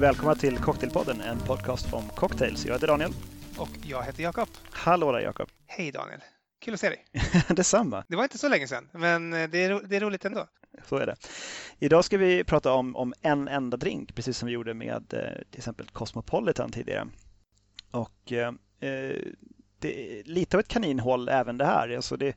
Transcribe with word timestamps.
välkomna 0.00 0.34
till 0.34 0.58
Cocktailpodden, 0.58 1.20
en 1.20 1.38
podcast 1.38 1.92
om 1.92 2.08
cocktails. 2.08 2.66
Jag 2.66 2.72
heter 2.72 2.86
Daniel. 2.86 3.10
Och 3.58 3.68
jag 3.82 4.02
heter 4.02 4.22
Jakob. 4.22 4.48
Hallå 4.70 5.12
där 5.12 5.20
Jakob. 5.20 5.48
Hej 5.66 5.92
Daniel. 5.92 6.20
Kul 6.60 6.74
att 6.74 6.80
se 6.80 6.88
dig. 6.88 7.04
Detsamma. 7.48 8.04
Det 8.08 8.16
var 8.16 8.22
inte 8.22 8.38
så 8.38 8.48
länge 8.48 8.68
sedan, 8.68 8.88
men 8.92 9.30
det 9.30 9.38
är, 9.38 9.88
det 9.88 9.96
är 9.96 10.00
roligt 10.00 10.24
ändå. 10.24 10.46
Så 10.84 10.96
är 10.96 11.06
det. 11.06 11.16
Idag 11.78 12.04
ska 12.04 12.18
vi 12.18 12.44
prata 12.44 12.72
om, 12.72 12.96
om 12.96 13.14
en 13.20 13.48
enda 13.48 13.76
drink, 13.76 14.14
precis 14.14 14.38
som 14.38 14.46
vi 14.46 14.52
gjorde 14.52 14.74
med 14.74 15.14
eh, 15.14 15.42
till 15.50 15.58
exempel 15.58 15.88
Cosmopolitan 15.88 16.70
tidigare. 16.70 17.08
Och 17.90 18.32
eh, 18.32 18.52
det 19.78 20.18
är 20.18 20.24
lite 20.24 20.56
av 20.56 20.60
ett 20.60 20.68
kaninhål 20.68 21.28
även 21.28 21.58
det 21.58 21.66
här. 21.66 21.96
Alltså 21.96 22.16
det, 22.16 22.36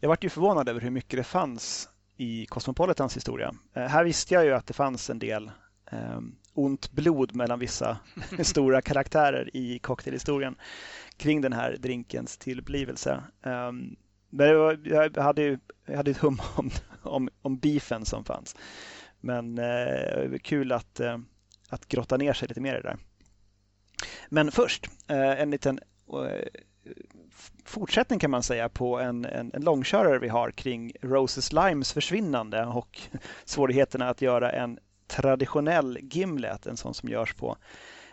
jag 0.00 0.08
vart 0.08 0.24
ju 0.24 0.28
förvånad 0.28 0.68
över 0.68 0.80
hur 0.80 0.90
mycket 0.90 1.16
det 1.18 1.24
fanns 1.24 1.88
i 2.16 2.46
Cosmopolitans 2.46 3.16
historia. 3.16 3.54
Eh, 3.74 3.86
här 3.86 4.04
visste 4.04 4.34
jag 4.34 4.44
ju 4.44 4.52
att 4.52 4.66
det 4.66 4.74
fanns 4.74 5.10
en 5.10 5.18
del 5.18 5.50
eh, 5.90 6.20
ont 6.54 6.92
blod 6.92 7.34
mellan 7.34 7.58
vissa 7.58 7.98
stora 8.42 8.82
karaktärer 8.82 9.50
i 9.56 9.78
cocktailhistorien 9.78 10.56
kring 11.16 11.40
den 11.40 11.52
här 11.52 11.76
drinkens 11.80 12.38
tillblivelse. 12.38 13.22
Um, 13.42 13.96
men 14.30 14.58
var, 14.58 14.80
jag 14.84 15.16
hade 15.16 15.42
ju 15.42 15.58
jag 15.86 15.96
hade 15.96 16.10
ett 16.10 16.16
hum 16.18 16.40
om, 16.56 16.70
om, 17.02 17.28
om 17.42 17.58
beefen 17.58 18.04
som 18.04 18.24
fanns. 18.24 18.56
Men 19.20 19.58
eh, 19.58 20.38
kul 20.42 20.72
att, 20.72 21.00
eh, 21.00 21.18
att 21.68 21.88
grotta 21.88 22.16
ner 22.16 22.32
sig 22.32 22.48
lite 22.48 22.60
mer 22.60 22.74
i 22.74 22.82
det 22.82 22.88
där. 22.88 22.98
Men 24.28 24.52
först 24.52 24.86
eh, 25.08 25.40
en 25.40 25.50
liten 25.50 25.80
eh, 26.08 26.48
fortsättning 27.64 28.18
kan 28.18 28.30
man 28.30 28.42
säga 28.42 28.68
på 28.68 29.00
en, 29.00 29.24
en, 29.24 29.50
en 29.54 29.62
långkörare 29.62 30.18
vi 30.18 30.28
har 30.28 30.50
kring 30.50 30.92
Roses 31.00 31.52
Limes 31.52 31.92
försvinnande 31.92 32.66
och 32.66 33.00
svårigheterna 33.44 34.08
att 34.08 34.22
göra 34.22 34.52
en 34.52 34.78
traditionell 35.16 35.98
gimlet, 36.02 36.66
en 36.66 36.76
sån 36.76 36.94
som 36.94 37.08
görs 37.08 37.34
på 37.34 37.56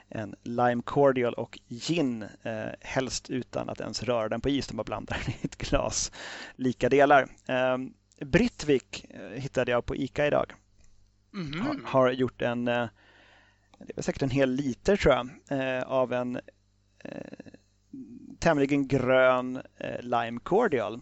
en 0.09 0.35
lime 0.43 0.81
cordial 0.81 1.33
och 1.33 1.59
gin, 1.69 2.25
eh, 2.43 2.71
helst 2.81 3.29
utan 3.29 3.69
att 3.69 3.81
ens 3.81 4.03
röra 4.03 4.29
den 4.29 4.41
på 4.41 4.49
is, 4.49 4.67
de 4.67 4.77
bara 4.77 4.83
blandar 4.83 5.21
den 5.25 5.33
i 5.33 5.37
ett 5.45 5.57
glas, 5.57 6.11
lika 6.55 6.89
delar. 6.89 7.27
Eh, 7.47 7.77
Brittvik 8.25 9.05
hittade 9.33 9.71
jag 9.71 9.85
på 9.85 9.95
ICA 9.95 10.27
idag. 10.27 10.53
Mm 11.33 11.61
har, 11.61 11.79
har, 11.85 12.11
gjort 12.11 12.41
en, 12.41 12.67
eh, 12.67 12.87
det 13.79 13.97
är 13.97 14.01
säkert 14.01 14.21
en 14.21 14.29
hel 14.29 14.51
liter 14.51 14.95
tror 14.95 15.13
jag, 15.13 15.29
eh, 15.59 15.83
av 15.83 16.13
en 16.13 16.39
eh, 17.03 17.11
tämligen 18.39 18.87
grön 18.87 19.61
eh, 19.77 20.01
lime 20.01 20.39
cordial. 20.39 21.01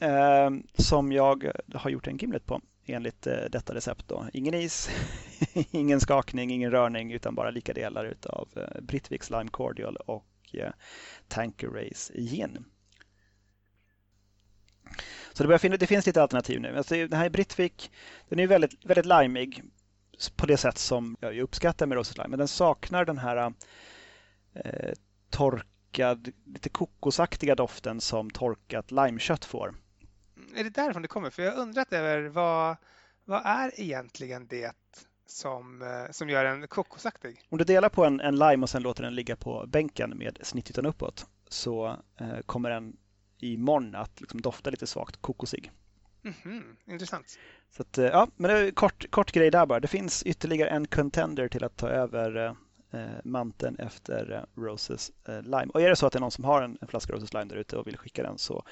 Eh, 0.00 0.50
som 0.74 1.12
jag 1.12 1.52
har 1.74 1.90
gjort 1.90 2.06
en 2.06 2.16
gimlet 2.16 2.46
på 2.46 2.60
enligt 2.88 3.26
eh, 3.26 3.44
detta 3.50 3.74
recept. 3.74 4.08
Då. 4.08 4.26
Ingen 4.32 4.54
is, 4.54 4.90
ingen 5.70 6.00
skakning, 6.00 6.50
ingen 6.50 6.70
rörning 6.70 7.12
utan 7.12 7.34
bara 7.34 7.50
lika 7.50 7.72
delar 7.72 8.04
utav 8.04 8.48
eh, 8.56 8.80
Brittviks 8.80 9.30
lime 9.30 9.50
cordial 9.50 9.96
och 9.96 10.26
eh, 10.52 10.70
Tanquerays 11.28 12.10
gin. 12.14 12.64
Så 15.32 15.42
det, 15.42 15.46
börjar 15.46 15.78
det 15.78 15.86
finns 15.86 16.06
lite 16.06 16.22
alternativ 16.22 16.60
nu. 16.60 16.76
Alltså, 16.76 16.94
den 16.94 17.12
här 17.12 17.30
Brittvik 17.30 17.90
den 18.28 18.38
är 18.38 18.46
väldigt, 18.46 18.84
väldigt 18.84 19.06
limig 19.06 19.62
på 20.36 20.46
det 20.46 20.56
sätt 20.56 20.78
som 20.78 21.16
jag 21.20 21.38
uppskattar 21.38 21.86
med 21.86 21.96
Roses 21.96 22.16
Lime. 22.16 22.28
Men 22.28 22.38
den 22.38 22.48
saknar 22.48 23.04
den 23.04 23.18
här 23.18 23.52
eh, 24.54 24.92
torkad, 25.30 26.32
lite 26.44 26.68
kokosaktiga 26.68 27.54
doften 27.54 28.00
som 28.00 28.30
torkat 28.30 28.90
limekött 28.90 29.44
får. 29.44 29.74
Är 30.54 30.64
det 30.64 30.70
därifrån 30.70 31.02
det 31.02 31.08
kommer? 31.08 31.30
För 31.30 31.42
jag 31.42 31.52
har 31.52 31.62
undrat 31.62 31.92
över 31.92 32.28
vad, 32.28 32.76
vad 33.24 33.42
är 33.44 33.80
egentligen 33.80 34.46
det 34.46 34.72
som, 35.26 35.82
eh, 35.82 36.10
som 36.10 36.28
gör 36.28 36.44
en 36.44 36.68
kokosaktig? 36.68 37.46
Om 37.48 37.58
du 37.58 37.64
delar 37.64 37.88
på 37.88 38.04
en, 38.04 38.20
en 38.20 38.38
lime 38.38 38.62
och 38.62 38.70
sen 38.70 38.82
låter 38.82 39.02
den 39.02 39.14
ligga 39.14 39.36
på 39.36 39.64
bänken 39.68 40.18
med 40.18 40.38
snittytan 40.42 40.86
uppåt 40.86 41.26
så 41.48 41.96
eh, 42.20 42.38
kommer 42.46 42.70
den 42.70 42.96
imorgon 43.38 43.94
att 43.94 44.20
liksom 44.20 44.40
dofta 44.40 44.70
lite 44.70 44.86
svagt 44.86 45.16
kokosig. 45.16 45.72
Mm 46.24 46.36
-hmm, 46.42 46.92
intressant. 46.92 47.38
Så 47.70 47.82
att, 47.82 47.98
eh, 47.98 48.04
ja, 48.04 48.28
men 48.36 48.50
det 48.50 48.58
är 48.58 48.70
kort, 48.70 49.10
kort 49.10 49.32
grej 49.32 49.50
där 49.50 49.66
bara. 49.66 49.80
Det 49.80 49.88
finns 49.88 50.22
ytterligare 50.22 50.70
en 50.70 50.86
contender 50.86 51.48
till 51.48 51.64
att 51.64 51.76
ta 51.76 51.88
över 51.88 52.36
eh, 52.46 52.52
eh, 53.00 53.20
manteln 53.24 53.76
efter 53.78 54.32
eh, 54.32 54.62
Roses 54.62 55.12
eh, 55.28 55.42
Lime. 55.42 55.66
Och 55.74 55.82
är 55.82 55.88
det 55.88 55.96
så 55.96 56.06
att 56.06 56.12
det 56.12 56.18
är 56.18 56.20
någon 56.20 56.30
som 56.30 56.44
har 56.44 56.62
en, 56.62 56.78
en 56.80 56.88
flaska 56.88 57.12
Roses 57.12 57.32
Lime 57.32 57.44
där 57.44 57.56
ute 57.56 57.76
och 57.76 57.86
vill 57.86 57.96
skicka 57.96 58.22
den 58.22 58.38
så 58.38 58.64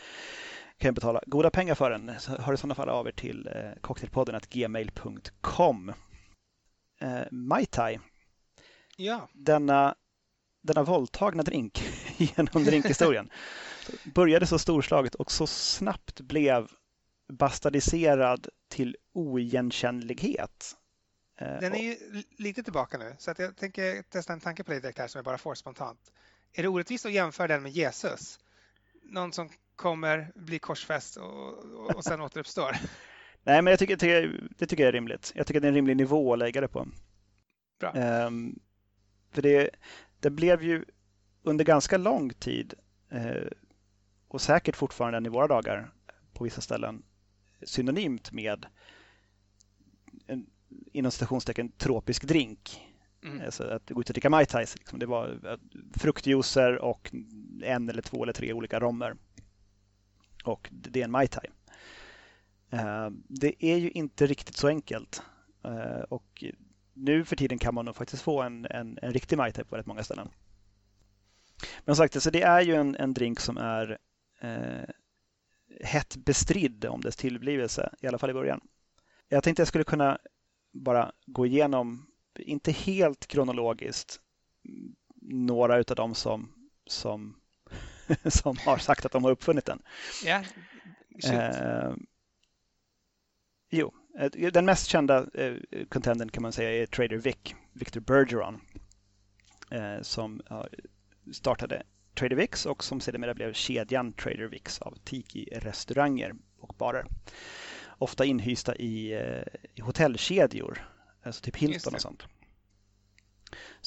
kan 0.79 0.95
betala 0.95 1.21
goda 1.27 1.51
pengar 1.51 1.75
för 1.75 1.91
den. 1.91 2.21
Så 2.21 2.43
hör 2.43 2.55
i 2.55 2.57
sådana 2.57 2.75
fall 2.75 2.89
av 2.89 3.07
er 3.07 3.13
till 3.13 3.47
eh, 3.47 3.81
cocktailpodden 3.81 4.41
gmail.com. 4.51 5.93
Eh, 7.01 7.23
Mai 7.31 7.67
Tai. 7.67 7.99
Ja. 8.97 9.29
Denna, 9.33 9.95
denna 10.63 10.83
våldtagna 10.83 11.43
drink 11.43 11.83
genom 12.17 12.65
drinkhistorien 12.65 13.31
började 14.15 14.47
så 14.47 14.59
storslaget 14.59 15.15
och 15.15 15.33
så 15.33 15.47
snabbt 15.47 16.21
blev 16.21 16.71
bastardiserad 17.29 18.49
till 18.69 18.97
oigenkännlighet 19.13 20.77
Eh, 21.41 21.61
Den 21.61 21.75
är 21.75 21.83
ju 21.83 22.23
lite 22.37 22.63
tillbaka 22.63 22.99
nu, 22.99 23.17
så 23.19 23.31
att 23.31 23.39
jag 23.39 23.57
tänker 23.57 24.03
testa 24.03 24.33
en 24.33 24.41
tanke 24.41 24.65
på 24.65 24.71
dig 24.71 24.81
direkt 24.81 24.99
här 24.99 25.09
som 25.09 25.19
jag 25.19 25.25
bara 25.25 25.39
får 25.39 25.55
spontant. 25.55 26.13
Är 26.53 26.63
det 26.63 26.69
orättvist 26.69 27.07
att 27.07 27.13
jämföra 27.13 27.47
den 27.47 27.63
med 27.63 27.73
Jesus? 27.73 28.39
Någon 29.03 29.33
som 29.33 29.49
kommer, 29.77 30.33
blir 30.35 30.59
korsfäst 30.59 31.17
och, 31.17 31.65
och 31.97 32.05
sen 32.05 32.21
återuppstår? 32.21 32.77
Nej, 33.43 33.63
men 33.63 33.71
jag 33.71 33.79
tycker, 33.79 33.97
det 34.59 34.67
tycker 34.67 34.83
jag 34.83 34.89
är 34.89 34.93
rimligt. 34.93 35.33
Jag 35.35 35.47
tycker 35.47 35.61
det 35.61 35.67
är 35.67 35.69
en 35.69 35.75
rimlig 35.75 35.97
nivå 35.97 36.33
att 36.33 36.39
lägga 36.39 36.61
det 36.61 36.69
på. 36.69 36.89
Bra. 37.81 37.93
Um, 38.27 38.59
för 39.31 39.43
det, 39.43 39.71
det 40.21 40.31
blev 40.31 40.63
ju 40.63 40.85
under 41.43 41.65
ganska 41.65 41.97
lång 41.97 42.31
tid 42.31 42.75
uh, 43.15 43.49
och 44.29 44.41
säkert 44.41 44.77
fortfarande 44.77 45.29
i 45.29 45.33
våra 45.33 45.47
dagar 45.47 45.91
på 46.33 46.45
vissa 46.45 46.61
ställen 46.61 47.03
synonymt 47.63 48.33
med 48.33 48.67
en 50.27 50.47
inom 50.93 51.11
citationstecken 51.11 51.73
tropisk 51.73 52.25
drink. 52.25 52.81
Mm. 53.25 53.45
Alltså 53.45 53.65
att 53.65 53.91
gå 53.91 54.01
ut 54.01 54.09
och 54.09 54.15
dricka 54.15 54.31
Mai 54.31 54.47
Tais. 54.47 54.77
Liksom. 54.79 54.99
Det 54.99 55.07
var 55.07 55.39
eh, 55.45 55.59
fruktjuicer 55.99 56.79
och 56.79 57.15
en 57.63 57.89
eller 57.89 58.03
två 58.03 58.23
eller 58.23 58.33
tre 58.33 58.53
olika 58.53 58.81
rommer. 58.81 59.17
Och 60.47 60.69
det 60.73 61.01
är 61.01 61.05
en 61.05 61.11
Mai 61.11 61.29
Tai. 61.29 61.47
Eh, 62.71 63.11
det 63.29 63.65
är 63.65 63.77
ju 63.77 63.91
inte 63.91 64.27
riktigt 64.27 64.57
så 64.57 64.69
enkelt. 64.69 65.23
Eh, 65.65 66.01
och 66.01 66.45
nu 66.95 67.25
för 67.25 67.37
tiden 67.37 67.59
kan 67.59 67.75
man 67.75 67.85
nog 67.85 67.97
faktiskt 67.97 68.23
få 68.23 68.43
en, 68.43 68.67
en, 68.71 68.99
en 69.03 69.13
riktig 69.13 69.37
Mai 69.37 69.53
Tai 69.53 69.65
på 69.65 69.77
rätt 69.77 69.87
många 69.87 70.05
ställen. 70.05 70.29
Men 71.85 71.95
som 71.97 72.05
sagt, 72.05 72.17
alltså 72.17 72.31
det 72.31 72.43
är 72.43 72.61
ju 72.61 72.75
en, 72.75 72.97
en 72.97 73.15
drink 73.15 73.41
som 73.41 73.57
är 73.57 73.99
eh, 74.41 74.89
hett 75.81 76.17
bestridd 76.17 76.85
om 76.85 77.01
dess 77.01 77.17
tillblivelse, 77.17 77.95
i 78.01 78.07
alla 78.07 78.19
fall 78.19 78.31
i 78.31 78.35
början. 78.35 78.61
Jag 79.29 79.43
tänkte 79.45 79.61
jag 79.61 79.69
skulle 79.69 79.85
kunna 79.85 80.19
bara 80.73 81.13
gå 81.27 81.47
igenom, 81.47 82.07
inte 82.39 82.73
helt 82.73 83.27
kronologiskt, 83.27 84.21
några 85.23 85.75
av 85.77 85.85
dem 85.85 86.15
som, 86.15 86.53
som, 86.87 87.37
som 88.25 88.57
har 88.59 88.79
sagt 88.79 89.05
att 89.07 89.13
de 89.13 89.25
har 89.25 89.31
uppfunnit 89.31 89.65
den. 89.65 89.83
Ja, 90.25 90.43
eh, 91.25 91.95
jo, 93.71 93.93
eh, 94.19 94.53
den 94.53 94.65
mest 94.65 94.87
kända 94.87 95.27
eh, 95.35 95.55
contendern 95.89 96.29
kan 96.29 96.43
man 96.43 96.53
säga 96.53 96.83
är 96.83 96.87
Trader 96.87 97.17
Vic, 97.17 97.55
Victor 97.73 98.01
Bergeron, 98.01 98.61
eh, 99.71 100.03
som 100.03 100.43
startade 101.33 101.83
Trader 102.15 102.37
Vicks 102.37 102.67
och 102.67 102.85
som 102.85 103.01
sedermera 103.01 103.35
blev 103.35 103.53
kedjan 103.53 104.13
Trader 104.13 104.49
Vicks 104.49 104.79
av 104.81 104.99
tiki-restauranger 105.05 106.35
och 106.59 106.75
barer 106.79 107.07
ofta 107.99 108.25
inhysta 108.25 108.77
i, 108.77 109.13
eh, 109.13 109.43
i 109.75 109.81
hotellkedjor, 109.81 110.91
alltså 111.23 111.43
typ 111.45 111.57
Hilton 111.57 111.95
och 111.95 112.01
sånt. 112.01 112.27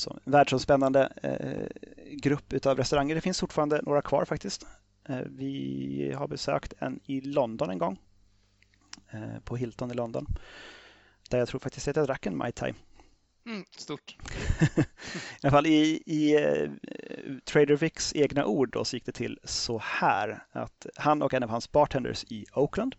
En 0.07 0.31
världsomspännande 0.31 1.13
eh, 1.23 1.88
grupp 2.11 2.53
utav 2.53 2.77
restauranger. 2.77 3.15
Det 3.15 3.21
finns 3.21 3.39
fortfarande 3.39 3.81
några 3.83 4.01
kvar 4.01 4.25
faktiskt. 4.25 4.65
Eh, 5.09 5.19
vi 5.25 6.13
har 6.17 6.27
besökt 6.27 6.73
en 6.79 7.00
i 7.06 7.21
London 7.21 7.69
en 7.69 7.77
gång. 7.77 8.00
Eh, 9.11 9.39
på 9.44 9.56
Hilton 9.56 9.91
i 9.91 9.94
London. 9.94 10.25
Där 11.29 11.38
jag 11.38 11.47
tror 11.47 11.59
faktiskt 11.59 11.88
att 11.88 11.95
jag 11.95 12.06
drack 12.06 12.25
en 12.25 12.38
Mai 12.38 12.51
Tai. 12.51 12.73
Mm, 13.45 13.65
stort. 13.77 14.15
I 14.77 14.83
alla 15.41 15.51
fall 15.51 15.65
i, 15.65 16.03
i 16.06 16.38
uh, 16.38 16.71
Trader 17.45 17.75
Vicks 17.75 18.15
egna 18.15 18.45
ord 18.45 18.69
då, 18.71 18.85
så 18.85 18.95
gick 18.95 19.06
det 19.06 19.11
till 19.11 19.39
så 19.44 19.81
här 19.83 20.44
att 20.51 20.85
han 20.95 21.21
och 21.21 21.33
en 21.33 21.44
av 21.44 21.50
hans 21.50 21.71
bartenders 21.71 22.23
i 22.23 22.45
Oakland 22.53 22.95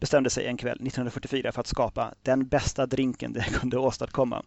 bestämde 0.00 0.30
sig 0.30 0.46
en 0.46 0.56
kväll 0.56 0.76
1944 0.76 1.52
för 1.52 1.60
att 1.60 1.66
skapa 1.66 2.14
den 2.22 2.48
bästa 2.48 2.86
drinken 2.86 3.32
de 3.32 3.40
kunde 3.60 3.78
åstadkomma. 3.78 4.42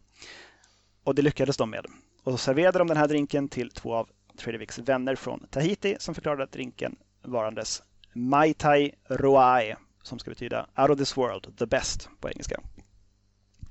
Och 1.04 1.16
det 1.16 1.22
lyckades 1.22 1.57
de 1.57 1.69
med. 1.69 1.86
Och 2.24 2.31
så 2.31 2.38
serverade 2.38 2.80
de 2.80 2.88
den 2.88 2.98
här 2.98 3.07
drinken 3.07 3.50
till 3.50 3.69
två 3.69 3.96
av 3.96 4.10
Trader 4.38 4.60
Vicks 4.60 4.80
vänner 4.80 5.16
från 5.16 5.48
Tahiti 5.50 5.96
som 6.00 6.16
förklarade 6.16 6.44
att 6.44 6.51
drinken 6.51 6.96
varandes 7.22 7.84
Mai 8.13 8.54
Tai 8.54 8.92
Roae 9.10 9.75
som 10.04 10.19
ska 10.19 10.31
betyda 10.31 10.68
out 10.78 10.90
of 10.90 10.98
this 10.98 11.18
world, 11.18 11.57
the 11.57 11.66
best 11.66 12.10
på 12.19 12.30
engelska. 12.30 12.62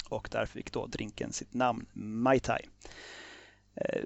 och 0.08 0.28
där 0.32 0.46
fick 0.46 0.72
då 0.72 0.86
drinken 0.86 1.32
sitt 1.32 1.54
namn 1.54 1.86
Mai 1.92 2.40
Tai. 2.40 2.60
Eh, 3.74 4.02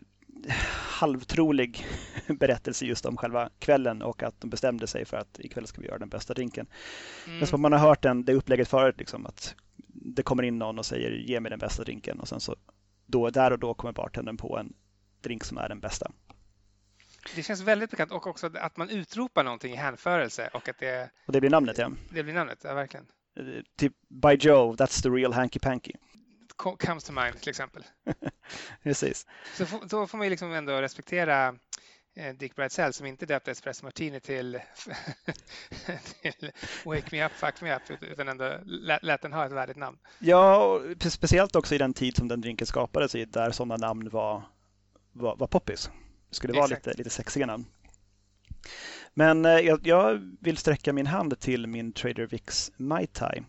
halvtrolig 1.00 1.86
berättelse 2.26 2.86
just 2.86 3.06
om 3.06 3.16
själva 3.16 3.50
kvällen 3.58 4.02
och 4.02 4.22
att 4.22 4.40
de 4.40 4.50
bestämde 4.50 4.86
sig 4.86 5.04
för 5.04 5.16
att 5.16 5.40
ikväll 5.40 5.66
ska 5.66 5.80
vi 5.80 5.86
göra 5.86 5.98
den 5.98 6.08
bästa 6.08 6.34
drinken. 6.34 6.66
Mm. 7.26 7.38
Men 7.38 7.46
som 7.46 7.60
man 7.60 7.72
har 7.72 7.78
hört 7.78 8.02
den, 8.02 8.24
det 8.24 8.34
upplägget 8.34 8.68
förut, 8.68 8.94
liksom, 8.98 9.26
att 9.26 9.54
det 9.86 10.22
kommer 10.22 10.42
in 10.42 10.58
någon 10.58 10.78
och 10.78 10.86
säger 10.86 11.10
ge 11.10 11.40
mig 11.40 11.50
den 11.50 11.58
bästa 11.58 11.84
drinken 11.84 12.20
och 12.20 12.28
sen 12.28 12.40
så 12.40 12.56
då, 13.12 13.30
där 13.30 13.50
och 13.50 13.58
då 13.58 13.74
kommer 13.74 13.92
bartendern 13.92 14.36
på 14.36 14.58
en 14.58 14.72
drink 15.20 15.44
som 15.44 15.58
är 15.58 15.68
den 15.68 15.80
bästa. 15.80 16.12
Det 17.34 17.42
känns 17.42 17.60
väldigt 17.60 17.90
bekant 17.90 18.12
och 18.12 18.26
också 18.26 18.50
att 18.54 18.76
man 18.76 18.90
utropar 18.90 19.44
någonting 19.44 19.72
i 19.72 19.76
hänförelse 19.76 20.50
och 20.54 20.68
att 20.68 20.78
det... 20.78 21.10
Och 21.26 21.32
det 21.32 21.40
blir 21.40 21.50
namnet 21.50 21.78
ja. 21.78 21.90
Det 22.10 22.22
blir 22.22 22.34
namnet, 22.34 22.58
ja 22.64 22.74
verkligen. 22.74 23.06
Eh, 23.36 23.62
typ 23.76 23.92
By 24.08 24.34
Joe, 24.34 24.74
that's 24.74 25.02
the 25.02 25.08
real 25.08 25.32
hanky 25.32 25.58
panky. 25.58 25.92
Comes 26.56 27.04
to 27.04 27.12
mind 27.12 27.40
till 27.40 27.50
exempel. 27.50 27.84
Precis. 28.82 29.26
Så 29.54 29.64
då 29.88 30.06
får 30.06 30.18
man 30.18 30.26
ju 30.26 30.30
liksom 30.30 30.52
ändå 30.52 30.80
respektera 30.80 31.56
Dick 32.14 32.56
Bridesell 32.56 32.92
som 32.92 33.06
inte 33.06 33.26
döpte 33.26 33.50
Espresso 33.50 33.84
Martini 33.84 34.20
till, 34.20 34.60
till 36.22 36.50
Wake 36.84 37.08
Me 37.12 37.26
Up, 37.26 37.32
Fuck 37.32 37.60
Me 37.60 37.76
Up 37.76 37.82
utan 38.00 38.28
ändå 38.28 38.58
lät 39.02 39.22
den 39.22 39.32
ha 39.32 39.46
ett 39.46 39.52
värdigt 39.52 39.76
namn. 39.76 39.98
Ja, 40.18 40.80
speciellt 41.00 41.56
också 41.56 41.74
i 41.74 41.78
den 41.78 41.94
tid 41.94 42.16
som 42.16 42.28
den 42.28 42.40
drinken 42.40 42.66
skapades 42.66 43.14
i 43.14 43.24
där 43.24 43.50
sådana 43.50 43.76
namn 43.76 44.08
var, 44.08 44.42
var, 45.12 45.36
var 45.36 45.46
poppis. 45.46 45.90
Det 46.28 46.34
skulle 46.34 46.52
vara 46.52 46.66
lite, 46.66 46.92
lite 46.92 47.10
sexiga 47.10 47.46
namn. 47.46 47.64
Men 49.14 49.44
eh, 49.44 49.58
jag, 49.58 49.86
jag, 49.86 50.36
vill 50.40 50.56
sträcka 50.56 50.92
min 50.92 51.06
hand 51.06 51.40
till 51.40 51.66
min 51.66 51.92
Trader 51.92 52.26
Vicks 52.26 52.72
Mai 52.76 53.06
Tai. 53.06 53.42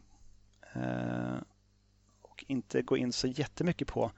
Eh, 0.75 1.37
och 2.21 2.45
inte 2.47 2.81
gå 2.81 2.97
in 2.97 3.13
så 3.13 3.27
jättemycket 3.27 3.87
på 3.87 4.11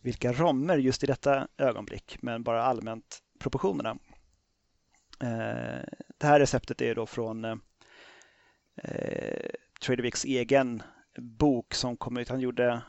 vilka 0.00 0.32
rommer 0.32 0.76
just 0.76 1.04
i 1.04 1.06
detta 1.06 1.48
ögonblick, 1.58 2.18
men 2.20 2.42
bara 2.42 2.62
allmänt 2.62 3.22
proportionerna. 3.38 3.98
Eh, 5.20 5.84
det 6.18 6.26
här 6.26 6.40
receptet 6.40 6.82
är 6.82 6.94
då 6.94 7.06
från 7.06 7.44
eh, 7.44 7.56
eh 8.76 9.50
Tradervicks 9.80 10.24
egen 10.24 10.82
bok 11.18 11.74
som 11.74 11.96
kom 11.96 12.16
ut. 12.16 12.28
Han 12.28 12.40
gjorde 12.40 12.82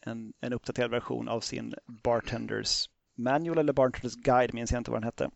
en, 0.00 0.32
en 0.40 0.52
uppdaterad 0.52 0.90
version 0.90 1.28
av 1.28 1.40
sin 1.40 1.74
Bartenders 1.86 2.90
Manual 3.14 3.58
eller 3.58 3.72
Bartenders 3.72 4.16
Guide, 4.16 4.54
minns 4.54 4.72
jag 4.72 4.80
inte 4.80 4.90
vad 4.90 5.00
den 5.00 5.04
hette. 5.04 5.30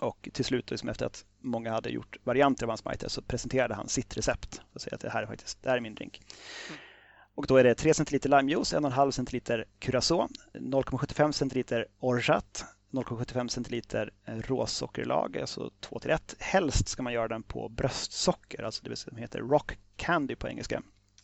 Och 0.00 0.28
till 0.32 0.44
slut, 0.44 0.70
liksom 0.70 0.88
efter 0.88 1.06
att 1.06 1.24
många 1.38 1.72
hade 1.72 1.90
gjort 1.90 2.16
varianter 2.24 2.64
av 2.64 2.70
hans 2.70 2.84
Mitre, 2.84 3.08
så 3.08 3.22
presenterade 3.22 3.74
han 3.74 3.88
sitt 3.88 4.16
recept 4.16 4.60
och 4.72 4.80
säger 4.80 4.94
att 4.94 5.00
det 5.00 5.10
här 5.10 5.22
är 5.22 5.26
faktiskt 5.26 5.62
det 5.62 5.70
här 5.70 5.76
är 5.76 5.80
min 5.80 5.94
drink. 5.94 6.20
Mm. 6.68 6.80
Och 7.34 7.46
då 7.46 7.56
är 7.56 7.64
det 7.64 7.74
3 7.74 7.94
centiliter 7.94 8.28
limejuice, 8.28 8.74
1,5 8.74 9.10
centiliter 9.10 9.64
curacao, 9.78 10.28
0,75 10.54 11.32
centiliter 11.32 11.86
orgeat, 11.98 12.64
0,75 12.90 13.48
centiliter 13.48 14.10
råsockerlag, 14.24 15.38
alltså 15.38 15.70
2 15.80 15.98
till 15.98 16.10
1. 16.10 16.34
Helst 16.38 16.88
ska 16.88 17.02
man 17.02 17.12
göra 17.12 17.28
den 17.28 17.42
på 17.42 17.68
bröstsocker, 17.68 18.62
alltså 18.62 18.84
det 18.84 18.96
som 18.96 19.16
heter 19.16 19.38
rock 19.38 19.78
candy 19.96 20.36
på 20.36 20.48
engelska. 20.48 20.82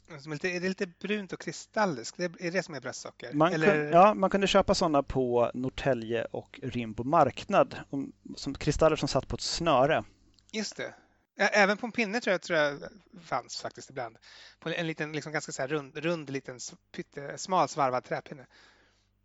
Är, 0.08 0.30
lite, 0.30 0.48
är 0.48 0.60
det 0.60 0.68
lite 0.68 0.86
brunt 0.86 1.32
och 1.32 1.40
kristalliskt? 1.40 2.16
Det 2.16 2.24
är 2.24 2.50
det 2.50 2.62
som 2.62 2.74
är 2.74 2.80
bröstsocker? 2.80 3.32
Man, 3.32 3.52
Eller... 3.52 3.74
kun, 3.74 3.92
ja, 3.92 4.14
man 4.14 4.30
kunde 4.30 4.46
köpa 4.46 4.74
sådana 4.74 5.02
på 5.02 5.50
Norrtälje 5.54 6.24
och 6.24 6.60
Rimbo 6.62 7.04
marknad. 7.04 7.76
Som 8.36 8.54
kristaller 8.54 8.96
som 8.96 9.08
satt 9.08 9.28
på 9.28 9.36
ett 9.36 9.42
snöre. 9.42 10.04
Just 10.52 10.76
det. 10.76 10.94
Även 11.36 11.76
på 11.76 11.86
en 11.86 11.92
pinne 11.92 12.20
tror 12.20 12.32
jag, 12.32 12.42
tror 12.42 12.58
jag 12.58 12.78
fanns 13.22 13.60
faktiskt 13.60 13.90
ibland. 13.90 14.16
På 14.60 14.68
en 14.68 14.86
liten, 14.86 15.12
liksom 15.12 15.32
ganska 15.32 15.52
så 15.52 15.66
rund, 15.66 15.96
rund 15.96 16.30
liten 16.30 16.58
pytte, 16.92 17.38
smal 17.38 17.68
svarvad 17.68 18.04
träpinne. 18.04 18.46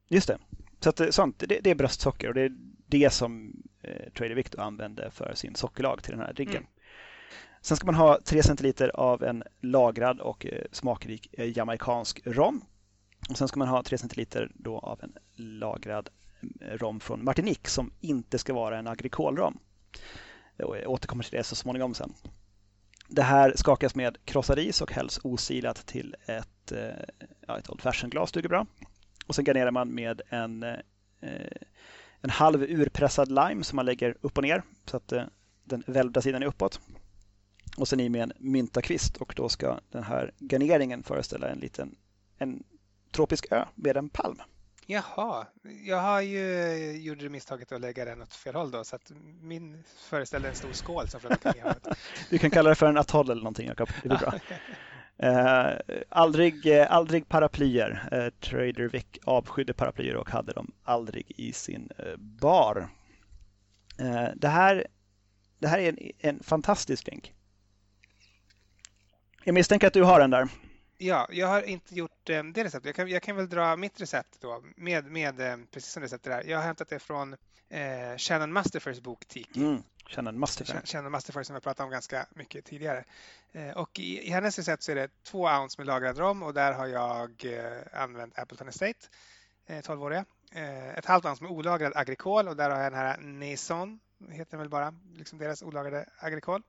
Just 0.08 0.28
det. 0.28 0.40
Så 0.80 0.90
att, 0.90 1.14
sånt, 1.14 1.44
det, 1.48 1.60
det 1.64 1.70
är 1.70 1.76
bröstsocker 1.76 2.28
och 2.28 2.34
det 2.34 2.42
är 2.42 2.52
det 2.88 3.10
som 3.10 3.64
eh, 3.82 4.12
Trader 4.14 4.36
Victor 4.36 4.60
använde 4.62 5.12
för 5.12 5.34
sin 5.36 5.56
sockerlag 5.56 6.04
till 6.04 6.12
den 6.12 6.22
här 6.22 6.34
drinken. 6.34 6.58
Mm. 6.58 6.70
Sen 7.62 7.78
ska 7.78 7.86
man 7.86 7.96
ha 7.96 8.20
3 8.26 8.44
centiliter 8.44 8.90
av 8.90 9.24
en 9.24 9.44
lagrad 9.62 10.20
och 10.20 10.46
eh, 10.46 10.64
smakrik 10.72 11.30
eh, 11.32 11.58
jamaicansk 11.58 12.22
rom. 12.26 12.66
Och 13.30 13.38
sen 13.38 13.48
ska 13.48 13.60
man 13.60 13.68
ha 13.68 13.84
3 13.84 13.98
centiliter 13.98 14.52
då 14.54 14.80
av 14.80 15.00
en 15.04 15.14
lagrad 15.36 16.10
eh, 16.62 16.78
rom 16.78 17.00
från 17.00 17.24
Martinique 17.24 17.70
som 17.70 17.92
inte 18.02 18.38
ska 18.38 18.54
vara 18.54 18.78
en 18.78 18.88
agrikolrom. 18.88 19.60
Jag 20.58 20.90
återkommer 20.90 21.24
till 21.24 21.38
det 21.38 21.44
så 21.44 21.56
småningom 21.56 21.94
sen. 21.94 22.14
Det 23.08 23.24
här 23.24 23.54
skakas 23.56 23.96
med 23.96 24.18
krossad 24.26 24.58
ris 24.58 24.82
och 24.82 24.92
hälls 24.92 25.20
osilat 25.24 25.86
till 25.86 26.16
ett, 26.26 26.72
ja, 27.48 27.58
ett 27.58 27.70
Old 27.70 27.82
Fashion-glas 27.82 28.32
duger 28.32 28.50
bra. 28.50 28.66
Och 29.30 29.36
sen 29.36 29.46
garnerar 29.46 29.72
man 29.72 29.96
med 29.96 30.22
en, 30.30 30.64
en 32.22 32.30
halv 32.30 32.64
urpressad 32.64 33.32
lime 33.32 33.64
som 33.64 33.76
man 33.76 33.86
lägger 33.86 34.18
upp 34.22 34.38
och 34.38 34.44
ner 34.44 34.64
så 34.86 34.98
att 34.98 35.14
den 35.64 35.84
välvda 35.88 36.22
sidan 36.22 36.44
är 36.44 36.48
uppåt 36.48 36.80
och 37.78 37.88
sen 37.88 38.00
i 38.00 38.10
med 38.10 38.24
en 38.24 38.32
myntakvist 38.38 39.18
och 39.18 39.34
då 39.36 39.50
ska 39.50 39.80
den 39.92 40.04
här 40.04 40.34
garneringen 40.40 41.04
föreställa 41.04 41.50
en 41.50 41.60
liten 41.60 41.96
en 42.38 42.64
tropisk 43.12 43.48
ö 43.52 43.66
med 43.76 43.98
en 43.98 44.10
palm. 44.10 44.42
Jaha, 44.86 45.48
jag 45.86 45.98
har 45.98 46.22
ju 46.22 46.92
gjort 46.92 47.32
misstaget 47.32 47.72
att 47.72 47.82
lägga 47.82 48.06
den 48.06 48.22
åt 48.22 48.34
fel 48.34 48.56
håll 48.56 48.72
då 48.72 48.84
så 48.84 48.96
att 48.96 49.12
min 49.42 49.84
föreställer 50.10 50.50
en 50.50 50.56
stor 50.56 50.74
skål 50.74 51.08
som 51.08 51.20
flödar 51.20 51.76
Du 52.30 52.38
kan 52.38 52.52
kalla 52.52 52.70
det 52.70 52.76
för 52.76 52.86
en 52.86 52.98
atoll 52.98 53.30
eller 53.30 53.42
någonting, 53.42 53.68
Jakob. 53.68 53.90
Det 54.04 54.10
blir 54.10 54.18
bra. 54.18 54.34
Eh, 55.24 55.72
aldrig, 56.10 56.66
eh, 56.66 56.92
aldrig 56.92 57.30
paraplyer. 57.30 58.10
Eh, 58.12 58.30
Trader 58.30 58.88
Vic 58.88 59.06
avskydde 59.24 59.74
paraplyer 59.74 60.16
och 60.16 60.30
hade 60.30 60.54
dem 60.54 60.72
aldrig 60.84 61.32
i 61.36 61.54
sin 61.54 61.90
eh, 61.98 62.16
bar. 62.18 62.90
Eh, 64.00 64.28
det, 64.36 64.48
här, 64.48 64.88
det 65.60 65.68
här 65.68 65.80
är 65.80 65.90
en, 65.90 66.12
en 66.20 66.44
fantastisk 66.44 67.06
drink. 67.06 67.34
Jag 69.44 69.54
misstänker 69.54 69.88
att 69.88 69.94
du 69.94 70.04
har 70.04 70.20
den 70.20 70.30
där. 70.30 70.48
Ja, 70.98 71.28
jag 71.32 71.48
har 71.48 71.62
inte 71.62 71.96
gjort 71.96 72.30
eh, 72.30 72.44
det 72.44 72.64
receptet. 72.64 72.86
Jag 72.86 72.96
kan, 72.96 73.10
jag 73.10 73.24
kan 73.24 73.36
väl 73.36 73.50
dra 73.50 73.76
mitt 73.76 74.02
recept 74.02 74.38
då 74.42 74.64
med, 74.76 75.06
med 75.06 75.38
precis 75.72 75.92
som 75.92 76.04
receptet 76.04 76.32
där. 76.32 76.52
Jag 76.52 76.58
har 76.58 76.66
hämtat 76.66 76.90
det 76.90 77.00
från 77.00 77.36
eh, 77.70 78.18
Shannon 78.18 78.54
Masterfors 78.54 79.00
bok 79.00 79.26
Tiki. 79.26 79.60
Mm, 79.60 79.84
Shannon 80.10 80.40
Masterfors. 80.40 80.92
Shannon 80.92 81.12
Masterfors 81.12 81.48
som 81.48 81.54
jag 81.54 81.64
pratat 81.64 81.84
om 81.84 81.92
ganska 81.92 82.26
mycket 82.34 82.66
tidigare. 82.66 83.04
Eh, 83.52 83.78
och 83.78 84.00
i, 84.00 84.28
i, 84.28 84.30
hennes 84.30 84.58
recept 84.58 84.84
så 84.84 84.92
är 84.92 84.96
det 84.96 85.24
två 85.24 85.44
ounce 85.44 85.76
med 85.78 85.88
lagrad 85.88 86.18
rom 86.18 86.44
och 86.44 86.54
där 86.54 86.74
har 86.74 86.88
jag 86.88 87.46
eh, 87.46 88.02
använt 88.02 88.40
Appleton 88.40 88.68
Estate, 88.68 89.08
eh, 89.66 89.78
12-åriga. 89.78 90.26
Eh, 90.52 90.98
ett 90.98 91.06
halvt 91.06 91.26
ounce 91.26 91.44
med 91.44 91.52
olagrad 91.52 91.94
agrikol 91.96 92.48
och 92.48 92.56
där 92.56 92.70
har 92.70 92.82
jag 92.84 92.92
den 92.92 93.00
här 93.00 93.18
Naison, 93.18 94.00
heter 94.30 94.52
den 94.52 94.60
väl 94.60 94.70
bara, 94.70 94.94
liksom 95.14 95.40
deras 95.40 95.64
olagrade 95.64 96.06
agrikol. 96.18 96.64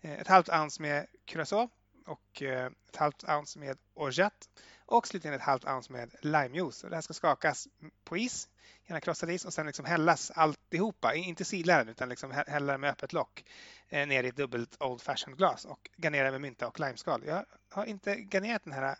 ett 0.00 0.28
halvt 0.28 0.48
ounce 0.48 0.82
med 0.82 1.06
curacao 1.24 1.68
och 2.04 2.42
eh, 2.42 2.70
ett 2.88 2.96
halvt 2.96 3.24
ounce 3.24 3.58
med 3.58 3.78
orgeat 3.94 4.48
och 4.86 5.06
slutligen 5.06 5.34
ett 5.34 5.42
halvt 5.42 5.64
ounce 5.64 5.92
med 5.92 6.14
limejuice. 6.20 6.84
Och 6.84 6.90
det 6.90 6.96
här 6.96 7.00
ska 7.00 7.14
skakas 7.14 7.68
på 8.04 8.16
is, 8.16 8.48
gärna 8.86 9.00
krossad 9.00 9.30
is 9.30 9.44
och 9.44 9.52
sen 9.52 9.66
liksom 9.66 9.84
hällas 9.84 10.30
alltihopa, 10.30 11.14
inte 11.14 11.44
sila 11.44 11.78
den 11.78 11.88
utan 11.88 12.08
liksom 12.08 12.30
hälla 12.46 12.78
med 12.78 12.90
öppet 12.90 13.12
lock 13.12 13.44
eh, 13.88 14.06
ner 14.06 14.24
i 14.24 14.28
ett 14.28 14.36
dubbelt 14.36 14.82
Old 14.82 15.02
Fashioned 15.02 15.38
glas 15.38 15.64
och 15.64 15.90
garnera 15.96 16.30
med 16.30 16.40
mynta 16.40 16.68
och 16.68 16.80
limeskal. 16.80 17.22
Jag 17.26 17.44
har 17.70 17.84
inte 17.84 18.14
garnerat 18.14 18.64
den 18.64 18.72
här 18.72 18.96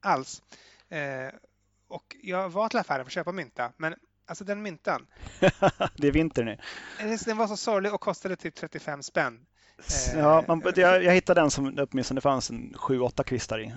alls. 0.00 0.42
Eh, 0.88 1.28
och 1.88 2.16
jag 2.22 2.50
var 2.50 2.68
till 2.68 2.78
affären 2.78 3.04
för 3.04 3.08
att 3.08 3.12
köpa 3.12 3.32
mynta, 3.32 3.72
men 3.76 3.94
alltså 4.26 4.44
den 4.44 4.62
myntan. 4.62 5.06
det 5.96 6.08
är 6.08 6.12
vinter 6.12 6.44
nu. 6.44 6.58
Den 7.24 7.36
var 7.36 7.46
så 7.46 7.56
sorglig 7.56 7.94
och 7.94 8.00
kostade 8.00 8.36
typ 8.36 8.54
35 8.54 9.02
spänn. 9.02 9.46
Ja, 10.14 10.44
man, 10.48 10.62
jag, 10.76 11.04
jag 11.04 11.12
hittade 11.12 11.40
den 11.40 11.50
som 11.50 11.86
åtminstone 11.90 12.20
fanns 12.20 12.50
en 12.50 12.74
sju, 12.76 13.00
åtta 13.00 13.24
kvistar 13.24 13.60
i. 13.60 13.72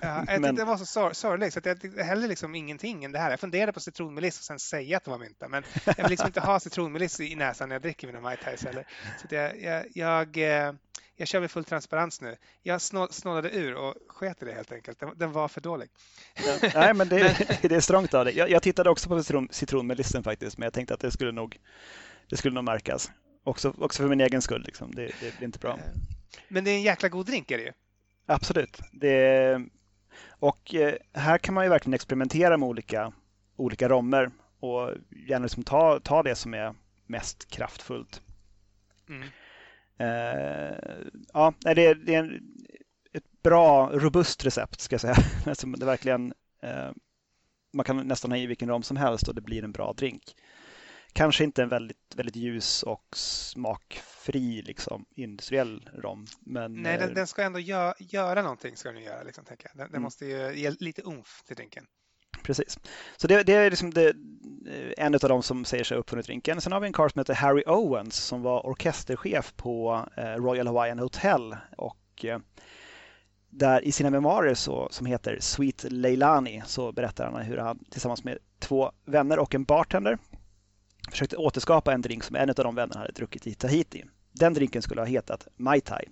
Ja, 0.00 0.24
jag 0.28 0.40
men... 0.40 0.54
det 0.54 0.64
var 0.64 0.76
så 0.76 0.86
sor 0.86 1.12
sorgligt 1.12 1.54
så 1.54 1.60
jag 1.64 2.04
hellre 2.04 2.28
liksom 2.28 2.54
ingenting 2.54 3.04
än 3.04 3.12
det 3.12 3.18
här. 3.18 3.30
Jag 3.30 3.40
funderade 3.40 3.72
på 3.72 3.80
citronmeliss 3.80 4.38
och 4.38 4.44
sen 4.44 4.58
säga 4.58 4.96
att 4.96 5.04
det 5.04 5.10
var 5.10 5.18
mynta, 5.18 5.48
men 5.48 5.64
jag 5.84 5.94
vill 5.94 6.06
liksom 6.10 6.26
inte 6.26 6.40
ha 6.40 6.60
citronmeliss 6.60 7.20
i 7.20 7.34
näsan 7.34 7.68
när 7.68 7.74
jag 7.74 7.82
dricker 7.82 8.06
mina 8.06 8.20
Mai 8.20 8.36
Tais 8.36 8.64
heller. 8.64 8.86
Så 9.20 9.34
jag, 9.34 9.62
jag, 9.62 9.84
jag, 9.94 10.36
eh, 10.36 10.72
jag 11.16 11.28
kör 11.28 11.40
med 11.40 11.50
full 11.50 11.64
transparens 11.64 12.20
nu. 12.20 12.36
Jag 12.62 12.80
snålade 13.10 13.50
ur 13.50 13.74
och 13.74 13.94
sket 14.08 14.42
i 14.42 14.44
det 14.44 14.52
helt 14.52 14.72
enkelt. 14.72 15.00
Den, 15.00 15.18
den 15.18 15.32
var 15.32 15.48
för 15.48 15.60
dålig. 15.60 15.88
Ja, 16.34 16.70
nej, 16.74 16.94
men 16.94 17.08
det, 17.08 17.18
det 17.62 17.76
är 17.76 17.80
strångt 17.80 18.14
av 18.14 18.24
dig. 18.24 18.36
Jag, 18.36 18.50
jag, 18.50 18.62
tittade 18.62 18.90
också 18.90 19.08
på 19.08 19.22
citron, 19.22 19.48
citronmelissen 19.50 20.22
faktiskt, 20.22 20.58
men 20.58 20.66
jag 20.66 20.72
tänkte 20.72 20.94
att 20.94 21.00
det 21.00 21.10
skulle 21.10 21.32
nog, 21.32 21.58
det 22.30 22.36
skulle 22.36 22.54
nog 22.54 22.64
märkas. 22.64 23.10
Också, 23.44 23.74
också 23.78 24.02
för 24.02 24.08
min 24.08 24.20
egen 24.20 24.42
skull. 24.42 24.62
Liksom. 24.66 24.94
Det, 24.94 25.06
det 25.20 25.36
blir 25.36 25.44
inte 25.44 25.58
bra. 25.58 25.72
Eh, 25.72 25.84
men 26.48 26.64
det 26.64 26.70
är 26.70 26.74
en 26.74 26.82
jäkla 26.82 27.08
god 27.08 27.26
drink 27.26 27.50
är 27.50 27.58
det 27.58 27.64
ju. 27.64 27.72
Absolut. 28.26 28.80
Det, 28.92 29.60
och 30.28 30.74
eh, 30.74 30.94
här 31.12 31.38
kan 31.38 31.54
man 31.54 31.64
ju 31.64 31.70
verkligen 31.70 31.94
experimentera 31.94 32.56
med 32.56 32.68
olika, 32.68 33.12
olika 33.56 33.88
rommer 33.88 34.30
och 34.60 34.90
gärna 35.28 35.42
liksom 35.42 35.62
ta, 35.62 36.00
ta 36.00 36.22
det 36.22 36.34
som 36.34 36.54
är 36.54 36.74
mest 37.06 37.50
kraftfullt. 37.50 38.22
Mm. 39.08 39.28
Uh, 40.00 40.76
ja, 41.32 41.54
det, 41.60 41.94
det 41.94 42.14
är 42.14 42.40
ett 43.12 43.42
bra, 43.42 43.90
robust 43.92 44.44
recept 44.44 44.80
ska 44.80 44.94
jag 44.94 45.00
säga. 45.00 45.16
Alltså, 45.46 45.66
det 45.66 45.86
verkligen 45.86 46.34
Eh, 46.64 46.90
man 47.72 47.84
kan 47.84 48.08
nästan 48.08 48.30
ha 48.30 48.38
i 48.38 48.46
vilken 48.46 48.68
rom 48.68 48.82
som 48.82 48.96
helst 48.96 49.28
och 49.28 49.34
det 49.34 49.40
blir 49.40 49.64
en 49.64 49.72
bra 49.72 49.92
drink. 49.92 50.22
Kanske 51.14 51.44
inte 51.44 51.62
en 51.62 51.68
väldigt, 51.68 52.14
väldigt 52.16 52.36
ljus 52.36 52.82
och 52.82 53.16
smakfri 53.16 54.62
liksom, 54.62 55.04
industriell 55.14 55.90
rom. 55.94 56.26
Men, 56.40 56.82
Nej, 56.82 56.98
den, 56.98 57.14
den 57.14 57.26
ska 57.26 57.42
ändå 57.42 57.58
gö 57.58 57.92
göra 57.98 58.42
någonting. 58.42 58.76
Ska 58.76 58.92
den 58.92 59.02
göra, 59.02 59.22
liksom, 59.22 59.44
tänker 59.44 59.68
jag. 59.68 59.76
Den, 59.76 59.86
den 59.86 59.94
mm. 59.94 60.02
måste 60.02 60.26
ju 60.26 60.52
ge 60.54 60.70
lite 60.70 61.02
umf 61.02 61.42
till 61.46 61.56
drinken. 61.56 61.86
Precis. 62.42 62.78
Så 63.16 63.26
det, 63.26 63.42
det 63.42 63.52
är 63.52 63.70
liksom 63.70 63.94
det, 63.94 64.16
en 64.96 65.14
av 65.14 65.20
dem 65.20 65.42
som 65.42 65.64
säger 65.64 65.84
sig 65.84 65.94
ha 65.94 66.00
uppfunnit 66.00 66.26
drinken. 66.26 66.60
Sen 66.60 66.72
har 66.72 66.80
vi 66.80 66.86
en 66.86 66.92
karl 66.92 67.10
som 67.10 67.18
heter 67.18 67.34
Harry 67.34 67.62
Owens 67.66 68.16
som 68.16 68.42
var 68.42 68.66
orkesterchef 68.66 69.52
på 69.56 70.06
Royal 70.16 70.66
Hawaiian 70.66 70.98
Hotel 70.98 71.56
och 71.76 72.24
där 73.50 73.84
i 73.84 73.92
sina 73.92 74.10
memoarer 74.10 74.54
så, 74.54 74.88
som 74.90 75.06
heter 75.06 75.38
Sweet 75.40 75.84
Leilani 75.88 76.62
så 76.66 76.92
berättar 76.92 77.30
han 77.30 77.42
hur 77.42 77.56
han 77.56 77.84
tillsammans 77.90 78.24
med 78.24 78.38
två 78.58 78.92
vänner 79.04 79.38
och 79.38 79.54
en 79.54 79.64
bartender 79.64 80.18
försökte 81.10 81.36
återskapa 81.36 81.92
en 81.92 82.02
drink 82.02 82.24
som 82.24 82.36
en 82.36 82.48
av 82.48 82.54
de 82.54 82.74
vännerna 82.74 83.00
hade 83.00 83.12
druckit 83.12 83.46
i 83.46 83.54
Tahiti. 83.54 84.04
Den 84.32 84.54
drinken 84.54 84.82
skulle 84.82 85.00
ha 85.00 85.06
hetat 85.06 85.48
Mai 85.56 85.80
Tai. 85.80 86.08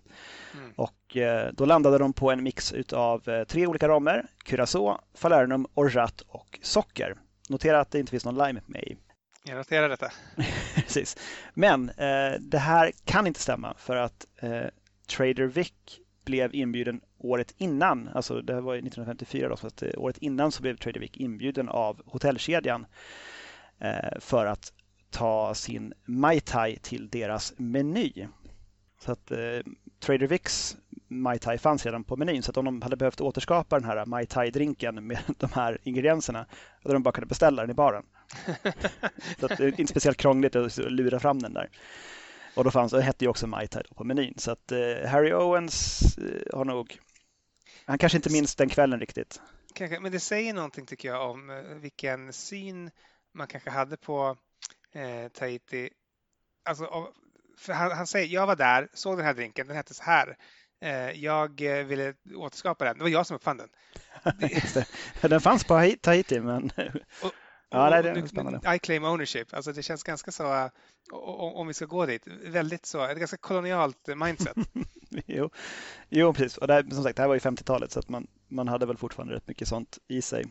Mm. 0.55 0.73
Och 0.77 1.17
eh, 1.17 1.53
då 1.53 1.65
landade 1.65 1.99
de 1.99 2.13
på 2.13 2.31
en 2.31 2.43
mix 2.43 2.75
av 2.93 3.29
eh, 3.29 3.45
tre 3.45 3.67
olika 3.67 3.89
romer, 3.89 4.27
Curacao, 4.45 4.99
Falernum, 5.15 5.67
Orgeat 5.75 6.21
och 6.21 6.59
socker. 6.63 7.17
Notera 7.49 7.81
att 7.81 7.91
det 7.91 7.99
inte 7.99 8.11
finns 8.11 8.25
någon 8.25 8.47
lime 8.47 8.61
med 8.67 8.83
i. 8.83 8.97
Jag 9.45 9.57
noterar 9.57 9.89
detta. 9.89 10.13
Precis. 10.75 11.17
Men 11.55 11.89
eh, 11.89 12.33
det 12.41 12.59
här 12.59 12.93
kan 13.05 13.27
inte 13.27 13.41
stämma 13.41 13.75
för 13.79 13.97
att 13.97 14.27
eh, 14.41 14.67
Trader 15.17 15.47
Vic 15.47 15.73
blev 16.25 16.55
inbjuden 16.55 17.01
året 17.19 17.55
innan, 17.59 18.09
alltså 18.09 18.41
det 18.41 18.61
var 18.61 18.75
1954 18.75 19.49
då, 19.49 19.57
så 19.57 19.67
att 19.67 19.83
året 19.97 20.19
innan 20.19 20.53
så 20.53 20.63
blev 20.63 20.77
Trader 20.77 21.01
Vic 21.01 21.11
inbjuden 21.15 21.69
av 21.69 22.03
hotellkedjan 22.07 22.87
eh, 23.79 24.19
för 24.21 24.47
att 24.47 24.73
ta 25.13 25.55
sin 25.55 25.95
Mai 26.05 26.41
Tai 26.41 26.77
till 26.77 27.09
deras 27.09 27.55
meny. 27.57 28.29
Så 28.99 29.13
att 29.13 29.31
eh, 29.31 29.39
Trader 30.01 30.27
Vicks 30.27 30.77
Mai 31.09 31.39
Tai 31.39 31.59
fanns 31.59 31.87
redan 31.87 32.05
på 32.05 32.17
menyn 32.17 32.43
så 32.43 32.51
att 32.51 32.57
om 32.57 32.65
de 32.65 32.83
hade 32.83 32.97
behövt 32.97 33.21
återskapa 33.21 33.79
den 33.79 33.89
här 33.89 34.07
Mai 34.07 34.27
Tai-drinken 34.27 35.07
med 35.07 35.19
de 35.39 35.51
här 35.53 35.79
ingredienserna 35.83 36.47
hade 36.83 36.95
de 36.95 37.03
bara 37.03 37.13
kunnat 37.13 37.29
beställa 37.29 37.63
den 37.63 37.71
i 37.71 37.75
baren. 37.75 38.05
så 39.41 39.47
att 39.47 39.59
det 39.59 39.65
är 39.65 39.81
inte 39.81 39.87
speciellt 39.87 40.17
krångligt 40.17 40.57
att 40.57 40.77
lura 40.77 41.21
fram 41.21 41.39
den 41.39 41.53
där. 41.55 41.71
Och 42.55 42.65
då 42.65 42.71
fanns, 42.71 42.93
det 42.93 43.03
hette 43.03 43.25
ju 43.25 43.29
också 43.29 43.47
Mai 43.47 43.69
Tai 43.69 43.83
på 43.95 44.05
menyn 44.05 44.35
så 44.37 44.51
att 44.51 44.73
eh, 44.73 45.09
Harry 45.09 45.33
Owens 45.33 46.03
eh, 46.19 46.57
har 46.57 46.65
nog 46.65 46.99
han 47.85 47.99
kanske 47.99 48.19
inte 48.19 48.33
minns 48.33 48.55
den 48.55 48.69
kvällen 48.69 49.01
riktigt. 49.01 49.41
Men 50.01 50.13
det 50.13 50.21
säger 50.21 50.55
någonting 50.55 50.87
tycker 50.87 51.09
jag 51.09 51.31
om 51.31 51.51
eh, 51.51 51.57
vilken 51.57 52.33
syn 52.33 52.91
man 53.33 53.47
kanske 53.47 53.71
hade 53.71 53.97
på 53.97 54.37
eh, 54.93 55.29
Tahiti. 55.29 55.91
Alltså, 56.65 57.09
för 57.59 57.73
han, 57.73 57.93
han, 57.93 58.07
säger, 58.07 58.35
jag 58.35 58.47
var 58.47 58.57
där, 58.57 58.89
såg 58.93 59.17
den 59.17 59.27
här 59.27 59.35
drinken, 59.35 59.67
den 59.67 59.77
hette 59.77 59.95
så 59.95 60.03
här. 60.03 60.37
Eh, 60.81 61.11
jag 61.11 61.61
eh, 61.61 61.85
ville 61.87 62.15
återskapa 62.35 62.85
den. 62.85 62.99
Det 62.99 63.05
var 63.05 63.11
jag 63.11 63.27
som 63.27 63.37
uppfann 63.37 63.57
den. 63.57 63.69
den 65.31 65.41
fanns 65.41 65.65
på 65.65 65.93
Tahiti, 66.01 66.41
men... 66.41 66.71
Och, 67.23 67.33
ja, 67.71 68.03
det 68.03 68.11
är 68.11 68.27
spännande. 68.27 68.75
I 68.75 68.79
claim 68.79 69.05
ownership. 69.05 69.55
Alltså 69.55 69.73
det 69.73 69.83
känns 69.83 70.03
ganska 70.03 70.33
så, 70.33 70.71
om 71.13 71.67
vi 71.67 71.75
ska 71.75 71.87
gå 71.87 72.07
dit, 72.07 72.27
väldigt 72.27 72.87
så, 72.87 73.05
ett 73.05 73.19
ganska 73.19 73.37
kolonialt 73.37 74.09
mindset. 74.17 74.57
jo. 75.27 75.51
jo, 76.09 76.33
precis. 76.33 76.59
Och 76.59 76.67
det 76.67 76.75
här, 76.75 76.83
som 76.91 77.03
sagt, 77.03 77.17
det 77.17 77.23
här 77.23 77.29
var 77.29 77.35
ju 77.35 77.41
50-talet 77.41 77.93
så 77.93 77.99
att 77.99 78.09
man, 78.09 78.27
man 78.49 78.69
hade 78.69 78.87
väl 78.87 78.97
fortfarande 78.97 79.35
rätt 79.35 79.49
mycket 79.49 79.69
sånt 79.69 79.99
i 80.09 80.23
sig. 80.23 80.45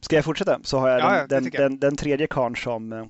Ska 0.00 0.16
jag 0.16 0.24
fortsätta? 0.24 0.60
Så 0.62 0.78
har 0.78 0.88
jag 0.88 1.00
ja, 1.00 1.26
den, 1.26 1.44
den, 1.44 1.52
den, 1.52 1.78
den, 1.78 1.96
tredje 1.96 2.26
karn 2.26 2.56
som, 2.56 2.92
eh, 2.92 3.06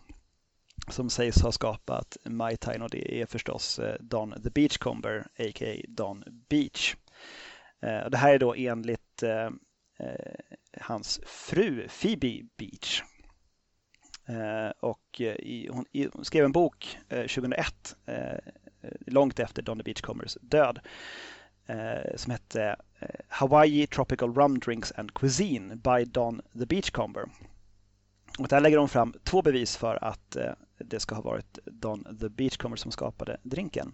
som 0.88 1.10
sägs 1.10 1.42
ha 1.42 1.52
skapat 1.52 2.16
Mai 2.24 2.56
Tai 2.56 2.78
och 2.78 2.90
det 2.90 3.20
är 3.20 3.26
förstås 3.26 3.78
eh, 3.78 3.96
Don 4.00 4.42
the 4.42 4.50
Beachcomber, 4.50 5.26
a.k.a. 5.38 5.84
Don 5.88 6.24
Beach. 6.48 6.96
Eh, 7.82 8.10
det 8.10 8.16
här 8.16 8.34
är 8.34 8.38
då 8.38 8.54
enligt 8.54 9.22
hans 10.80 11.20
fru 11.26 11.88
Phoebe 11.88 12.42
Beach. 12.56 13.02
Och 14.80 15.20
hon, 15.70 15.84
hon 16.12 16.24
skrev 16.24 16.44
en 16.44 16.52
bok 16.52 16.98
2001, 17.08 17.96
långt 19.06 19.38
efter 19.38 19.62
Don 19.62 19.78
the 19.78 19.82
Beachcombers 19.82 20.36
död, 20.40 20.78
eh, 21.68 22.16
som 22.16 22.30
hette 22.30 22.76
eh, 22.98 23.08
Hawaii 23.28 23.86
Tropical 23.86 24.34
Rum 24.34 24.58
Drinks 24.58 24.92
and 24.96 25.14
Cuisine 25.14 25.76
by 25.76 26.04
Don 26.04 26.42
the 26.58 26.66
Beachcomber. 26.66 27.24
Och 28.38 28.48
där 28.48 28.60
lägger 28.60 28.76
de 28.76 28.88
fram 28.88 29.14
två 29.24 29.42
bevis 29.42 29.76
för 29.76 30.04
att 30.04 30.36
eh, 30.36 30.52
det 30.78 31.00
ska 31.00 31.14
ha 31.14 31.22
varit 31.22 31.58
Don 31.64 32.18
the 32.20 32.28
Beachcomber 32.28 32.76
som 32.76 32.92
skapade 32.92 33.36
drinken. 33.42 33.92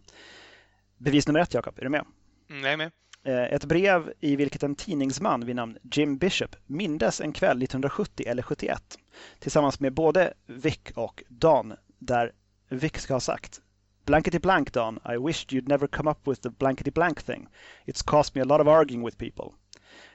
Bevis 0.99 1.27
nummer 1.27 1.41
ett, 1.41 1.55
Jakob, 1.55 1.79
är 1.79 1.83
du 1.83 1.89
med? 1.89 2.05
Mm, 2.51 2.63
jag 2.65 2.73
är 2.73 2.77
med. 2.77 2.91
Eh, 3.25 3.55
ett 3.55 3.65
brev 3.65 4.13
i 4.21 4.37
vilket 4.37 4.63
en 4.63 4.75
tidningsman 4.75 5.47
vid 5.47 5.57
namn 5.57 5.79
Jim 5.83 6.19
Bishop 6.19 6.57
mindes 6.67 7.21
en 7.21 7.33
kväll 7.33 7.63
1970 7.63 8.27
eller 8.27 8.43
71 8.43 8.99
tillsammans 9.39 9.81
med 9.81 9.95
både 9.95 10.35
Vic 10.47 10.81
och 10.95 11.23
Don 11.29 11.75
där 11.99 12.33
Vic 12.69 12.93
ska 12.97 13.13
ha 13.15 13.21
sagt 13.21 13.61
blankety 14.05 14.39
blank 14.39 14.73
Don, 14.73 14.99
I 15.15 15.19
wished 15.19 15.53
you'd 15.53 15.69
never 15.69 15.89
come 15.89 16.11
up 16.11 16.29
with 16.29 16.43
the 16.43 16.51
blankety 16.51 16.91
blank 16.91 17.23
thing. 17.23 17.49
It's 17.87 18.03
cost 18.03 18.35
me 18.35 18.43
a 18.43 18.45
lot 18.45 18.61
of 18.61 18.69
arguing 18.69 19.05
with 19.05 19.19
people. 19.19 19.55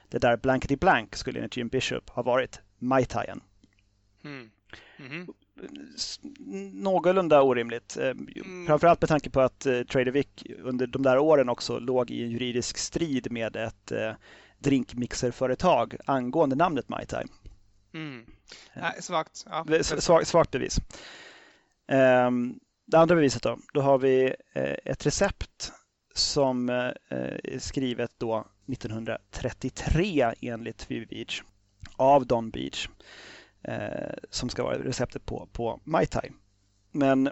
Det 0.08 0.18
där 0.18 0.36
blankety 0.36 0.76
blank 0.76 1.16
skulle 1.16 1.38
enligt 1.38 1.56
Jim 1.56 1.68
Bishop 1.68 2.10
ha 2.10 2.22
varit 2.22 2.60
Mai 2.78 3.04
Taien. 3.04 3.40
Mm. 4.24 4.50
Mm 4.98 5.10
-hmm. 5.10 5.34
Någorlunda 6.72 7.42
orimligt. 7.42 7.96
Eh, 7.96 8.10
mm. 8.10 8.66
Framförallt 8.66 9.00
med 9.00 9.08
tanke 9.08 9.30
på 9.30 9.40
att 9.40 9.66
eh, 9.66 9.82
Trader 9.82 10.12
Vic 10.12 10.26
under 10.58 10.86
de 10.86 11.02
där 11.02 11.18
åren 11.18 11.48
också 11.48 11.78
låg 11.78 12.10
i 12.10 12.24
en 12.24 12.30
juridisk 12.30 12.78
strid 12.78 13.32
med 13.32 13.56
ett 13.56 13.92
eh, 13.92 14.12
drinkmixerföretag 14.58 15.96
angående 16.04 16.56
namnet 16.56 16.88
Mai 16.88 17.06
Tai. 17.06 17.24
Mm. 17.94 18.26
Svagt. 19.00 19.46
Ja, 19.50 19.82
svagt, 19.82 20.28
svagt 20.28 20.50
bevis. 20.50 20.80
Um, 22.26 22.60
det 22.90 22.98
andra 22.98 23.14
beviset 23.14 23.42
då, 23.42 23.58
då 23.72 23.80
har 23.80 23.98
vi 23.98 24.34
eh, 24.52 24.74
ett 24.84 25.06
recept 25.06 25.72
som 26.14 26.68
eh, 26.68 26.76
eh, 27.08 27.38
är 27.44 27.58
skrivet 27.58 28.10
då 28.18 28.44
1933 28.72 30.34
enligt 30.40 30.88
Phoebe 30.88 31.06
Beach 31.06 31.42
av 31.96 32.26
Don 32.26 32.50
Beach 32.50 32.88
som 34.30 34.48
ska 34.48 34.62
vara 34.62 34.78
receptet 34.78 35.26
på, 35.26 35.48
på 35.52 35.80
Mai 35.84 36.06
Tai. 36.06 36.30
Men 36.92 37.30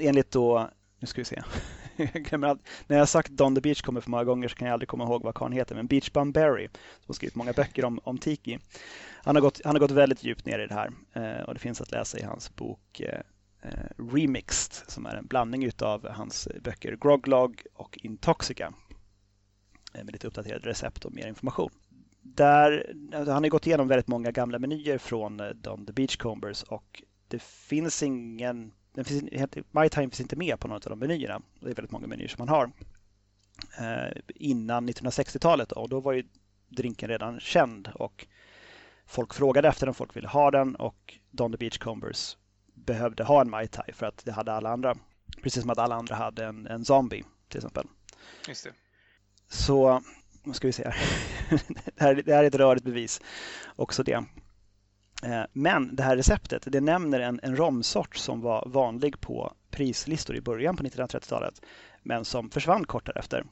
enligt 0.00 0.30
då, 0.30 0.70
nu 0.98 1.06
ska 1.06 1.20
vi 1.20 1.24
se, 1.24 1.42
när 2.36 2.56
jag 2.86 2.98
har 2.98 3.06
sagt 3.06 3.30
Don 3.30 3.54
the 3.54 3.60
Beach 3.60 3.82
kommer 3.82 4.00
för 4.00 4.10
många 4.10 4.24
gånger 4.24 4.48
så 4.48 4.56
kan 4.56 4.68
jag 4.68 4.72
aldrig 4.72 4.88
komma 4.88 5.04
ihåg 5.04 5.22
vad 5.22 5.34
karln 5.34 5.52
heter, 5.52 5.74
men 5.74 5.86
Beach 5.86 6.12
Bum 6.12 6.32
Berry 6.32 6.68
som 6.68 7.06
har 7.06 7.14
skrivit 7.14 7.34
många 7.34 7.52
böcker 7.52 7.84
om, 7.84 8.00
om 8.04 8.18
Tiki. 8.18 8.58
Han 9.24 9.36
har, 9.36 9.42
gått, 9.42 9.60
han 9.64 9.74
har 9.74 9.80
gått 9.80 9.90
väldigt 9.90 10.24
djupt 10.24 10.46
ner 10.46 10.58
i 10.58 10.66
det 10.66 10.74
här 10.74 10.90
och 11.46 11.54
det 11.54 11.60
finns 11.60 11.80
att 11.80 11.90
läsa 11.90 12.18
i 12.18 12.22
hans 12.22 12.56
bok 12.56 13.02
Eh, 13.62 14.04
remixed 14.12 14.90
som 14.90 15.06
är 15.06 15.16
en 15.16 15.26
blandning 15.26 15.70
av 15.78 16.08
hans 16.08 16.48
böcker 16.60 16.96
Groglog 16.96 17.62
och 17.74 17.98
Intoxica 18.02 18.72
eh, 19.94 20.04
med 20.04 20.12
lite 20.12 20.26
uppdaterade 20.26 20.68
recept 20.68 21.04
och 21.04 21.12
mer 21.12 21.26
information. 21.26 21.70
Där, 22.22 22.94
alltså, 23.14 23.32
han 23.32 23.42
har 23.42 23.50
gått 23.50 23.66
igenom 23.66 23.88
väldigt 23.88 24.08
många 24.08 24.30
gamla 24.30 24.58
menyer 24.58 24.98
från 24.98 25.40
eh, 25.40 25.48
Don 25.48 25.86
the 25.86 25.92
Beachcombers 25.92 26.62
och 26.62 27.02
det 27.28 27.42
finns 27.42 28.02
ingen 28.02 28.72
den 28.92 29.04
finns, 29.04 29.22
My 29.70 29.88
Time 29.88 30.10
finns 30.10 30.20
inte 30.20 30.36
med 30.36 30.60
på 30.60 30.68
någon 30.68 30.74
av 30.74 30.80
de 30.90 30.98
menyerna. 30.98 31.42
Det 31.60 31.70
är 31.70 31.74
väldigt 31.74 31.90
många 31.90 32.06
menyer 32.06 32.28
som 32.28 32.46
man 32.46 32.48
har. 32.48 32.70
Eh, 33.78 34.16
innan 34.34 34.88
1960-talet 34.88 35.72
och 35.72 35.88
då 35.88 36.00
var 36.00 36.12
ju 36.12 36.24
drinken 36.68 37.08
redan 37.08 37.40
känd 37.40 37.88
och 37.94 38.26
folk 39.06 39.34
frågade 39.34 39.68
efter 39.68 39.86
den, 39.86 39.94
folk 39.94 40.16
ville 40.16 40.28
ha 40.28 40.50
den 40.50 40.76
och 40.76 41.18
Don 41.30 41.52
the 41.52 41.58
Beachcombers 41.58 42.36
behövde 42.86 43.24
ha 43.24 43.40
en 43.40 43.50
Mai 43.50 43.68
Tai 43.68 43.92
för 43.92 44.06
att 44.06 44.24
det 44.24 44.32
hade 44.32 44.52
alla 44.52 44.70
andra. 44.70 44.94
Precis 45.42 45.62
som 45.62 45.70
att 45.70 45.78
alla 45.78 45.94
andra 45.94 46.14
hade 46.14 46.44
en, 46.44 46.66
en 46.66 46.84
zombie 46.84 47.24
till 47.48 47.58
exempel. 47.58 47.86
Just 48.48 48.64
det. 48.64 48.72
Så, 49.48 50.02
vad 50.44 50.56
ska 50.56 50.66
vi 50.66 50.72
se 50.72 50.84
här. 50.84 50.96
det, 51.68 52.00
här 52.00 52.14
det 52.14 52.34
här 52.34 52.42
är 52.42 52.48
ett 52.48 52.54
rörigt 52.54 52.84
bevis 52.84 53.20
också 53.76 54.02
det. 54.02 54.24
Eh, 55.22 55.42
men 55.52 55.96
det 55.96 56.02
här 56.02 56.16
receptet 56.16 56.62
det 56.66 56.80
nämner 56.80 57.20
en, 57.20 57.40
en 57.42 57.56
romsort 57.56 58.16
som 58.16 58.40
var 58.40 58.64
vanlig 58.66 59.20
på 59.20 59.54
prislistor 59.70 60.36
i 60.36 60.40
början 60.40 60.76
på 60.76 60.82
1930-talet 60.82 61.62
men 62.02 62.24
som 62.24 62.50
försvann 62.50 62.84
kort 62.84 63.06
därefter. 63.06 63.44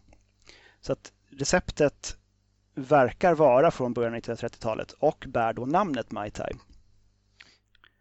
Så 0.80 0.92
att 0.92 1.12
receptet 1.30 2.16
verkar 2.74 3.34
vara 3.34 3.70
från 3.70 3.92
början 3.92 4.14
av 4.14 4.20
1930-talet 4.20 4.92
och 4.92 5.24
bär 5.28 5.52
då 5.52 5.66
namnet 5.66 6.10
Mai 6.10 6.30
Tai. 6.30 6.52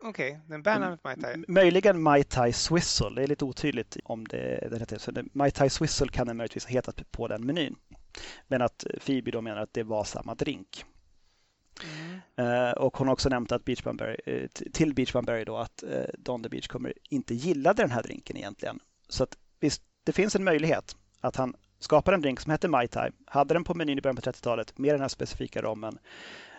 Okej, 0.05 0.31
okay, 0.31 0.41
den 0.47 0.63
bär 0.63 0.79
namnet 0.79 1.03
Mai 1.03 1.15
Tai. 1.15 1.43
Möjligen 1.47 2.01
Mai 2.01 2.23
Tai 2.23 2.53
Swizzle. 2.53 3.09
Det 3.15 3.23
är 3.23 3.27
lite 3.27 3.45
otydligt 3.45 3.97
om 4.03 4.27
det, 4.27 4.67
det 4.71 4.79
heter. 4.79 4.97
Så 4.97 5.11
Mai 5.33 5.51
Tai 5.51 5.69
Swizzle 5.69 6.07
kan 6.07 6.27
den 6.27 6.37
möjligtvis 6.37 6.65
ha 6.65 6.71
hetat 6.71 7.11
på 7.11 7.27
den 7.27 7.45
menyn. 7.45 7.75
Men 8.47 8.61
att 8.61 8.85
Phoebe 9.05 9.31
då 9.31 9.41
menar 9.41 9.61
att 9.61 9.73
det 9.73 9.83
var 9.83 10.03
samma 10.03 10.35
drink. 10.35 10.85
Mm. 11.83 12.19
Eh, 12.35 12.71
och 12.71 12.97
hon 12.97 13.07
har 13.07 13.13
också 13.13 13.29
nämnt 13.29 13.51
att 13.51 13.65
Beach 13.65 13.83
Bumberry, 13.83 14.17
eh, 14.25 14.47
till 14.47 14.93
Beach 14.93 15.13
Bumberry 15.13 15.43
då 15.43 15.57
att 15.57 15.83
eh, 15.83 16.05
Don 16.17 16.43
the 16.43 16.49
Beach 16.49 16.67
kommer 16.67 16.93
inte 17.09 17.33
gillade 17.33 17.83
den 17.83 17.91
här 17.91 18.03
drinken 18.03 18.37
egentligen. 18.37 18.79
Så 19.09 19.23
att 19.23 19.37
visst, 19.59 19.81
det 20.03 20.11
finns 20.11 20.35
en 20.35 20.43
möjlighet 20.43 20.95
att 21.21 21.35
han 21.35 21.55
skapade 21.79 22.15
en 22.15 22.21
drink 22.21 22.39
som 22.39 22.51
hette 22.51 22.67
Mai 22.67 22.87
Tai, 22.87 23.11
hade 23.25 23.53
den 23.53 23.63
på 23.63 23.73
menyn 23.73 23.97
i 23.97 24.01
början 24.01 24.15
på 24.15 24.21
30-talet 24.21 24.77
med 24.77 24.93
den 24.93 25.01
här 25.01 25.07
specifika 25.07 25.61
rommen. 25.61 25.97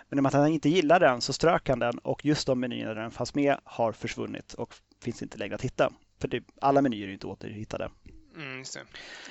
Men 0.08 0.18
om 0.18 0.26
att 0.26 0.32
han 0.32 0.48
inte 0.48 0.68
gillar 0.68 1.00
den 1.00 1.20
så 1.20 1.32
strök 1.32 1.68
han 1.68 1.78
den 1.78 1.98
och 1.98 2.24
just 2.24 2.46
de 2.46 2.60
menyerna 2.60 2.94
där 2.94 3.02
den 3.02 3.10
fanns 3.10 3.34
med 3.34 3.56
har 3.64 3.92
försvunnit 3.92 4.54
och 4.54 4.74
finns 5.02 5.22
inte 5.22 5.38
längre 5.38 5.54
att 5.54 5.62
hitta. 5.62 5.92
För 6.20 6.28
det, 6.28 6.44
alla 6.60 6.82
menyer 6.82 7.08
är 7.08 7.12
inte 7.12 7.26
återhittade. 7.26 7.90
Mm. 8.36 8.64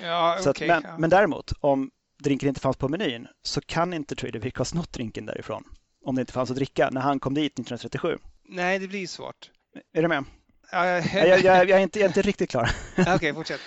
Ja, 0.02 0.38
Så 0.40 0.50
att, 0.50 0.60
men, 0.60 0.82
ja. 0.84 0.98
men 0.98 1.10
däremot, 1.10 1.52
om 1.60 1.90
drinken 2.22 2.48
inte 2.48 2.60
fanns 2.60 2.76
på 2.76 2.88
menyn 2.88 3.26
så 3.42 3.60
kan 3.60 3.94
inte 3.94 4.16
Trader 4.16 4.40
Vic 4.40 4.54
ha 4.56 4.64
snott 4.64 4.92
drinken 4.92 5.26
därifrån. 5.26 5.64
Om 6.04 6.14
det 6.14 6.20
inte 6.20 6.32
fanns 6.32 6.50
att 6.50 6.56
dricka 6.56 6.90
när 6.90 7.00
han 7.00 7.20
kom 7.20 7.34
dit 7.34 7.52
1937. 7.52 8.18
Nej, 8.48 8.78
det 8.78 8.88
blir 8.88 9.06
svårt. 9.06 9.50
Är 9.92 10.02
du 10.02 10.08
med? 10.08 10.24
Ja, 10.72 10.86
jag, 10.86 11.04
Jag, 11.12 11.44
jag, 11.44 11.68
jag, 11.68 11.70
är, 11.70 11.78
inte, 11.78 11.98
jag 11.98 12.04
är 12.04 12.08
inte 12.08 12.22
riktigt 12.22 12.50
klar. 12.50 12.70
Okej, 13.16 13.34
fortsätt. 13.34 13.60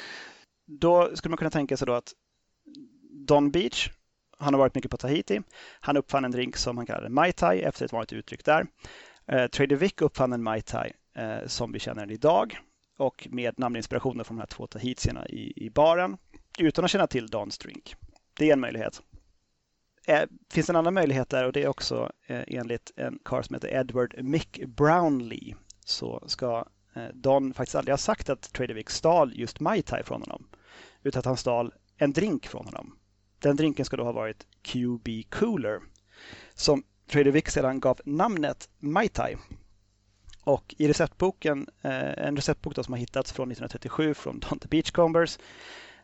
Då 0.65 1.15
skulle 1.15 1.29
man 1.29 1.37
kunna 1.37 1.49
tänka 1.49 1.77
sig 1.77 1.85
då 1.85 1.93
att 1.93 2.13
Don 3.27 3.51
Beach, 3.51 3.89
han 4.39 4.53
har 4.53 4.59
varit 4.59 4.75
mycket 4.75 4.91
på 4.91 4.97
Tahiti. 4.97 5.41
Han 5.79 5.97
uppfann 5.97 6.25
en 6.25 6.31
drink 6.31 6.57
som 6.57 6.77
han 6.77 6.85
kallade 6.85 7.09
Mai 7.09 7.31
Tai 7.31 7.61
efter 7.61 7.85
ett 7.85 7.91
vanligt 7.91 8.13
uttryck 8.13 8.45
där. 8.45 8.65
Eh, 9.27 9.47
Trader 9.47 9.75
Vic 9.75 9.93
uppfann 9.97 10.33
en 10.33 10.43
Mai 10.43 10.61
Tai 10.61 10.91
eh, 11.15 11.47
som 11.47 11.71
vi 11.71 11.79
känner 11.79 12.01
den 12.01 12.11
idag 12.11 12.59
och 12.97 13.27
med 13.31 13.59
namninspirationer 13.59 14.23
från 14.23 14.37
de 14.37 14.41
här 14.41 14.47
två 14.47 14.67
tahitierna 14.67 15.27
i, 15.27 15.65
i 15.65 15.69
baren 15.69 16.17
utan 16.59 16.85
att 16.85 16.91
känna 16.91 17.07
till 17.07 17.27
Dons 17.27 17.57
drink. 17.57 17.95
Det 18.33 18.49
är 18.49 18.53
en 18.53 18.59
möjlighet. 18.59 19.01
Eh, 20.07 20.23
finns 20.51 20.69
en 20.69 20.75
annan 20.75 20.93
möjlighet 20.93 21.29
där 21.29 21.45
och 21.45 21.53
det 21.53 21.63
är 21.63 21.67
också 21.67 22.11
eh, 22.27 22.43
enligt 22.47 22.91
en 22.95 23.19
karl 23.25 23.43
som 23.43 23.53
heter 23.53 23.73
Edward 23.73 24.23
Mick 24.23 24.65
Brownlee 24.65 25.55
så 25.85 26.23
ska 26.27 26.65
eh, 26.93 27.07
Don 27.13 27.53
faktiskt 27.53 27.75
aldrig 27.75 27.93
ha 27.93 27.97
sagt 27.97 28.29
att 28.29 28.53
Trader 28.53 28.73
Vic 28.73 28.89
stal 28.89 29.31
just 29.35 29.59
Mai 29.59 29.81
Tai 29.81 30.03
från 30.03 30.21
honom 30.21 30.47
utan 31.03 31.19
att 31.19 31.25
han 31.25 31.37
stal 31.37 31.73
en 31.97 32.13
drink 32.13 32.47
från 32.47 32.65
honom. 32.65 32.96
Den 33.39 33.55
drinken 33.55 33.85
ska 33.85 33.97
då 33.97 34.03
ha 34.03 34.11
varit 34.11 34.47
QB 34.61 35.07
Cooler 35.29 35.81
som 36.53 36.83
Trader 37.07 37.31
Vic 37.31 37.51
sedan 37.51 37.79
gav 37.79 38.01
namnet 38.05 38.69
Mai 38.79 39.07
Tai. 39.07 39.35
Och 40.43 40.75
i 40.77 40.87
receptboken, 40.87 41.67
eh, 41.81 42.25
en 42.27 42.35
receptbok 42.35 42.75
som 42.75 42.93
har 42.93 42.99
hittats 42.99 43.31
från 43.31 43.51
1937 43.51 44.13
från 44.13 44.39
Don 44.49 44.59
the 44.59 44.67
Beachcombers 44.67 45.37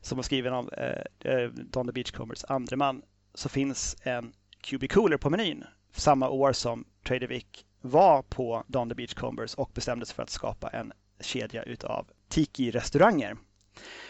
som 0.01 0.15
var 0.15 0.23
skriven 0.23 0.53
av 0.53 0.73
eh, 0.73 1.31
eh, 1.33 1.49
Don 1.49 1.87
the 1.87 1.93
Beachcombers 1.93 2.45
andre 2.47 2.75
man 2.75 3.01
så 3.33 3.49
finns 3.49 3.97
en 4.03 4.33
QB 4.61 4.87
Cooler 4.91 5.17
på 5.17 5.29
menyn 5.29 5.63
samma 5.91 6.29
år 6.29 6.53
som 6.53 6.85
Trader 7.03 7.27
Vic 7.27 7.45
var 7.81 8.21
på 8.21 8.63
Don 8.67 8.89
the 8.89 8.95
Beachcombers 8.95 9.53
och 9.53 9.71
bestämde 9.73 10.05
sig 10.05 10.15
för 10.15 10.23
att 10.23 10.29
skapa 10.29 10.69
en 10.69 10.93
kedja 11.19 11.63
utav 11.63 12.07
tiki-restauranger. 12.29 13.37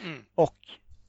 Mm. 0.03 0.25
Och 0.36 0.58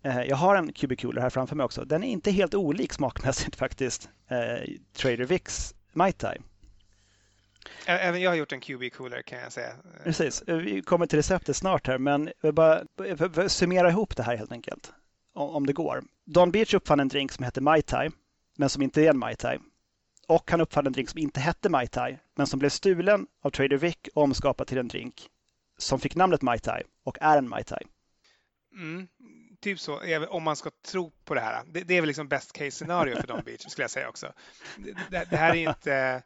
jag 0.04 0.36
har 0.36 0.56
en 0.56 0.72
Cooler 0.72 1.20
här 1.20 1.30
framför 1.30 1.56
mig 1.56 1.64
också. 1.64 1.84
Den 1.84 2.04
är 2.04 2.08
inte 2.08 2.30
helt 2.30 2.54
olik 2.54 2.92
smakmässigt 2.92 3.56
faktiskt 3.58 4.08
eh, 4.28 4.74
Trader 4.92 5.26
Vic's 5.26 5.74
Mai 5.92 6.12
Tai. 6.12 6.38
Även 7.86 8.20
jag 8.20 8.30
har 8.30 8.36
gjort 8.36 8.52
en 8.52 8.60
QB 8.60 8.92
cooler 8.92 9.22
kan 9.22 9.38
jag 9.38 9.52
säga. 9.52 9.72
Precis, 10.04 10.42
Eh, 10.42 10.56
vi 10.56 10.82
kommer 10.82 11.06
till 11.06 11.18
receptet 11.18 11.56
snart 11.56 11.86
här 11.86 11.98
men 11.98 12.30
bara 12.52 13.48
summera 13.48 13.90
ihop 13.90 14.16
det 14.16 14.22
här 14.22 14.36
helt 14.36 14.52
enkelt. 14.52 14.92
Om 15.34 15.66
det 15.66 15.72
går. 15.72 16.04
Don 16.24 16.50
Beach 16.50 16.74
uppfann 16.74 17.00
en 17.00 17.08
drink 17.08 17.32
som 17.32 17.44
heter 17.44 17.60
Mai 17.60 17.82
Tai 17.82 18.10
men 18.56 18.68
som 18.68 18.82
inte 18.82 19.02
är 19.02 19.10
en 19.10 19.18
Mai 19.18 19.34
Tai. 19.34 19.58
Och 20.28 20.50
han 20.50 20.60
uppfann 20.60 20.86
en 20.86 20.92
drink 20.92 21.08
som 21.08 21.18
inte 21.18 21.40
hette 21.40 21.68
Mai 21.68 21.86
Tai 21.86 22.18
men 22.34 22.46
som 22.46 22.58
blev 22.58 22.70
stulen 22.70 23.26
av 23.42 23.50
Trader 23.50 23.76
Vic 23.76 23.96
och 24.14 24.22
omskapad 24.22 24.66
till 24.66 24.78
en 24.78 24.88
drink 24.88 25.28
som 25.78 26.00
fick 26.00 26.14
namnet 26.14 26.42
Mai 26.42 26.58
Tai 26.58 26.82
och 27.04 27.18
är 27.20 27.38
en 27.38 27.48
Mai 27.48 27.64
Tai. 27.64 27.82
Mm. 28.72 29.08
Typ 29.64 29.80
så, 29.80 30.00
om 30.28 30.42
man 30.42 30.56
ska 30.56 30.70
tro 30.86 31.10
på 31.24 31.34
det 31.34 31.40
här. 31.40 31.62
Det, 31.66 31.80
det 31.80 31.94
är 31.96 32.00
väl 32.00 32.08
liksom 32.08 32.28
best 32.28 32.52
case 32.52 32.70
scenario 32.70 33.16
för 33.20 33.26
Don 33.26 33.42
Beach 33.44 33.60
skulle 33.68 33.84
jag 33.84 33.90
säga 33.90 34.08
också. 34.08 34.32
Det, 35.10 35.24
det, 35.30 35.36
här 35.36 35.50
är 35.56 35.68
inte, 35.70 36.22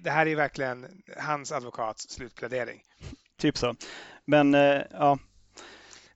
det- 0.00 0.10
här 0.10 0.26
är 0.26 0.36
verkligen 0.36 1.02
hans 1.18 1.52
advokats 1.52 2.10
slutplädering. 2.10 2.82
Typ 3.38 3.58
så. 3.58 3.74
Men 4.24 4.54
eh, 4.54 4.82
ja, 4.90 5.18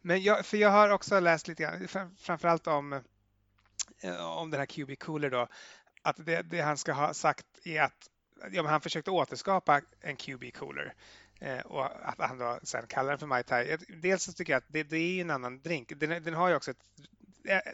Men 0.01 0.23
jag, 0.23 0.47
för 0.47 0.57
jag 0.57 0.71
har 0.71 0.91
också 0.91 1.21
läst 1.21 1.49
lite 1.49 1.63
grann, 1.63 1.89
fram- 1.89 2.17
framförallt 2.19 2.67
om, 2.67 2.93
eh, 4.03 4.27
om 4.39 4.51
den 4.51 4.61
här 4.61 4.67
QB 4.67 4.97
Cooler 4.99 5.31
då, 5.31 5.49
att 6.03 6.17
det, 6.27 6.43
det 6.43 6.61
han 6.61 6.77
ska 6.79 6.93
ha 6.93 7.15
sagt 7.15 7.47
är 7.65 7.83
att 7.83 8.09
ja, 8.53 8.67
han 8.67 8.81
försökte 8.81 9.11
återskapa 9.11 9.81
en 10.01 10.17
QB 10.17 10.51
Cooler 10.55 10.95
Eh, 11.41 11.61
och 11.61 12.09
att 12.09 12.19
han 12.19 12.39
då 12.39 12.59
sen 12.63 12.87
kallar 12.87 13.11
den 13.11 13.19
för 13.19 13.27
Mai 13.27 13.43
Tai. 13.43 13.77
Dels 13.89 14.25
så 14.25 14.33
tycker 14.33 14.53
jag 14.53 14.59
att 14.59 14.69
det, 14.69 14.83
det 14.83 14.97
är 14.97 15.13
ju 15.13 15.21
en 15.21 15.31
annan 15.31 15.61
drink. 15.61 15.93
Den, 15.97 16.23
den 16.23 16.35
har 16.35 16.49
ju 16.49 16.55
också 16.55 16.71
ett... 16.71 16.85
Eh, 17.45 17.73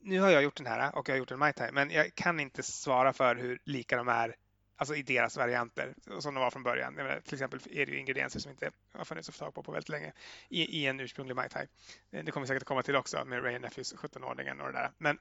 nu 0.00 0.20
har 0.20 0.30
jag 0.30 0.42
gjort 0.42 0.56
den 0.56 0.66
här 0.66 0.80
eh, 0.80 0.88
och 0.88 1.08
jag 1.08 1.14
har 1.14 1.18
gjort 1.18 1.30
en 1.30 1.38
Mai 1.38 1.52
Tai, 1.52 1.72
men 1.72 1.90
jag 1.90 2.14
kan 2.14 2.40
inte 2.40 2.62
svara 2.62 3.12
för 3.12 3.36
hur 3.36 3.58
lika 3.64 3.96
de 3.96 4.08
är 4.08 4.36
alltså 4.76 4.94
i 4.94 5.02
deras 5.02 5.36
varianter 5.36 5.94
som 6.18 6.34
de 6.34 6.40
var 6.40 6.50
från 6.50 6.62
början. 6.62 6.94
Menar, 6.94 7.20
till 7.20 7.34
exempel 7.34 7.60
är 7.70 7.86
det 7.86 7.92
ju 7.92 7.98
ingredienser 7.98 8.40
som 8.40 8.50
inte 8.50 8.70
har 8.92 9.04
funnits 9.04 9.28
att 9.28 9.34
få 9.34 9.44
tag 9.44 9.54
på 9.54 9.62
på 9.62 9.72
väldigt 9.72 9.88
länge 9.88 10.12
i, 10.48 10.62
i 10.62 10.86
en 10.86 11.00
ursprunglig 11.00 11.36
Mai 11.36 11.48
Tai. 11.48 11.66
Det 12.10 12.30
kommer 12.30 12.44
vi 12.44 12.48
säkert 12.48 12.62
att 12.62 12.68
komma 12.68 12.82
till 12.82 12.96
också 12.96 13.24
med 13.24 13.44
Ray 13.44 13.58
Nephews 13.58 13.94
17-ordningen 13.94 14.60
och 14.60 14.66
det 14.66 14.72
där. 14.72 14.90
Men 14.98 15.18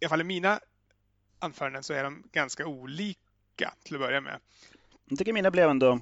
i 0.00 0.04
alla 0.04 0.08
fall 0.08 0.20
i 0.20 0.24
mina 0.24 0.60
anföranden 1.38 1.82
så 1.82 1.92
är 1.92 2.04
de 2.04 2.22
ganska 2.32 2.66
olika 2.66 3.74
till 3.84 3.94
att 3.94 4.00
börja 4.00 4.20
med. 4.20 4.40
jag 5.08 5.18
tycker 5.18 5.32
mina 5.32 5.50
blev 5.50 5.70
ändå... 5.70 6.00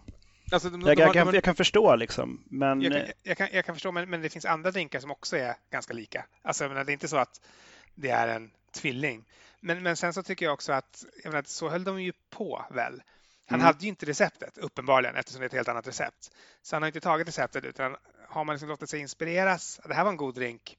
Alltså, 0.52 0.70
de, 0.70 0.80
Jag, 0.80 0.96
de, 0.96 1.02
jag, 1.02 1.12
kan, 1.12 1.34
jag 1.34 1.44
kan 1.44 1.54
förstå 1.54 1.96
liksom, 1.96 2.44
men... 2.50 2.82
jag, 2.82 3.12
jag, 3.22 3.36
kan, 3.36 3.48
jag 3.52 3.64
kan 3.64 3.74
förstå, 3.74 3.92
men, 3.92 4.10
men 4.10 4.22
det 4.22 4.30
finns 4.30 4.44
andra 4.44 4.70
drinkar 4.70 5.00
som 5.00 5.10
också 5.10 5.36
är 5.36 5.54
ganska 5.70 5.92
lika. 5.94 6.26
Alltså, 6.42 6.68
menar, 6.68 6.84
det 6.84 6.90
är 6.90 6.94
inte 6.94 7.08
så 7.08 7.16
att 7.16 7.40
det 7.94 8.10
är 8.10 8.28
en 8.28 8.50
tvilling. 8.72 9.24
Men, 9.60 9.82
men 9.82 9.96
sen 9.96 10.12
så 10.12 10.22
tycker 10.22 10.46
jag 10.46 10.52
också 10.52 10.72
att 10.72 11.04
jag 11.24 11.30
menar, 11.30 11.44
så 11.46 11.68
höll 11.68 11.84
de 11.84 12.02
ju 12.02 12.12
på 12.30 12.64
väl. 12.70 13.02
Han 13.46 13.60
Mm. 13.60 13.66
hade 13.66 13.82
ju 13.82 13.88
inte 13.88 14.06
receptet 14.06 14.58
uppenbarligen 14.58 15.16
eftersom 15.16 15.40
det 15.40 15.44
är 15.44 15.46
ett 15.46 15.52
helt 15.52 15.68
annat 15.68 15.86
recept. 15.86 16.30
Så 16.62 16.76
han 16.76 16.82
har 16.82 16.86
inte 16.86 17.00
tagit 17.00 17.28
receptet 17.28 17.64
utan 17.64 17.96
har 18.28 18.44
man 18.44 18.54
liksom 18.54 18.68
låtit 18.68 18.90
sig 18.90 19.00
inspireras. 19.00 19.80
Det 19.84 19.94
här 19.94 20.04
var 20.04 20.10
en 20.10 20.16
god 20.16 20.34
drink 20.34 20.76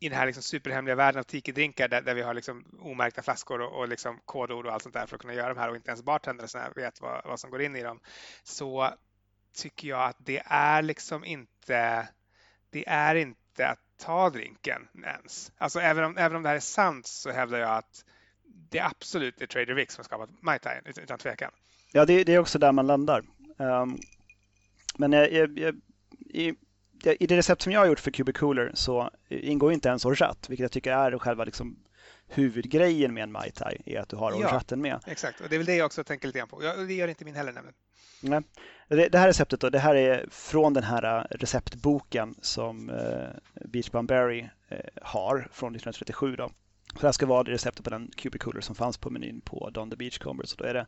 i 0.00 0.08
den 0.08 0.18
här 0.18 0.26
liksom 0.26 0.42
superhemliga 0.42 0.94
världen 0.94 1.18
av 1.18 1.24
tiki-drinkar 1.24 1.88
där, 1.88 2.02
där 2.02 2.14
vi 2.14 2.22
har 2.22 2.34
liksom 2.34 2.64
omärkta 2.80 3.22
flaskor 3.22 3.60
och, 3.60 3.78
och 3.78 3.88
liksom 3.88 4.20
kodord 4.24 4.66
och 4.66 4.72
allt 4.72 4.82
sånt 4.82 4.94
där 4.94 5.06
för 5.06 5.16
att 5.16 5.20
kunna 5.20 5.34
göra 5.34 5.54
de 5.54 5.60
här 5.60 5.70
och 5.70 5.76
inte 5.76 5.90
ens 5.90 6.02
bartendrarna 6.02 6.70
vet 6.76 7.00
vad, 7.00 7.24
vad 7.24 7.40
som 7.40 7.50
går 7.50 7.62
in 7.62 7.76
i 7.76 7.82
dem. 7.82 8.00
Så 8.42 8.94
tycker 9.56 9.88
jag 9.88 10.08
att 10.08 10.16
det 10.18 10.42
är 10.46 10.82
liksom 10.82 11.24
inte, 11.24 12.08
det 12.70 12.88
är 12.88 13.14
inte 13.14 13.68
att 13.68 13.78
ta 13.96 14.30
drinken 14.30 14.88
ens. 15.04 15.52
Alltså 15.58 15.80
även 15.80 16.04
om, 16.04 16.16
även 16.16 16.36
om 16.36 16.42
det 16.42 16.48
här 16.48 16.56
är 16.56 16.60
sant 16.60 17.06
så 17.06 17.30
hävdar 17.30 17.58
jag 17.58 17.76
att 17.76 18.04
det 18.70 18.80
absolut 18.80 19.42
är 19.42 19.46
Trader 19.46 19.74
Vic 19.74 19.92
som 19.92 20.00
har 20.00 20.04
skapat 20.04 20.42
Mai 20.42 20.58
Tai 20.58 20.80
utan, 20.84 21.04
utan 21.04 21.18
tvekan. 21.18 21.50
Ja, 21.92 22.04
det, 22.04 22.24
det 22.24 22.34
är 22.34 22.38
också 22.38 22.58
där 22.58 22.72
man 22.72 22.86
landar. 22.86 23.24
Um, 23.56 23.98
men 24.98 25.12
jag, 25.12 25.32
jag, 25.32 25.58
jag, 25.58 25.80
i, 26.20 26.54
i 27.06 27.26
det 27.26 27.36
recept 27.36 27.62
som 27.62 27.72
jag 27.72 27.80
har 27.80 27.86
gjort 27.86 28.00
för 28.00 28.10
QB 28.10 28.34
Cooler 28.34 28.70
så 28.74 29.10
ingår 29.28 29.72
inte 29.72 29.88
ens 29.88 30.04
orgeat, 30.04 30.46
vilket 30.48 30.64
jag 30.64 30.72
tycker 30.72 30.92
är 30.92 31.18
själva 31.18 31.44
liksom 31.44 31.76
huvudgrejen 32.28 33.14
med 33.14 33.22
en 33.22 33.32
Mai 33.32 33.50
Tai, 33.50 33.76
är 33.86 34.00
att 34.00 34.08
du 34.08 34.16
har 34.16 34.32
orgeaten 34.32 34.80
med. 34.80 35.00
Exakt, 35.06 35.40
och 35.40 35.48
det 35.48 35.56
är 35.56 35.58
väl 35.58 35.66
det 35.66 35.76
jag 35.76 35.86
också 35.86 36.04
tänker 36.04 36.26
lite 36.26 36.38
grann 36.38 36.48
på. 36.48 36.64
Ja, 36.64 36.76
det 36.76 36.94
gör 36.94 37.08
inte 37.08 37.24
min 37.24 37.34
heller 37.34 37.52
nämligen. 37.52 37.74
Nej. 38.20 38.42
Det, 38.88 39.08
det 39.08 39.18
här 39.18 39.26
receptet 39.26 39.60
då, 39.60 39.70
det 39.70 39.78
här 39.78 39.94
är 39.94 40.26
från 40.30 40.74
den 40.74 40.84
här 40.84 41.18
eh, 41.18 41.24
receptboken 41.30 42.34
som 42.40 42.90
eh, 42.90 43.66
Beach 43.68 43.90
Bum 43.90 44.06
Berry 44.06 44.48
eh, 44.68 44.78
har 45.02 45.48
från 45.52 45.74
1937. 45.74 46.36
Då. 46.36 46.50
Så 46.92 47.00
det 47.00 47.06
här 47.06 47.12
ska 47.12 47.26
vara 47.26 47.42
det 47.42 47.50
receptet 47.50 47.84
på 47.84 47.90
den 47.90 48.10
QB 48.16 48.38
Cooler 48.38 48.60
som 48.60 48.74
fanns 48.74 48.98
på 48.98 49.10
menyn 49.10 49.40
på 49.40 49.70
Don 49.70 49.90
the 49.90 49.96
Beachcomber. 49.96 50.46
Så 50.46 50.56
då 50.56 50.64
är 50.64 50.74
det 50.74 50.86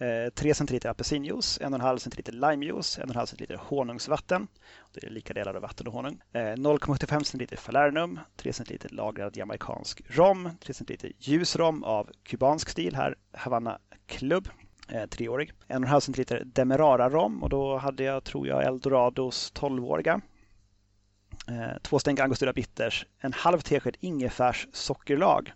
Eh, 0.00 0.30
3 0.30 0.54
centiliter 0.54 0.88
apelsinjuice, 0.88 1.60
1,5 1.60 1.98
centiliter 1.98 2.32
limejuice, 2.32 2.98
1,5 2.98 3.26
centiliter 3.26 3.56
honungsvatten. 3.56 4.48
Det 4.92 5.06
är 5.06 5.10
lika 5.10 5.34
delar 5.34 5.54
av 5.54 5.62
vatten 5.62 5.86
och 5.86 5.92
honung. 5.92 6.20
Eh, 6.32 6.40
0,75 6.40 7.22
centiliter 7.24 7.56
falernum, 7.56 8.20
3 8.36 8.52
centiliter 8.52 8.88
lagrad 8.88 9.36
jamaicansk 9.36 10.02
rom, 10.08 10.50
3 10.60 10.74
centiliter 10.74 11.12
ljus 11.18 11.56
rom 11.56 11.84
av 11.84 12.10
kubansk 12.22 12.68
stil 12.68 12.94
här, 12.94 13.14
Havanna 13.32 13.78
Club 14.06 14.48
eh, 14.88 15.06
treårig. 15.06 15.52
En 15.66 15.76
och 15.76 15.82
en 15.82 15.90
halv 15.90 16.00
centiliter 16.00 16.42
Demerara-rom 16.44 17.42
och 17.42 17.48
då 17.48 17.76
hade 17.76 18.02
jag, 18.02 18.24
tror 18.24 18.48
jag, 18.48 18.64
Eldorados 18.64 19.52
12-åriga. 19.54 20.20
Två 21.82 21.98
stänk 21.98 22.20
Angostura 22.20 22.52
Bitters, 22.52 23.06
en 23.18 23.32
halv 23.32 23.60
tesked 23.60 23.96
ingefärs 24.00 24.68
sockerlag. 24.72 25.52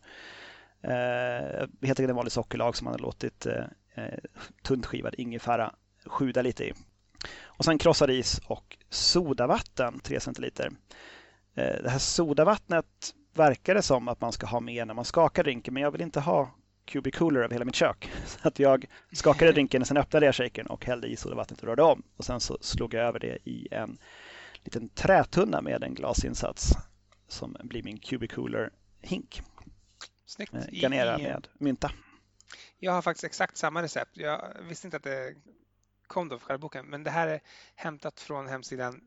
Helt 0.83 1.71
enkelt 1.83 2.11
en 2.11 2.17
vanlig 2.17 2.33
sockerlag 2.33 2.77
som 2.77 2.85
man 2.85 2.95
har 2.95 2.99
låtit 2.99 3.47
eh, 3.95 4.19
tunt 4.63 4.87
skivad 4.87 5.15
ingefära 5.19 5.75
sjuda 6.07 6.43
lite 6.43 6.65
i. 6.65 6.73
Och 7.43 7.65
sen 7.65 7.79
krossad 7.79 8.11
is 8.11 8.41
och 8.47 8.77
sodavatten 8.89 10.01
3 10.01 10.21
centiliter. 10.21 10.71
Eh, 11.55 11.83
det 11.83 11.91
här 11.91 11.99
sodavattnet 11.99 13.15
verkar 13.35 13.75
det 13.75 13.83
som 13.83 14.09
att 14.09 14.21
man 14.21 14.33
ska 14.33 14.47
ha 14.47 14.61
med 14.61 14.87
när 14.87 14.95
man 14.95 15.05
skakar 15.05 15.45
drinken 15.45 15.75
men 15.75 15.83
jag 15.83 15.91
vill 15.91 16.01
inte 16.01 16.21
ha 16.21 16.55
QB 16.85 17.15
Cooler 17.15 17.41
över 17.41 17.53
hela 17.53 17.65
mitt 17.65 17.75
kök. 17.75 18.11
Så 18.27 18.49
att 18.49 18.59
jag 18.59 18.85
skakade 19.13 19.53
drinken 19.53 19.83
och 19.83 19.89
sen 19.89 19.97
öppnade 19.97 20.27
jag 20.27 20.35
shakern 20.35 20.67
och 20.67 20.85
hällde 20.85 21.09
i 21.09 21.17
sodavattnet 21.17 21.61
och 21.61 21.69
rörde 21.69 21.83
om. 21.83 22.03
Och 22.17 22.25
sen 22.25 22.41
så 22.41 22.59
slog 22.61 22.95
jag 22.95 23.05
över 23.05 23.19
det 23.19 23.39
i 23.45 23.69
en 23.71 23.99
liten 24.65 24.89
trätunna 24.89 25.61
med 25.61 25.85
en 25.85 25.95
glasinsats 25.95 26.73
som 27.29 27.57
blir 27.63 27.83
min 27.83 27.99
QB 27.99 28.31
Cooler 28.31 28.71
hink. 29.03 29.43
Snyggt. 30.27 30.55
Eh, 30.55 30.61
garnera 30.71 31.19
med 31.19 31.49
mynta. 31.59 31.91
Jag 32.79 32.93
har 32.93 33.03
faktiskt 33.03 33.25
exakt 33.25 33.57
samma 33.57 33.83
recept. 33.83 34.17
Jag 34.17 34.57
visste 34.63 34.87
inte 34.87 34.97
att 34.97 35.03
det 35.03 35.35
kom 36.07 36.29
då 36.29 36.39
för 36.39 36.47
själva 36.47 36.59
boken, 36.59 36.87
men 36.87 37.05
det 37.05 37.11
här 37.11 37.29
är 37.29 37.41
hämtat 37.75 38.21
från 38.21 38.47
hemsidan 38.47 39.01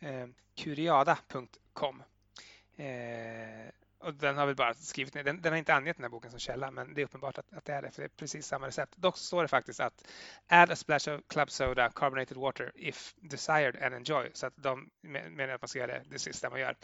eh, 0.00 0.26
curiada.com. 0.54 2.02
Eh, 2.76 3.70
och 3.98 4.14
den 4.14 4.36
har 4.36 4.46
väl 4.46 4.56
bara 4.56 4.74
skrivit 4.74 5.14
ner, 5.14 5.24
den, 5.24 5.42
den, 5.42 5.52
har 5.52 5.58
inte 5.58 5.74
angett 5.74 5.96
den 5.96 6.04
här 6.04 6.10
boken 6.10 6.30
som 6.30 6.40
källa, 6.40 6.70
men 6.70 6.94
det 6.94 7.00
är 7.00 7.04
uppenbart 7.04 7.38
att, 7.38 7.52
att 7.52 7.64
det 7.64 7.72
är 7.72 7.82
det, 7.82 7.90
för 7.90 8.02
det 8.02 8.06
är 8.06 8.16
precis 8.16 8.46
samma 8.46 8.66
recept. 8.66 8.96
Dock 8.96 9.18
står 9.18 9.42
det 9.42 9.48
faktiskt 9.48 9.80
att 9.80 10.04
add 10.46 10.70
a 10.70 10.76
splash 10.76 11.08
of 11.08 11.20
club 11.28 11.50
soda, 11.50 11.90
carbonated 11.90 12.36
water 12.36 12.72
if 12.74 13.14
desired 13.16 13.82
and 13.82 13.94
enjoy. 13.94 14.30
Så 14.32 14.46
att 14.46 14.52
de 14.56 14.90
menar 15.00 15.48
att 15.48 15.62
man 15.62 15.68
ska 15.68 15.78
göra 15.78 15.92
det, 15.92 16.02
det 16.10 16.18
sista 16.18 16.50
man 16.50 16.60
gör. 16.60 16.76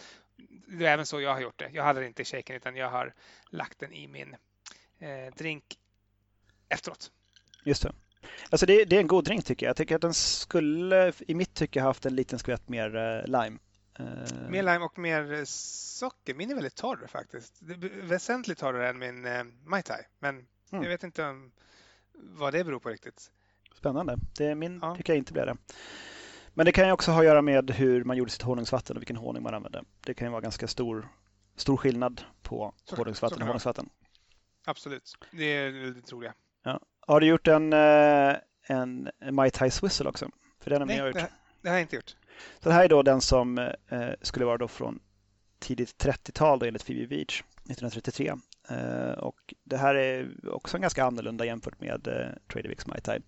Det 0.67 0.87
är 0.87 0.93
även 0.93 1.07
så 1.07 1.21
jag 1.21 1.35
har 1.35 1.41
gjort 1.41 1.59
det. 1.59 1.71
Jag 1.73 1.85
hade 1.85 2.01
det 2.01 2.07
inte 2.07 2.23
i 2.23 2.25
shaken 2.25 2.57
utan 2.57 2.77
jag 2.77 2.91
har 2.91 3.15
lagt 3.51 3.79
den 3.79 3.93
i 3.93 4.09
min 4.09 4.37
eh, 4.99 5.35
drink 5.35 5.79
efteråt. 6.69 7.11
Just 7.65 7.83
det. 7.83 7.93
Alltså 8.51 8.67
det, 8.67 8.85
det, 8.85 8.97
är 8.97 9.01
en 9.01 9.07
god 9.07 9.25
drink 9.25 9.45
tycker 9.45 9.67
jag. 9.67 9.71
Jag 9.71 9.77
tycker 9.77 9.95
att 9.95 10.03
den 10.03 10.15
skulle 10.15 11.13
i 11.19 11.35
mitt 11.35 11.55
tycke 11.55 11.81
haft 11.81 12.07
en 12.07 12.15
liten 12.15 12.39
skvätt 12.39 12.69
mer 12.69 12.97
eh, 12.97 13.25
lime. 13.25 13.59
Uh... 14.01 14.51
Mer 14.51 14.63
lime 14.63 14.85
och 14.85 14.99
mer 14.99 15.45
socker. 15.45 16.35
Min 16.35 16.51
är 16.51 16.55
väldigt 16.55 16.77
torr 16.77 17.07
faktiskt. 17.09 17.59
väsentligt 18.03 18.59
torrare 18.59 18.89
än 18.89 18.99
min 18.99 19.23
Mai 19.65 19.83
Tai. 19.83 20.03
Men 20.19 20.35
mm. 20.35 20.47
jag 20.71 20.89
vet 20.89 21.05
inte 21.05 21.25
om, 21.25 21.53
vad 22.13 22.53
det 22.53 22.65
beror 22.65 22.79
på 22.79 22.89
riktigt. 22.89 23.31
Spännande. 23.75 24.19
Det, 24.37 24.55
min 24.55 24.79
ja. 24.83 24.97
tycker 24.97 25.13
jag 25.13 25.19
inte 25.19 25.33
blir 25.33 25.47
det. 25.47 25.57
Men 26.55 26.67
det 26.67 26.73
kan 26.73 26.87
ju 26.87 26.93
också 26.93 27.11
ha 27.11 27.19
att 27.19 27.25
göra 27.25 27.43
med 27.43 27.71
hur 27.71 28.05
man 28.05 28.17
gjorde 28.17 28.31
sitt 28.31 28.43
honungsvatten 28.43 28.97
och 28.97 29.01
vilken 29.01 29.17
honung 29.17 29.43
man 29.43 29.55
använde. 29.55 29.85
Det 30.01 30.15
kan 30.15 30.27
ju 30.27 30.31
vara 30.31 30.41
ganska 30.41 30.69
stor, 30.69 31.09
stor 31.57 31.77
skillnad 31.77 32.23
på 32.43 32.75
så, 32.85 32.97
honungsvatten 32.97 33.43
och 33.43 33.47
honungsvatten. 33.47 33.89
Absolut, 34.65 35.15
det 35.33 35.45
är 35.45 35.73
det 35.73 36.01
troliga. 36.01 36.35
Ja. 36.67 36.81
Har 37.01 37.21
du 37.21 37.27
gjort 37.27 37.49
en, 37.49 37.73
eh, 37.73 38.37
en 38.67 39.11
Mai 39.31 39.51
Tai 39.51 39.71
Swizzle 39.71 40.09
också? 40.09 40.29
För 40.61 40.71
den 40.71 40.81
har 40.81 40.87
Nej, 40.87 40.97
jag 40.97 41.07
gjort. 41.07 41.17
Det, 41.17 41.29
det 41.63 41.69
har 41.69 41.77
jag 41.77 41.83
inte 41.83 41.97
gjort. 41.97 42.17
Så 42.63 42.69
det 42.69 42.75
här 42.75 42.85
är 42.85 42.89
då 42.89 43.03
den 43.03 43.21
som 43.21 43.59
eh, 43.59 44.11
skulle 44.23 44.45
vara 44.45 44.59
då 44.59 44.69
från 44.69 44.99
tidigt 45.59 46.05
30-tal 46.05 46.63
enligt 46.63 46.87
Phoebe 46.87 47.07
Beach 47.07 47.41
1933. 47.41 48.33
Eh, 48.69 49.19
och 49.19 49.55
det 49.65 49.77
här 49.77 49.95
är 49.95 50.29
också 50.55 50.79
ganska 50.79 51.05
annorlunda 51.05 51.45
jämfört 51.45 51.81
med 51.81 52.09
eh, 52.09 52.53
Trader 52.53 52.75
Mai 52.87 53.01
Tai. 53.01 53.21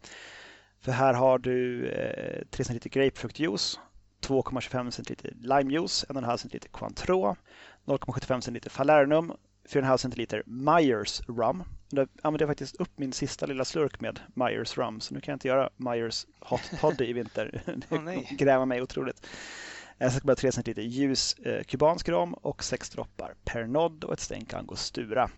För 0.80 0.92
här 0.92 1.14
har 1.14 1.38
du 1.38 1.88
eh, 1.88 2.44
3 2.50 2.64
cl 2.64 2.88
grapefruktjuice, 2.88 3.80
2,25 4.20 4.90
cl 4.90 5.28
limejuice, 5.40 6.06
1,5 6.08 6.48
cl 6.48 6.68
Cointreau, 6.70 7.36
0,75 7.84 8.60
cl 8.60 8.70
Falernum, 8.70 9.32
4,5 9.68 10.26
cl 10.26 10.42
Myers 10.46 11.20
rum. 11.28 11.64
Jag 11.90 12.08
använde 12.22 12.46
faktiskt 12.46 12.76
upp 12.76 12.98
min 12.98 13.12
sista 13.12 13.46
lilla 13.46 13.64
slurk 13.64 14.00
med 14.00 14.20
Myers 14.34 14.78
rum, 14.78 15.00
så 15.00 15.14
nu 15.14 15.20
kan 15.20 15.32
jag 15.32 15.36
inte 15.36 15.48
göra 15.48 15.70
Myers 15.76 16.26
hot 16.40 16.70
toddy 16.80 17.04
i 17.04 17.12
vinter. 17.12 17.62
Det 17.90 17.96
oh, 17.96 18.34
gräver 18.36 18.66
mig 18.66 18.82
otroligt. 18.82 19.26
Jag 19.98 20.12
ska 20.12 20.26
bara 20.26 20.36
3 20.36 20.50
cl 20.50 20.80
ljus 20.80 21.34
eh, 21.34 21.64
kubansk 21.64 22.08
rom 22.08 22.34
och 22.34 22.64
6 22.64 22.90
droppar 22.90 23.34
Pernod 23.44 24.04
och 24.04 24.12
ett 24.12 24.20
stänk 24.20 24.54
angostura. 24.54 25.30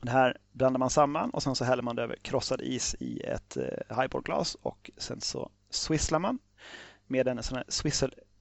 Det 0.00 0.10
här 0.10 0.36
blandar 0.52 0.78
man 0.78 0.90
samman 0.90 1.30
och 1.30 1.42
sen 1.42 1.54
så 1.54 1.64
häller 1.64 1.82
man 1.82 1.96
det 1.96 2.02
över 2.02 2.16
krossad 2.16 2.60
is 2.60 2.96
i 3.00 3.20
ett 3.20 3.56
eh, 3.56 3.96
highballglas 3.96 4.54
och 4.54 4.90
sen 4.96 5.20
så 5.20 5.50
swisslar 5.70 6.18
man 6.18 6.38
med 7.06 7.28
en 7.28 7.42
sån 7.42 7.56
här 7.56 7.64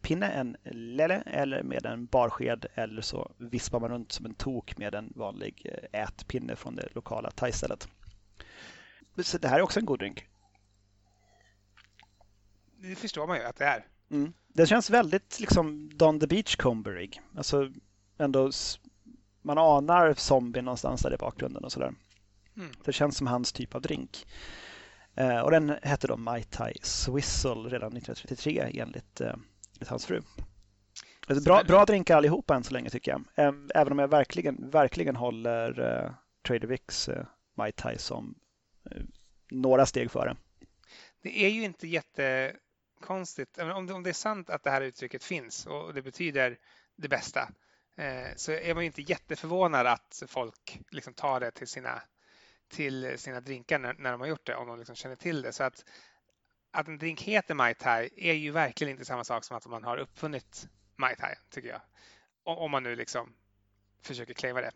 swisselpinne, 0.06 0.32
en 0.32 0.58
lelle 0.64 1.24
eller 1.26 1.64
med 1.64 1.86
en 1.86 2.06
barsked 2.06 2.66
eller 2.76 3.02
så 3.02 3.32
vispar 3.38 3.80
man 3.80 3.90
runt 3.90 4.12
som 4.12 4.26
en 4.26 4.36
tok 4.36 4.78
med 4.78 4.96
en 4.96 5.14
vanlig 5.16 5.62
eh, 5.66 6.02
ätpinne 6.02 6.56
från 6.56 6.76
det 6.76 6.88
lokala 6.96 7.32
thaistället. 7.32 7.88
Så 9.18 9.38
det 9.38 9.48
här 9.48 9.60
är 9.60 9.62
också 9.62 9.80
en 9.80 9.86
god 9.86 10.00
drink. 10.00 10.26
Det 12.78 12.96
förstår 12.96 13.28
man 13.28 13.38
ju 13.38 13.44
att 13.44 13.56
det 13.56 13.66
är. 13.66 13.86
Mm. 14.12 14.34
Den 14.48 14.68
känns 14.68 14.90
väldigt 14.90 15.40
liksom 15.40 15.90
Don 15.94 16.20
the 16.20 16.28
Beachcomberig. 16.28 17.22
Alltså 17.38 17.72
ändå 18.18 18.52
man 19.42 19.58
anar 19.58 20.14
zombien 20.14 20.66
någonstans 20.66 21.02
där 21.02 21.14
i 21.14 21.18
bakgrunden 21.18 21.64
och 21.64 21.72
sådär. 21.72 21.94
Mm. 22.58 22.72
Det 22.86 22.94
känns 22.94 23.18
som 23.18 23.28
hans 23.28 23.54
typ 23.54 23.76
av 23.76 23.82
drink. 23.82 24.26
Eh, 25.16 25.40
och 25.40 25.52
den 25.52 25.78
hette 25.82 26.08
då 26.08 26.18
Mai 26.18 26.44
Tai 26.44 26.74
Swizzle 26.82 27.70
redan 27.70 27.98
1933 27.98 28.60
enligt, 28.82 29.22
eh, 29.22 29.28
enligt 29.28 29.55
hans 29.88 30.06
fru. 30.06 30.22
Alltså, 31.28 31.44
bra, 31.44 31.64
bra 31.64 31.86
drinkar 31.86 32.18
allihopa 32.18 32.56
än 32.56 32.64
så 32.64 32.74
länge 32.74 32.90
tycker 32.90 33.12
jag. 33.12 33.24
Även 33.76 33.92
om 33.92 34.00
jag 34.00 34.08
verkligen, 34.08 34.70
verkligen 34.70 35.16
håller 35.16 35.80
eh, 35.80 36.12
Trader 36.48 36.68
Vicks 36.68 37.10
eh, 37.10 37.26
Mai 37.58 37.72
Tai 37.72 37.98
som 37.98 38.36
eh, 38.92 39.02
några 39.52 39.86
steg 39.86 40.12
före. 40.12 40.38
Det 41.22 41.46
är 41.46 41.50
ju 41.50 41.64
inte 41.64 41.88
jättekonstigt, 41.88 43.58
om 43.58 43.90
om 43.90 44.04
det 44.04 44.10
är 44.10 44.14
sant 44.14 44.50
att 44.50 44.64
det 44.64 44.72
här 44.72 44.82
uttrycket 44.82 45.24
finns 45.24 45.66
och 45.66 45.94
det 45.94 46.02
betyder 46.02 46.58
det 46.96 47.08
bästa 47.08 47.50
så 48.36 48.52
är 48.52 48.76
man 48.76 48.84
inte 48.84 49.02
jätteförvånad 49.02 49.88
att 49.88 50.24
folk 50.28 50.80
liksom 50.92 51.14
tar 51.14 51.40
det 51.40 51.52
till 51.52 51.68
sina, 51.68 52.02
till 52.68 53.20
sina 53.20 53.42
drinkar 53.42 53.80
när, 53.80 53.94
när 53.94 54.12
de 54.12 54.22
har 54.22 54.28
gjort 54.28 54.46
det, 54.46 54.56
om 54.56 54.68
de 54.68 54.78
liksom 54.78 54.96
känner 54.96 55.16
till 55.16 55.42
det. 55.42 55.52
Så 55.52 55.64
att, 55.64 55.86
att 56.76 56.88
en 56.88 56.98
drink 56.98 57.22
heter 57.22 57.54
Mai 57.54 57.74
Tai 57.74 58.10
är 58.18 58.34
ju 58.34 58.52
verkligen 58.52 58.92
inte 58.92 59.06
samma 59.06 59.24
sak 59.24 59.44
som 59.44 59.58
att 59.58 59.66
man 59.66 59.84
har 59.84 59.98
uppfunnit 59.98 60.68
Mai 60.96 61.16
Tai, 61.16 61.36
tycker 61.50 61.70
jag. 61.70 61.82
Om, 62.44 62.72
man 62.72 62.84
nu 62.84 62.96
liksom 62.96 63.34
försöker 64.02 64.34
claima 64.34 64.62
det. 64.62 64.72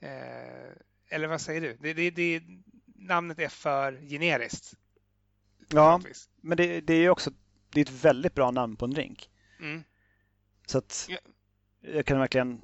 Eh, 0.00 0.72
eller 1.08 1.28
vad 1.28 1.40
säger 1.40 1.60
du? 1.60 1.76
Det, 1.80 1.92
det, 1.92 2.10
det, 2.10 2.42
namnet 2.86 3.38
är 3.38 3.48
för 3.48 3.92
generiskt. 4.08 4.74
Ja, 5.68 6.00
men 6.40 6.56
det, 6.56 6.80
det 6.80 6.94
är 6.94 7.08
också 7.08 7.30
det 7.70 7.80
är 7.80 7.84
ett 7.84 8.04
väldigt 8.04 8.34
bra 8.34 8.50
namn 8.50 8.76
på 8.76 8.84
en 8.84 8.90
drink. 8.90 9.30
Mm. 9.60 9.84
Så 10.66 10.78
att 10.78 11.06
ja 11.08 11.18
jag 11.92 12.06
kan 12.06 12.18
verkligen... 12.18 12.60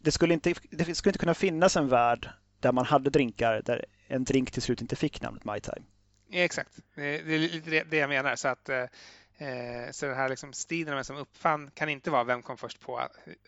Det 0.00 0.12
skulle, 0.12 0.34
inte, 0.34 0.54
det 0.70 0.94
skulle 0.94 1.10
inte 1.10 1.18
kunna 1.18 1.34
finnas 1.34 1.76
en 1.76 1.88
värld 1.88 2.30
där 2.60 2.72
man 2.72 2.86
hade 2.86 3.10
drinkar 3.10 3.62
där 3.64 3.84
en 4.06 4.24
drink 4.24 4.50
till 4.50 4.62
slut 4.62 4.80
inte 4.80 4.96
fick 4.96 5.22
namnet 5.22 5.44
Mai 5.44 5.60
Tai. 5.60 5.82
Exakt, 6.30 6.78
det 6.94 7.02
är 7.02 7.38
lite 7.38 7.84
det 7.84 7.96
jag 7.96 8.08
menar. 8.08 8.36
Så, 8.36 8.48
att, 8.48 8.68
eh, 8.68 8.84
så 9.90 10.06
den 10.06 10.16
här 10.16 10.28
liksom 10.28 10.52
stilen 10.52 10.94
vem 10.94 11.04
som 11.04 11.16
uppfann 11.16 11.70
kan 11.74 11.88
inte 11.88 12.10
vara 12.10 12.24
vem 12.24 12.42
kom 12.42 12.56
först 12.56 12.80
på 12.80 12.98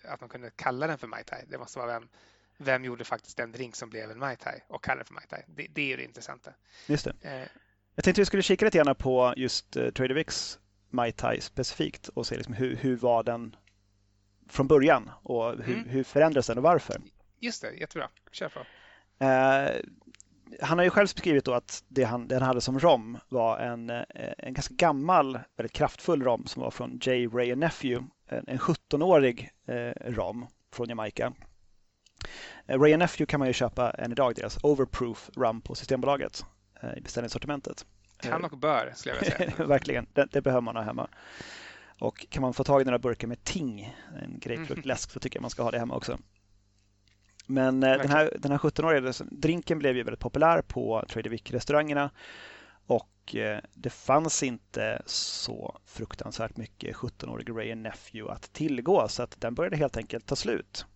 att 0.05 0.21
man 0.21 0.29
kunde 0.29 0.51
kalla 0.57 0.87
den 0.87 0.99
för 0.99 1.07
Mai 1.07 1.25
Tai. 1.25 1.45
Det 1.49 1.59
måste 1.59 1.79
vara 1.79 1.93
vem, 1.93 2.09
vem 2.57 2.85
gjorde 2.85 3.05
faktiskt 3.05 3.37
den 3.37 3.53
drink 3.53 3.77
som 3.77 3.91
blev 3.91 4.11
en 4.11 4.19
Mai 4.19 4.37
Tai 4.37 4.61
och 4.69 4.85
kallade 4.85 5.05
för 5.05 5.15
Mai 5.15 5.27
Tai. 5.29 5.43
Det, 5.47 5.67
det 5.71 5.93
är 5.93 5.97
det 5.97 6.05
intressanta. 6.05 6.51
Just 6.87 7.05
det. 7.05 7.15
Eh. 7.23 7.49
Jag 7.95 8.05
tänkte 8.05 8.21
vi 8.21 8.27
skulle 8.27 8.43
kika 8.43 8.65
lite 8.65 8.79
grann 8.79 8.95
på 8.95 9.35
just 9.37 9.77
uh, 9.77 9.91
Trader 9.91 10.15
Vicks 10.15 10.59
Mai 10.91 11.13
Tai 11.13 11.41
specifikt 11.41 12.09
och 12.09 12.27
se 12.27 12.37
liksom 12.37 12.55
hur, 12.55 12.77
hur 12.77 12.97
var 12.97 13.23
den 13.23 13.57
från 14.49 14.69
början 14.69 15.11
och 15.23 15.63
hur, 15.63 15.75
mm. 15.75 15.89
hur 15.89 16.05
förändras 16.05 16.47
den 16.47 16.59
och 16.59 16.65
varför? 16.65 17.01
Just 17.39 17.63
det, 17.63 17.73
jättebra. 17.73 18.09
Kör 18.33 18.49
på. 18.49 18.61
Eh, 19.25 19.81
han 20.61 20.79
har 20.79 20.85
ju 20.85 20.91
själv 20.91 21.05
beskrivit 21.05 21.45
då 21.45 21.55
att 21.55 21.85
det 21.89 22.05
han, 22.05 22.29
det 22.29 22.35
han 22.35 22.43
hade 22.43 22.61
som 22.61 22.79
rom 22.79 23.19
var 23.29 23.59
en, 23.59 23.91
eh, 23.91 24.05
en 24.39 24.55
ganska 24.55 24.75
gammal, 24.75 25.39
väldigt 25.57 25.73
kraftfull 25.73 26.23
rom 26.23 26.47
som 26.47 26.63
var 26.63 26.71
från 26.71 26.99
J. 27.03 27.27
Ray 27.27 27.55
Nephew, 27.55 28.11
en, 28.27 28.45
en 28.49 28.59
17-årig 28.59 29.51
eh, 29.67 30.13
rom 30.13 30.47
från 30.73 30.89
Jamaica. 30.89 31.33
Eh, 32.67 32.81
Ray 32.81 32.97
Nephew 32.97 33.27
kan 33.27 33.39
man 33.39 33.49
ju 33.49 33.55
köpa 33.55 33.91
än 33.91 34.13
idag, 34.13 34.35
deras 34.35 34.59
Overproof 34.63 35.31
rum 35.37 35.61
på 35.61 35.75
Systembolaget 35.75 36.45
eh, 36.83 36.99
i 36.99 37.01
beställningssortimentet. 37.01 37.87
Kan 38.23 38.45
och 38.45 38.59
bör, 38.59 38.93
skulle 38.95 39.15
jag 39.15 39.21
vilja 39.21 39.37
säga. 39.37 39.53
Verkligen, 39.67 40.07
det, 40.13 40.27
det 40.33 40.41
behöver 40.41 40.61
man 40.61 40.77
ha 40.77 40.83
hemma. 40.83 41.09
Och 41.99 42.27
kan 42.31 42.43
man 42.43 42.55
få 42.55 42.65
tag 42.65 42.81
i 42.83 42.85
några 42.85 42.99
burkar 42.99 43.29
med 43.29 43.45
Ting, 43.45 43.97
en 44.23 44.39
grapefruktläsk, 44.39 45.11
så 45.11 45.21
tycker 45.21 45.37
jag 45.37 45.43
man 45.43 45.51
ska 45.51 45.63
ha 45.63 45.71
det 45.71 45.79
hemma 45.79 45.97
också. 45.97 46.19
Men 47.51 47.83
eh, 47.83 47.99
den 47.99 48.11
här, 48.11 48.33
den 48.39 48.51
här 48.51 48.59
17-åriga 48.59 49.13
drinken 49.31 49.79
blev 49.79 49.97
ju 49.97 50.03
väldigt 50.03 50.21
populär 50.21 50.63
på 50.63 51.05
Trader 51.09 51.31
Vic-restaurangerna 51.31 52.11
och 52.87 53.35
eh, 53.35 53.59
det 53.75 53.91
fanns 53.91 54.43
inte 54.43 55.03
så 55.07 55.79
fruktansvärt 55.85 56.57
mycket 56.57 56.97
17-årig 56.97 57.51
Ray 57.51 57.75
Nephew 57.75 58.35
att 58.35 58.53
tillgå 58.53 59.09
så 59.09 59.23
att 59.23 59.41
den 59.41 59.55
började 59.55 59.77
helt 59.77 59.97
enkelt 59.97 60.27
ta 60.27 60.37
slut. 60.37 60.87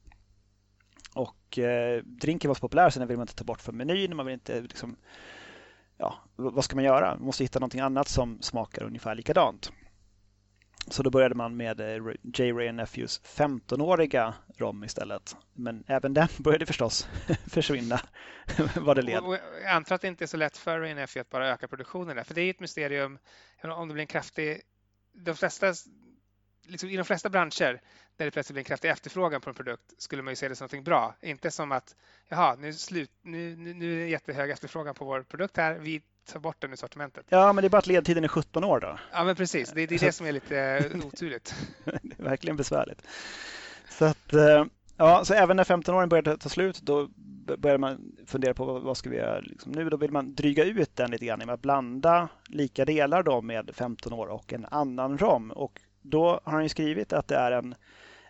Och 1.15 1.59
eh, 1.59 2.03
drinken 2.05 2.49
var 2.49 2.55
så 2.55 2.61
populär 2.61 2.91
så 2.91 2.99
den 2.99 3.09
vill 3.09 3.17
man 3.17 3.25
inte 3.25 3.35
ta 3.35 3.45
bort 3.45 3.61
från 3.61 3.77
menyn. 3.77 4.17
Man 4.17 4.27
vill 4.27 4.33
inte 4.33 4.61
liksom, 4.61 4.97
ja, 5.97 6.15
vad 6.37 6.65
ska 6.65 6.77
man 6.77 6.85
göra? 6.85 7.15
Man 7.15 7.27
måste 7.27 7.45
hitta 7.45 7.59
någonting 7.59 7.81
annat 7.81 8.09
som 8.09 8.43
smakar 8.43 8.83
ungefär 8.83 9.15
likadant. 9.15 9.73
Så 10.87 11.03
då 11.03 11.11
började 11.11 11.35
man 11.35 11.57
med 11.57 11.81
J. 12.23 12.53
Ray 12.53 12.73
Nephews 12.73 13.21
15-åriga 13.25 14.35
rom 14.57 14.85
istället. 14.85 15.37
Men 15.53 15.85
även 15.87 16.15
den 16.15 16.29
började 16.39 16.67
förstås 16.67 17.09
försvinna 17.47 18.01
vad 18.77 18.97
det 18.97 19.03
led. 19.03 19.23
Jag 19.63 19.71
antar 19.71 19.95
att 19.95 20.01
det 20.01 20.09
inte 20.09 20.25
är 20.25 20.27
så 20.27 20.37
lätt 20.37 20.57
för 20.57 20.81
Ray 20.81 20.95
Nephew 20.95 21.21
att 21.21 21.31
bara 21.31 21.49
öka 21.49 21.69
produktionen 21.69 22.17
där, 22.17 22.25
för 22.25 22.35
det 22.35 22.43
är 22.43 22.51
ett 22.51 22.61
mysterium 22.61 23.19
om 23.63 23.89
det 23.89 23.95
blir 23.95 24.03
en 24.03 24.07
kraftig... 24.07 24.61
De 25.13 25.37
flesta, 25.37 25.75
liksom 26.67 26.89
I 26.89 26.97
de 26.97 27.05
flesta 27.05 27.29
branscher 27.29 27.81
där 28.17 28.25
det 28.25 28.31
plötsligt 28.31 28.55
blir 28.55 28.61
en 28.61 28.65
kraftig 28.65 28.91
efterfrågan 28.91 29.41
på 29.41 29.51
en 29.51 29.57
produkt 29.57 29.83
skulle 29.99 30.23
man 30.23 30.33
ju 30.33 30.37
se 30.37 30.49
det 30.49 30.57
som 30.57 30.69
något 30.73 30.85
bra. 30.85 31.15
Inte 31.21 31.51
som 31.51 31.73
att 31.73 31.97
jaha, 32.29 32.57
nu, 32.57 32.73
slut, 32.73 33.11
nu, 33.23 33.57
nu, 33.57 33.75
nu 33.75 33.95
är 33.95 33.99
det 33.99 34.09
jättehög 34.09 34.51
efterfrågan 34.51 34.95
på 34.95 35.05
vår 35.05 35.23
produkt 35.23 35.57
här. 35.57 35.75
Vi 35.75 36.03
ta 36.33 36.39
bort 36.39 36.61
den 36.61 36.73
ur 36.73 36.77
sortimentet. 36.77 37.27
Ja, 37.29 37.53
men 37.53 37.63
det 37.63 37.69
är 37.69 37.71
bara 37.71 37.79
att 37.79 37.87
ledtiden 37.87 38.25
är 38.25 38.29
17 38.29 38.65
år 38.65 38.81
då. 38.81 38.99
Ja, 39.13 39.25
men 39.25 39.37
precis. 39.37 39.73
Det, 39.73 39.87
det 39.87 39.95
är 39.95 39.99
det 39.99 40.13
som 40.13 40.27
är 40.27 40.33
lite 40.33 40.91
oturligt. 41.05 41.55
det 41.85 42.19
är 42.19 42.25
verkligen 42.25 42.57
besvärligt. 42.57 43.03
Så 43.91 44.05
att, 44.05 44.33
eh, 44.33 44.65
ja, 44.97 45.25
så 45.25 45.35
även 45.35 45.57
när 45.57 45.65
15-åringen 45.65 46.09
började 46.09 46.37
ta 46.37 46.49
slut, 46.49 46.81
då 46.83 47.09
började 47.59 47.79
man 47.79 48.17
fundera 48.27 48.55
på 48.55 48.79
vad 48.79 48.97
ska 48.97 49.11
vi 49.11 49.17
göra 49.17 49.41
liksom 49.41 49.73
nu? 49.73 49.91
Då 49.91 49.97
vill 49.97 50.11
man 50.11 50.35
dryga 50.35 50.65
ut 50.65 50.97
den 50.97 51.11
lite 51.11 51.27
grann 51.27 51.41
genom 51.41 51.55
att 51.55 51.63
blanda 51.63 52.29
lika 52.49 52.85
delar 52.85 53.23
då 53.23 53.41
med 53.41 53.71
15 53.75 54.13
år 54.13 54.27
och 54.27 54.53
en 54.53 54.67
annan 54.71 55.19
rom. 55.19 55.51
Och 55.51 55.81
då 56.03 56.41
har 56.45 56.53
han 56.53 56.63
ju 56.63 56.69
skrivit 56.69 57.13
att 57.13 57.29
det 57.29 57.37
är 57.37 57.53
en, 57.53 57.75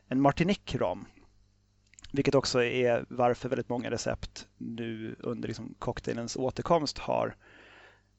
en 0.09 0.21
Martinique 0.21 0.79
rom. 0.79 1.07
Vilket 2.13 2.35
också 2.35 2.63
är 2.63 3.05
varför 3.09 3.49
väldigt 3.49 3.69
många 3.69 3.91
recept 3.91 4.47
nu 4.59 5.17
under 5.19 5.49
liksom 5.49 5.75
cocktailens 5.79 6.37
återkomst 6.37 6.99
har 6.99 7.37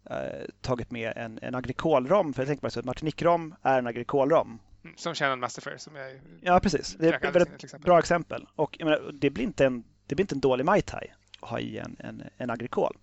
eh, 0.10 0.46
tagit 0.62 0.92
med 0.92 1.14
en, 1.16 1.40
en 1.42 1.56
agrikolrom. 1.56 2.34
För 2.34 2.42
jag 2.42 2.48
tänker 2.48 2.62
bara 2.62 2.80
att 2.80 2.86
Martinique-rom 2.86 3.56
är 3.62 3.80
en 3.80 3.88
agrikolrom. 3.88 4.60
Mm, 4.84 4.96
som 4.98 5.16
Shannon 5.16 5.40
Masterfair 5.40 5.78
som 5.78 5.96
jag 5.96 6.20
Ja, 6.42 6.60
precis. 6.60 6.96
Det 7.00 7.08
är 7.08 7.14
ett 7.14 7.36
väldigt 7.36 7.64
exempel. 7.64 7.86
bra 7.86 8.00
exempel. 8.00 8.48
Och 8.56 8.78
menar, 8.80 9.12
det, 9.14 9.30
blir 9.30 9.44
inte 9.44 9.66
en, 9.66 9.84
det 10.06 10.16
blir 10.16 10.24
inte 10.24 10.36
en 10.36 10.40
dålig 10.40 10.66
Mai 10.66 10.82
Tai 10.82 11.12
att 11.40 11.50
ha 11.50 11.60
i 11.60 11.78
en, 11.78 11.96
en, 12.00 12.24
en 12.38 12.50
agrikol. 12.50 12.98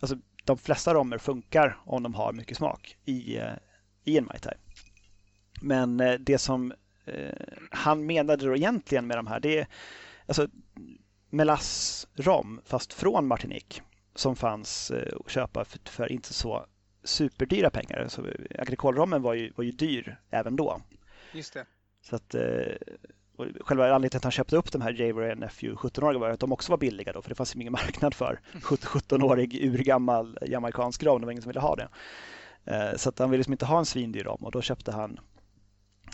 Alltså, 0.00 0.16
de 0.44 0.58
flesta 0.58 0.94
romer 0.94 1.18
funkar 1.18 1.78
om 1.84 2.02
de 2.02 2.14
har 2.14 2.32
mycket 2.32 2.56
smak 2.56 2.96
i, 3.04 3.36
eh, 3.36 3.52
i 4.04 4.18
en 4.18 4.24
Mai 4.24 4.38
Tai. 4.38 4.54
Men 5.62 6.00
eh, 6.00 6.14
det 6.14 6.38
som 6.38 6.72
eh, 7.04 7.34
han 7.70 8.06
menade 8.06 8.46
då 8.46 8.56
egentligen 8.56 9.06
med 9.06 9.18
de 9.18 9.26
här, 9.26 9.40
det 9.40 9.58
är 9.58 9.66
alltså 10.26 10.48
melass 11.30 12.06
rom 12.14 12.60
fast 12.64 12.92
från 12.92 13.26
Martinique 13.26 13.82
som 14.14 14.36
fanns 14.36 14.90
eh, 14.90 15.16
att 15.24 15.30
köpa 15.30 15.64
för, 15.64 15.78
för 15.84 16.12
inte 16.12 16.34
så 16.34 16.66
superdyra 17.04 17.70
pengar. 17.70 18.06
Så 18.08 18.26
Agrikolrommen 18.58 19.22
var 19.22 19.34
ju, 19.34 19.52
var 19.56 19.64
ju 19.64 19.70
dyr 19.70 20.20
även 20.30 20.56
då. 20.56 20.80
Just 21.32 21.54
det. 21.54 21.66
Så 22.02 22.16
att, 22.16 22.34
eh, 22.34 22.42
själva 23.60 23.84
anledningen 23.84 24.10
till 24.10 24.16
att 24.16 24.24
han 24.24 24.32
köpte 24.32 24.56
upp 24.56 24.72
de 24.72 24.82
här 24.82 24.92
Javer 24.92 25.34
Nephew 25.34 25.88
17-åriga 25.88 26.18
var 26.18 26.30
att 26.30 26.40
de 26.40 26.52
också 26.52 26.72
var 26.72 26.78
billiga 26.78 27.12
då, 27.12 27.22
för 27.22 27.28
det 27.28 27.34
fanns 27.34 27.56
ju 27.56 27.60
ingen 27.60 27.72
marknad 27.72 28.14
för 28.14 28.40
17-årig 28.52 29.64
urgammal 29.64 30.38
jamaicansk 30.46 31.02
rom. 31.02 31.20
Det 31.20 31.26
var 31.26 31.32
ingen 31.32 31.42
som 31.42 31.50
ville 31.50 31.60
ha 31.60 31.76
det. 31.76 31.88
Eh, 32.64 32.96
så 32.96 33.08
att 33.08 33.18
han 33.18 33.30
ville 33.30 33.38
liksom 33.38 33.52
inte 33.52 33.66
ha 33.66 33.78
en 33.78 33.86
svindyr 33.86 34.24
rom 34.24 34.44
och 34.44 34.52
då 34.52 34.62
köpte 34.62 34.92
han 34.92 35.20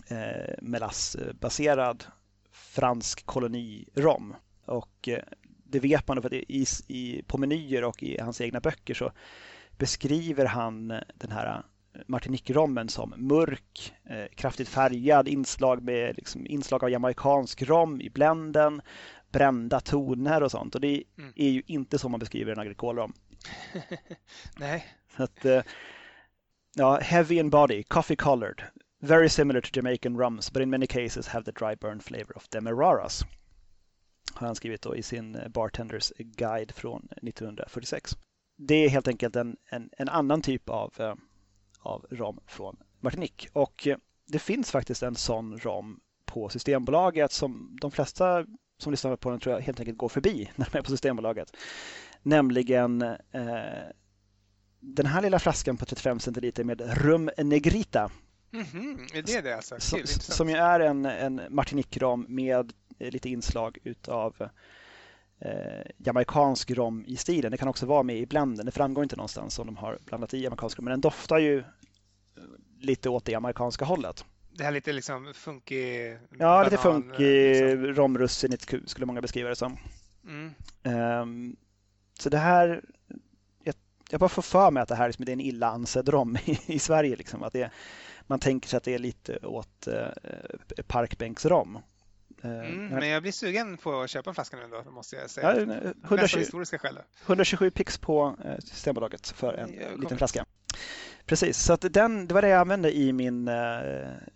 eh, 0.08 0.54
melassbaserad 0.62 2.04
fransk 2.52 3.26
kolonirom. 3.26 4.34
Och 4.64 5.08
det 5.68 5.80
vet 5.80 6.08
man 6.08 6.22
för 6.22 6.28
att 6.28 6.32
i, 6.32 6.66
i, 6.88 7.22
på 7.22 7.38
menyer 7.38 7.84
och 7.84 8.02
i 8.02 8.20
hans 8.20 8.40
egna 8.40 8.60
böcker 8.60 8.94
så 8.94 9.12
beskriver 9.78 10.44
han 10.46 10.88
den 11.14 11.30
här 11.30 11.62
Martinique-rommen 12.06 12.88
som 12.88 13.14
mörk, 13.16 13.94
eh, 14.04 14.24
kraftigt 14.34 14.68
färgad, 14.68 15.28
inslag 15.28 15.82
med 15.82 16.16
liksom, 16.16 16.46
inslag 16.46 16.84
av 16.84 16.90
jamaicansk 16.90 17.62
rom 17.62 18.00
i 18.00 18.10
bländen, 18.10 18.82
brända 19.30 19.80
toner 19.80 20.42
och 20.42 20.50
sånt. 20.50 20.74
Och 20.74 20.80
det 20.80 21.04
mm. 21.18 21.32
är 21.36 21.48
ju 21.48 21.62
inte 21.66 21.98
så 21.98 22.08
man 22.08 22.20
beskriver 22.20 22.52
en 22.52 22.58
agrikolrom. 22.58 23.12
Nej. 24.58 24.86
Så 25.16 25.22
att, 25.22 25.44
eh, 25.44 25.62
ja, 26.74 26.98
heavy 27.00 27.38
in 27.38 27.50
body, 27.50 27.82
coffee 27.82 28.16
colored, 28.16 28.62
very 29.00 29.28
similar 29.28 29.60
to 29.60 29.70
Jamaican 29.72 30.18
rums, 30.18 30.52
but 30.52 30.62
in 30.62 30.70
many 30.70 30.86
cases 30.86 31.28
have 31.28 31.44
the 31.44 31.64
dry 31.64 31.76
burn 31.76 32.00
flavor 32.00 32.36
of 32.36 32.48
Demeraras 32.48 33.24
har 34.38 34.46
han 34.46 34.56
skrivit 34.56 34.82
då 34.82 34.96
i 34.96 35.02
sin 35.02 35.34
eh, 35.34 35.48
Bartenders 35.48 36.12
Guide 36.18 36.72
från 36.72 37.08
1946. 37.22 38.16
Det 38.56 38.74
är 38.74 38.88
helt 38.88 39.08
enkelt 39.08 39.36
en, 39.36 39.56
en, 39.70 39.90
en 39.98 40.08
annan 40.08 40.42
typ 40.42 40.68
av, 40.68 40.92
eh, 40.98 41.14
av 41.80 42.06
rom 42.10 42.40
från 42.46 42.76
Martinique. 43.00 43.48
Och 43.52 43.86
eh, 43.86 43.96
det 44.26 44.38
finns 44.38 44.70
faktiskt 44.70 45.02
en 45.02 45.14
sån 45.14 45.58
rom 45.58 46.00
på 46.24 46.48
Systembolaget 46.48 47.32
som 47.32 47.78
de 47.80 47.90
flesta 47.90 48.46
som 48.78 48.90
lyssnar 48.90 49.16
på 49.16 49.30
den 49.30 49.40
tror 49.40 49.54
jag 49.54 49.62
helt 49.62 49.80
enkelt 49.80 49.98
går 49.98 50.08
förbi 50.08 50.50
när 50.56 50.68
de 50.72 50.78
är 50.78 50.82
på 50.82 50.90
Systembolaget. 50.90 51.56
Nämligen 52.22 53.02
eh, 53.02 53.90
den 54.80 55.06
här 55.06 55.22
lilla 55.22 55.38
flaskan 55.38 55.76
på 55.76 55.84
35 55.84 56.20
centiliter 56.20 56.64
med 56.64 56.98
rum 57.02 57.30
negrita. 57.38 58.10
Mm 58.52 58.66
-hmm. 58.66 59.16
Är 59.16 59.22
det 59.22 59.40
det 59.40 59.56
alltså? 59.56 59.80
Som, 59.80 60.00
som 60.06 60.48
ju 60.48 60.56
är 60.56 60.80
en, 60.80 61.06
en 61.06 61.40
Martinique-rom 61.40 62.26
med 62.28 62.72
lite 62.98 63.28
inslag 63.28 63.78
utav 63.84 64.48
eh, 65.38 65.90
jamaicansk 65.96 66.70
rom 66.70 67.04
i 67.06 67.16
stilen. 67.16 67.50
Det 67.50 67.58
kan 67.58 67.68
också 67.68 67.86
vara 67.86 68.02
med 68.02 68.16
i 68.16 68.26
blenden. 68.26 68.66
Det 68.66 68.72
framgår 68.72 69.02
inte 69.02 69.16
någonstans 69.16 69.58
om 69.58 69.66
de 69.66 69.76
har 69.76 69.98
blandat 70.04 70.34
i 70.34 70.42
jamaicansk 70.42 70.78
rom, 70.78 70.84
men 70.84 70.90
den 70.90 71.00
doftar 71.00 71.38
ju 71.38 71.58
eh, 71.58 71.64
lite 72.80 73.08
åt 73.08 73.24
det 73.24 73.32
jamaicanska 73.32 73.84
hållet. 73.84 74.24
Det 74.56 74.64
här 74.64 74.72
lite 74.72 74.92
liksom 74.92 75.32
funky... 75.34 76.08
Ja, 76.08 76.18
banan, 76.38 76.64
lite 76.64 76.76
funky 76.76 77.54
liksom. 77.54 77.94
romrussinigt 77.94 78.74
skulle 78.86 79.06
många 79.06 79.20
beskriva 79.20 79.48
det 79.48 79.56
som. 79.56 79.76
Mm. 80.24 80.54
Um, 81.22 81.56
så 82.18 82.30
det 82.30 82.38
här... 82.38 82.84
Jag, 83.62 83.74
jag 84.10 84.20
bara 84.20 84.28
får 84.28 84.42
för 84.42 84.70
mig 84.70 84.82
att 84.82 84.88
det 84.88 84.94
här 84.94 85.08
liksom, 85.08 85.24
det 85.24 85.30
är 85.30 85.34
en 85.34 85.40
illa 85.40 85.66
ansedd 85.66 86.08
rom 86.08 86.36
i, 86.44 86.58
i 86.66 86.78
Sverige. 86.78 87.16
Liksom, 87.16 87.42
att 87.42 87.52
det, 87.52 87.70
man 88.26 88.38
tänker 88.38 88.68
sig 88.68 88.76
att 88.76 88.84
det 88.84 88.94
är 88.94 88.98
lite 88.98 89.38
åt 89.38 89.88
uh, 89.88 90.82
parkbänksrom. 90.86 91.78
Eh, 92.42 92.50
mm, 92.50 92.86
men 92.86 93.08
jag 93.08 93.22
blir 93.22 93.32
sugen 93.32 93.76
på 93.76 94.00
att 94.00 94.10
köpa 94.10 94.34
flaskan 94.34 94.60
nu 94.60 94.76
då, 94.84 94.90
måste 94.90 95.16
jag 95.16 95.30
säga. 95.30 95.56
Ja, 95.56 95.92
120, 96.04 96.38
historiska 96.38 96.78
skäl. 96.78 96.98
127 97.26 97.70
pix 97.70 97.98
på 97.98 98.36
eh, 98.44 98.58
Systembolaget 98.58 99.28
för 99.28 99.54
en 99.54 100.00
liten 100.00 100.18
flaska. 100.18 100.44
Precis, 101.26 101.58
så 101.58 101.72
att 101.72 101.84
den, 101.92 102.26
det 102.26 102.34
var 102.34 102.42
det 102.42 102.48
jag 102.48 102.60
använde 102.60 102.96
i 102.96 103.12
min, 103.12 103.48
eh, 103.48 103.54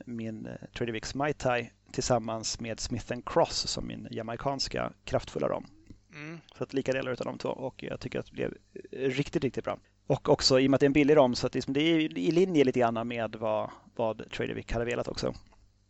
min 0.05 0.49
Trader 0.77 0.93
Vicks 0.93 1.15
Mai 1.15 1.33
Tai 1.33 1.71
tillsammans 1.93 2.61
med 2.61 2.81
Smith 2.81 3.13
Cross 3.27 3.67
som 3.67 3.87
min 3.87 4.09
jamaicanska 4.11 4.93
kraftfulla 5.05 5.49
rom. 5.49 5.67
Mm. 6.15 6.41
Så 6.59 6.65
att 6.65 6.75
lika 6.75 6.93
delar 6.93 7.11
av 7.11 7.17
de 7.17 7.39
två 7.39 7.49
och 7.49 7.83
jag 7.83 8.01
tycker 8.01 8.19
att 8.19 8.27
det 8.27 8.33
blev 8.33 8.55
riktigt, 8.93 9.45
riktigt 9.45 9.65
bra. 9.65 9.79
Och 10.07 10.29
också 10.29 10.61
i 10.61 10.67
och 10.67 10.71
med 10.71 10.77
att 10.77 10.81
det 10.81 10.85
är 10.85 10.89
en 10.89 10.93
billig 10.93 11.17
rom 11.17 11.35
så 11.35 11.47
att 11.47 11.53
det 11.53 11.81
är 11.81 12.19
i 12.19 12.31
linje 12.31 12.65
lite 12.65 12.81
grann 12.81 13.09
med 13.09 13.37
vad, 13.37 13.71
vad 13.97 14.31
Trader 14.31 14.55
Vic 14.55 14.73
hade 14.73 14.85
velat 14.85 15.09
också. 15.09 15.35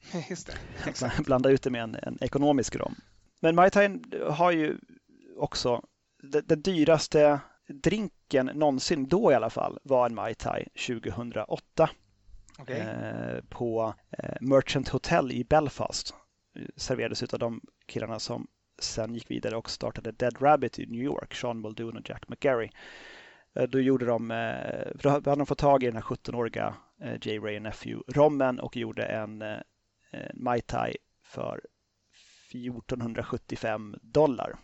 Just 0.31 0.47
det, 0.47 0.89
exakt. 0.89 1.25
Blanda 1.25 1.51
ut 1.51 1.63
det 1.63 1.71
med 1.71 1.83
en, 1.83 1.95
en 2.03 2.19
ekonomisk 2.21 2.77
rom. 2.77 2.95
Men 3.41 3.55
Mai 3.55 3.71
Tai 3.71 3.99
har 4.31 4.51
ju 4.51 4.79
också 5.37 5.83
den 6.23 6.63
dyraste 6.63 7.41
drinken 7.69 8.51
någonsin, 8.55 9.09
då 9.09 9.33
i 9.33 9.35
alla 9.35 9.51
fall, 9.51 9.79
var 9.83 10.07
en 10.07 10.15
Mai 10.15 10.35
Tai 10.35 10.67
2008. 10.87 11.91
Okay. 12.59 12.79
Eh, 12.79 13.45
på 13.49 13.95
eh, 14.11 14.35
Merchant 14.41 14.89
Hotel 14.89 15.33
i 15.33 15.45
Belfast. 15.45 16.15
Serverades 16.77 17.23
av 17.23 17.39
de 17.39 17.61
killarna 17.87 18.19
som 18.19 18.47
sen 18.79 19.15
gick 19.15 19.31
vidare 19.31 19.57
och 19.57 19.71
startade 19.71 20.13
Dead 20.13 20.43
Rabbit 20.43 20.79
i 20.79 20.87
New 20.87 21.03
York, 21.03 21.35
Sean 21.35 21.61
Muldoon 21.61 21.97
och 21.97 22.09
Jack 22.11 22.29
McGarry. 22.29 22.71
Eh, 23.55 23.63
då 23.63 23.81
gjorde 23.81 24.07
de, 24.07 24.31
eh, 24.31 24.93
då 24.95 25.09
hade 25.09 25.31
de 25.31 25.47
fått 25.47 25.59
tag 25.59 25.83
i 25.83 25.87
den 25.87 25.97
här 25.97 26.03
17-åriga 26.03 26.75
eh, 27.03 27.15
J. 27.23 27.39
Ray 27.39 27.61
Nephew-rommen 27.61 28.61
och 28.61 28.77
gjorde 28.77 29.03
en 29.03 29.43
Eh, 29.43 29.61
Mai 30.35 30.61
Tai 30.61 30.97
för 31.23 31.61
1475 32.51 33.97
dollar. 34.03 34.59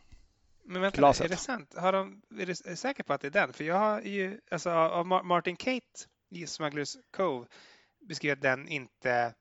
Men 0.64 0.82
vänta, 0.82 0.98
Glaset. 0.98 1.24
är 1.24 1.28
det 1.28 1.37
sant? 1.37 1.74
Har 1.76 1.92
de, 1.92 2.22
är 2.40 2.46
du 2.46 2.54
säker 2.76 3.02
på 3.02 3.12
att 3.12 3.20
det 3.20 3.26
är 3.26 3.30
den? 3.30 3.52
För 3.52 3.64
jag 3.64 3.78
har 3.78 4.00
ju, 4.00 4.40
alltså 4.50 4.70
av 4.70 5.06
Martin 5.06 5.56
Kate 5.56 6.06
i 6.30 6.46
Smugglers 6.46 6.96
Cove 7.11 7.46
beskrivit 8.09 8.42
den 8.42 8.68
inte, 8.68 9.35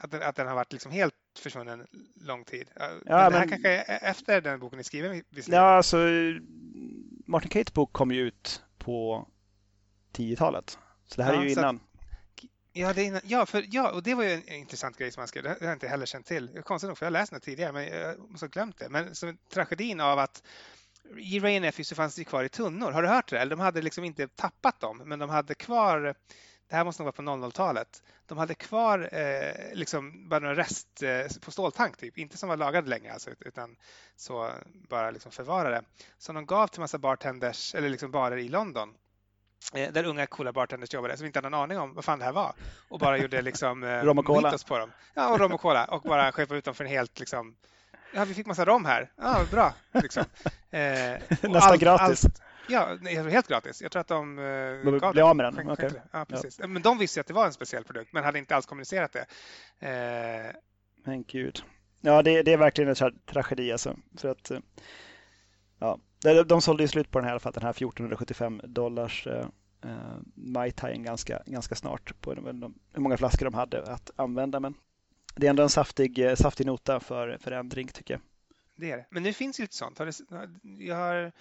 att 0.00 0.10
den, 0.10 0.22
att 0.22 0.36
den 0.36 0.46
har 0.46 0.54
varit 0.54 0.72
liksom 0.72 0.92
helt 0.92 1.14
försvunnen 1.38 1.86
lång 2.14 2.44
tid. 2.44 2.70
Ja, 2.74 2.88
men 2.88 3.04
det 3.04 3.14
här 3.14 3.30
men, 3.30 3.48
kanske 3.48 3.68
är 3.68 4.10
efter 4.10 4.40
den 4.40 4.60
boken 4.60 4.78
är 4.78 4.82
skriven? 4.82 5.22
Ja, 5.46 5.60
alltså 5.60 5.96
Martin 7.26 7.50
Kates 7.50 7.74
bok 7.74 7.92
kom 7.92 8.10
ju 8.10 8.20
ut 8.20 8.62
på 8.78 9.28
10-talet. 10.12 10.78
Så 11.06 11.16
det 11.16 11.22
här 11.22 11.34
ja, 11.34 11.40
är 11.40 11.44
ju 11.44 11.52
innan. 11.52 11.80
Ja, 12.72 12.92
det 12.92 13.02
innan, 13.02 13.20
ja, 13.24 13.46
för, 13.46 13.64
ja, 13.70 13.90
och 13.90 14.02
det 14.02 14.14
var 14.14 14.24
ju 14.24 14.32
en 14.32 14.48
intressant 14.48 14.96
grej 14.96 15.12
som 15.12 15.20
han 15.20 15.28
skrev. 15.28 15.42
Det 15.42 15.48
har 15.48 15.56
jag 15.60 15.72
inte 15.72 15.88
heller 15.88 16.06
känt 16.06 16.26
till. 16.26 16.62
Konstigt 16.64 16.88
nog, 16.88 16.98
för 16.98 17.06
jag 17.06 17.10
har 17.10 17.20
läst 17.20 17.32
den 17.32 17.40
tidigare, 17.40 17.72
men 17.72 17.86
jag 17.86 18.30
måste 18.30 18.46
ha 18.46 18.50
glömt 18.50 18.78
det. 18.78 18.88
Men 18.88 19.14
som 19.14 19.38
tragedin 19.52 20.00
av 20.00 20.18
att 20.18 20.42
i 21.18 21.40
Rain 21.40 21.72
så 21.84 21.94
fanns 21.94 22.14
det 22.14 22.24
kvar 22.24 22.44
i 22.44 22.48
tunnor. 22.48 22.92
Har 22.92 23.02
du 23.02 23.08
hört 23.08 23.30
det? 23.30 23.38
Eller 23.38 23.56
de 23.56 23.60
hade 23.60 23.82
liksom 23.82 24.04
inte 24.04 24.28
tappat 24.28 24.80
dem, 24.80 25.02
men 25.04 25.18
de 25.18 25.30
hade 25.30 25.54
kvar 25.54 26.14
det 26.70 26.76
här 26.76 26.84
måste 26.84 27.02
nog 27.02 27.06
vara 27.18 27.38
på 27.38 27.46
00-talet. 27.46 28.02
De 28.26 28.38
hade 28.38 28.54
kvar 28.54 29.08
eh, 29.12 29.74
liksom 29.74 30.28
bara 30.28 30.40
några 30.40 30.54
rest 30.54 31.02
eh, 31.02 31.40
på 31.40 31.50
ståltank, 31.50 31.96
typ. 31.96 32.18
inte 32.18 32.38
som 32.38 32.48
var 32.48 32.56
lagade 32.56 32.88
länge 32.88 33.12
alltså, 33.12 33.30
utan 33.40 33.76
så 34.16 34.50
bara 34.88 35.10
liksom 35.10 35.32
förvarade. 35.32 35.82
Som 36.18 36.34
de 36.34 36.46
gav 36.46 36.66
till 36.66 36.80
massa 36.80 36.98
bartenders, 36.98 37.74
eller 37.74 37.88
liksom 37.88 38.10
barer 38.10 38.36
i 38.36 38.48
London. 38.48 38.94
Eh, 39.74 39.92
där 39.92 40.04
unga 40.04 40.26
coola 40.26 40.52
bartenders 40.52 40.94
jobbade 40.94 41.16
som 41.16 41.26
inte 41.26 41.38
hade 41.38 41.48
någon 41.48 41.60
aning 41.60 41.78
om 41.78 41.94
vad 41.94 42.04
fan 42.04 42.18
det 42.18 42.24
här 42.24 42.32
var 42.32 42.52
och 42.88 42.98
bara 42.98 43.18
gjorde 43.18 43.42
liksom 43.42 43.82
eh, 43.84 44.02
rom 44.02 44.18
och 44.18 44.24
cola. 44.24 44.58
på 44.68 44.78
dem. 44.78 44.92
Ja, 45.14 45.32
och 45.32 45.40
rom 45.40 45.52
och 45.52 45.60
cola 45.60 45.84
och 45.84 46.02
bara 46.02 46.32
skepade 46.32 46.58
ut 46.58 46.64
dem 46.64 46.74
för 46.74 46.84
en 46.84 46.90
helt 46.90 47.20
liksom 47.20 47.56
Ja, 48.14 48.24
vi 48.24 48.34
fick 48.34 48.46
massa 48.46 48.64
rom 48.64 48.84
här. 48.84 49.10
Ja, 49.16 49.44
bra. 49.50 49.74
Liksom. 49.92 50.24
Eh, 50.72 51.20
Nästan 51.28 51.56
allt, 51.56 51.80
gratis. 51.80 52.24
Allt, 52.24 52.42
Ja, 52.68 52.96
helt 53.30 53.48
gratis. 53.48 53.82
Jag 53.82 53.92
tror 53.92 54.00
att 54.00 54.08
de, 54.08 54.38
eh, 54.38 54.90
gav 54.98 55.12
blev 55.12 55.24
av 55.24 55.36
med 55.36 55.54
den? 55.54 55.70
Okay. 55.70 55.90
ja, 56.12 56.24
precis. 56.24 56.58
Ja. 56.58 56.66
Men 56.66 56.82
de 56.82 56.98
visste 56.98 57.20
att 57.20 57.26
det 57.26 57.32
var 57.32 57.46
en 57.46 57.52
speciell 57.52 57.84
produkt 57.84 58.12
men 58.12 58.24
hade 58.24 58.38
inte 58.38 58.56
alls 58.56 58.66
kommunicerat 58.66 59.12
det. 59.12 59.26
Eh... 59.88 60.54
Men 61.04 61.22
gud. 61.22 61.62
Ja, 62.00 62.22
det, 62.22 62.42
det, 62.42 62.52
är 62.52 62.56
verkligen 62.56 62.88
en 62.90 63.12
tragedi 63.26 63.72
alltså. 63.72 63.96
För 64.18 64.28
att, 64.28 64.50
ja, 65.78 65.98
de 66.46 66.62
sålde 66.62 66.82
ju 66.82 66.88
slut 66.88 67.10
på 67.10 67.18
den 67.18 67.24
här 67.24 67.30
i 67.30 67.32
alla 67.32 67.40
fall, 67.40 67.52
den 67.52 67.62
här 67.62 67.70
1475 67.70 68.60
dollars 68.64 69.26
eh, 69.26 69.46
eh 69.84 70.16
Mai 70.34 70.70
Tai 70.70 70.96
ganska, 70.96 71.42
ganska 71.46 71.74
snart 71.74 72.20
på 72.20 72.34
de, 72.34 72.74
hur 72.92 73.00
många 73.00 73.16
flaskor 73.16 73.44
de 73.44 73.54
hade 73.54 73.82
att 73.82 74.10
använda. 74.16 74.60
Men 74.60 74.74
det 75.34 75.46
är 75.46 75.50
ändå 75.50 75.62
en 75.62 75.68
saftig, 75.68 76.18
eh, 76.18 76.34
saftig 76.34 76.66
nota 76.66 77.00
för, 77.00 77.38
för 77.40 77.52
en 77.52 77.68
drink 77.68 77.92
tycker 77.92 78.14
jag. 78.14 78.20
Det 78.76 78.90
är 78.90 78.96
det. 78.96 79.06
Men 79.10 79.22
nu 79.22 79.32
finns 79.32 79.60
ju 79.60 79.64
lite 79.64 79.76
sånt. 79.76 80.00
Jag 80.78 80.96
har 80.96 81.32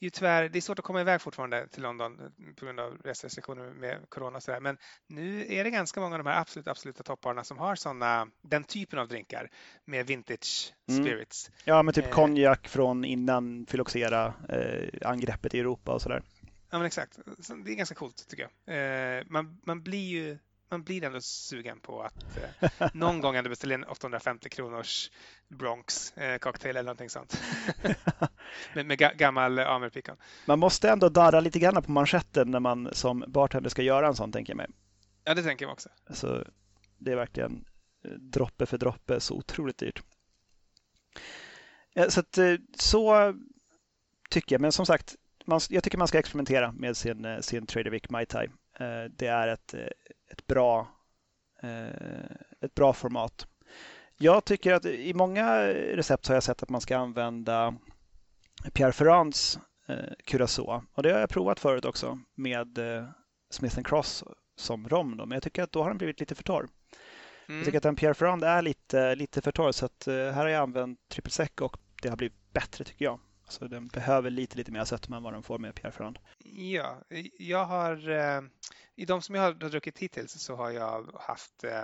ju 0.00 0.10
tyvärr, 0.10 0.48
det 0.48 0.58
är 0.58 0.60
svårt 0.60 0.78
att 0.78 0.84
komma 0.84 1.00
iväg 1.00 1.20
fortfarande 1.20 1.68
till 1.68 1.82
London 1.82 2.20
eh, 2.20 2.54
på 2.54 2.64
grund 2.64 2.80
av 2.80 2.98
reserestriktioner 3.04 3.70
med 3.70 3.98
corona 4.08 4.36
och 4.36 4.42
sådär. 4.42 4.60
Men 4.60 4.78
nu 5.08 5.46
är 5.48 5.64
det 5.64 5.70
ganska 5.70 6.00
många 6.00 6.14
av 6.14 6.24
de 6.24 6.30
här 6.30 6.40
absolut 6.40 6.68
absoluta 6.68 7.02
topparna 7.02 7.44
som 7.44 7.58
har 7.58 7.74
sådana, 7.74 8.28
den 8.42 8.64
typen 8.64 8.98
av 8.98 9.08
drinkar 9.08 9.50
med 9.84 10.06
vintage 10.06 10.74
mm. 10.88 11.04
spirits. 11.04 11.48
Mm. 11.48 11.58
Ja, 11.64 11.82
men 11.82 11.94
typ 11.94 12.04
eh, 12.04 12.10
konjak 12.10 12.68
från 12.68 13.04
innan 13.04 13.66
Phylloxera 13.66 14.34
eh, 14.48 15.08
angreppet 15.08 15.54
i 15.54 15.60
Europa 15.60 15.92
och 15.92 16.02
sådär. 16.02 16.22
Ja, 16.70 16.78
men 16.78 16.86
exakt. 16.86 17.18
Det 17.64 17.72
är 17.72 17.74
ganska 17.74 17.94
coolt 17.94 18.28
tycker 18.28 18.48
jag. 18.64 19.18
Eh, 19.18 19.24
man, 19.26 19.60
man 19.64 19.82
blir 19.82 20.08
ju 20.08 20.38
man 20.68 20.82
blir 20.82 21.04
ändå 21.04 21.20
sugen 21.20 21.80
på 21.80 22.02
att 22.02 22.24
eh, 22.60 22.90
någon 22.94 23.20
gång 23.20 23.36
ändå 23.36 23.50
beställa 23.50 23.74
en 23.74 23.84
850 23.84 24.48
kronors 24.48 25.10
Bronx 25.48 26.12
eh, 26.16 26.38
cocktail 26.38 26.76
eller 26.76 26.86
någonting 26.86 27.10
sånt. 27.10 27.42
med, 28.74 28.86
med 28.86 28.98
gammal 28.98 29.58
Amerpicon. 29.58 30.16
Man 30.46 30.58
måste 30.58 30.90
ändå 30.90 31.08
darra 31.08 31.40
lite 31.40 31.58
grann 31.58 31.82
på 31.82 31.90
manschetten 31.90 32.50
när 32.50 32.60
man 32.60 32.88
som 32.92 33.24
bartender 33.28 33.70
ska 33.70 33.82
göra 33.82 34.06
en 34.06 34.16
sån, 34.16 34.32
tänker 34.32 34.50
jag 34.50 34.56
mig. 34.56 34.68
Ja, 35.24 35.34
det 35.34 35.42
tänker 35.42 35.64
jag 35.64 35.72
också. 35.72 35.88
Så 36.10 36.44
det 36.98 37.12
är 37.12 37.16
verkligen 37.16 37.64
eh, 38.04 38.10
droppe 38.10 38.66
för 38.66 38.78
droppe 38.78 39.20
så 39.20 39.34
otroligt 39.34 39.78
dyrt. 39.78 40.02
Så, 42.08 42.20
att, 42.20 42.38
eh, 42.38 42.54
så 42.78 43.34
tycker 44.30 44.54
jag, 44.54 44.60
men 44.60 44.72
som 44.72 44.86
sagt, 44.86 45.16
man, 45.46 45.60
jag 45.68 45.84
tycker 45.84 45.98
man 45.98 46.08
ska 46.08 46.18
experimentera 46.18 46.72
med 46.72 46.96
sin, 46.96 47.24
eh, 47.24 47.40
sin 47.40 47.66
Trader 47.66 47.90
Vic 47.90 48.10
Mai 48.10 48.26
Tai. 48.26 48.48
Det 49.10 49.26
är 49.26 49.48
ett, 49.48 49.74
ett, 50.34 50.46
bra, 50.46 50.88
ett 52.60 52.74
bra 52.74 52.92
format. 52.92 53.46
Jag 54.16 54.44
tycker 54.44 54.72
att 54.72 54.84
i 54.84 55.14
många 55.14 55.66
recept 55.68 56.28
har 56.28 56.34
jag 56.34 56.42
sett 56.42 56.62
att 56.62 56.68
man 56.68 56.80
ska 56.80 56.96
använda 56.96 57.74
Pierre 58.72 58.92
Ferrands 58.92 59.58
eh, 59.86 59.96
Curacao. 60.24 60.82
Och 60.94 61.02
det 61.02 61.12
har 61.12 61.20
jag 61.20 61.30
provat 61.30 61.60
förut 61.60 61.84
också 61.84 62.18
med 62.34 62.78
eh, 62.78 63.04
Smith 63.50 63.82
Cross 63.82 64.24
som 64.56 64.88
rom. 64.88 65.16
Då. 65.16 65.26
Men 65.26 65.36
jag 65.36 65.42
tycker 65.42 65.62
att 65.62 65.72
då 65.72 65.82
har 65.82 65.88
den 65.88 65.98
blivit 65.98 66.20
lite 66.20 66.34
för 66.34 66.42
torr. 66.42 66.68
Mm. 67.48 67.58
Jag 67.58 67.64
tycker 67.64 67.78
att 67.78 67.84
en 67.84 67.96
Pierre 67.96 68.14
Ferrand 68.14 68.44
är 68.44 68.62
lite, 68.62 69.14
lite 69.14 69.40
för 69.40 69.52
torr 69.52 69.72
så 69.72 69.86
att 69.86 70.06
eh, 70.06 70.14
här 70.14 70.32
har 70.32 70.48
jag 70.48 70.62
använt 70.62 71.08
triple 71.08 71.30
sec 71.30 71.50
och 71.60 71.76
det 72.02 72.08
har 72.08 72.16
blivit 72.16 72.52
bättre 72.52 72.84
tycker 72.84 73.04
jag. 73.04 73.20
Så 73.54 73.68
den 73.68 73.88
behöver 73.88 74.30
lite, 74.30 74.56
lite 74.56 74.72
mer 74.72 74.84
sötma 74.84 75.16
än 75.16 75.22
vad 75.22 75.32
den 75.32 75.42
får 75.42 75.58
med 75.58 75.74
Pierre 75.74 75.92
Ferrand. 75.92 76.18
Ja, 76.44 77.02
jag 77.38 77.64
har 77.64 78.08
eh, 78.10 78.40
i 78.94 79.04
de 79.04 79.22
som 79.22 79.34
jag 79.34 79.42
har 79.42 79.52
druckit 79.52 79.98
hittills 79.98 80.32
så 80.32 80.56
har 80.56 80.70
jag 80.70 81.10
haft 81.20 81.64
eh, 81.64 81.82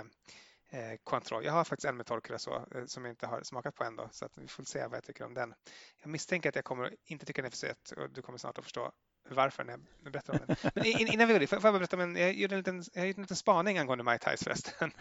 eh, 0.69 0.97
Cointreau. 1.03 1.43
Jag 1.43 1.53
har 1.53 1.63
faktiskt 1.63 1.85
en 1.85 1.97
med 1.97 2.05
torrcuracao 2.05 2.65
eh, 2.75 2.85
som 2.85 3.05
jag 3.05 3.11
inte 3.11 3.27
har 3.27 3.43
smakat 3.43 3.75
på 3.75 3.83
än 3.83 3.95
då, 3.95 4.09
så 4.11 4.25
att 4.25 4.37
vi 4.37 4.47
får 4.47 4.63
se 4.63 4.87
vad 4.87 4.97
jag 4.97 5.03
tycker 5.03 5.25
om 5.25 5.33
den. 5.33 5.53
Jag 6.01 6.09
misstänker 6.09 6.49
att 6.49 6.55
jag 6.55 6.65
kommer 6.65 6.95
inte 7.05 7.25
tycka 7.25 7.41
den 7.41 7.47
är 7.47 7.49
för 7.49 7.57
söt 7.57 7.91
och 7.91 8.09
du 8.09 8.21
kommer 8.21 8.37
snart 8.37 8.57
att 8.57 8.63
förstå 8.63 8.91
varför 9.29 9.63
när 9.63 9.71
jag 10.03 10.11
berättar 10.11 10.33
om 10.33 10.39
den. 10.47 10.55
Men 10.75 10.85
innan 10.85 11.27
vi 11.27 11.33
går 11.33 11.39
dit, 11.39 11.49
får 11.49 11.59
jag 11.63 11.73
berätta 11.73 12.03
om 12.03 12.15
jag 12.15 12.33
gjorde 12.33 12.55
en 12.55 12.59
liten, 12.59 12.83
jag 12.93 13.07
gjorde 13.07 13.17
en 13.17 13.21
liten 13.21 13.37
spaning 13.37 13.77
angående 13.77 14.03
Mai 14.03 14.19
Tais 14.19 14.43
förresten. 14.43 14.91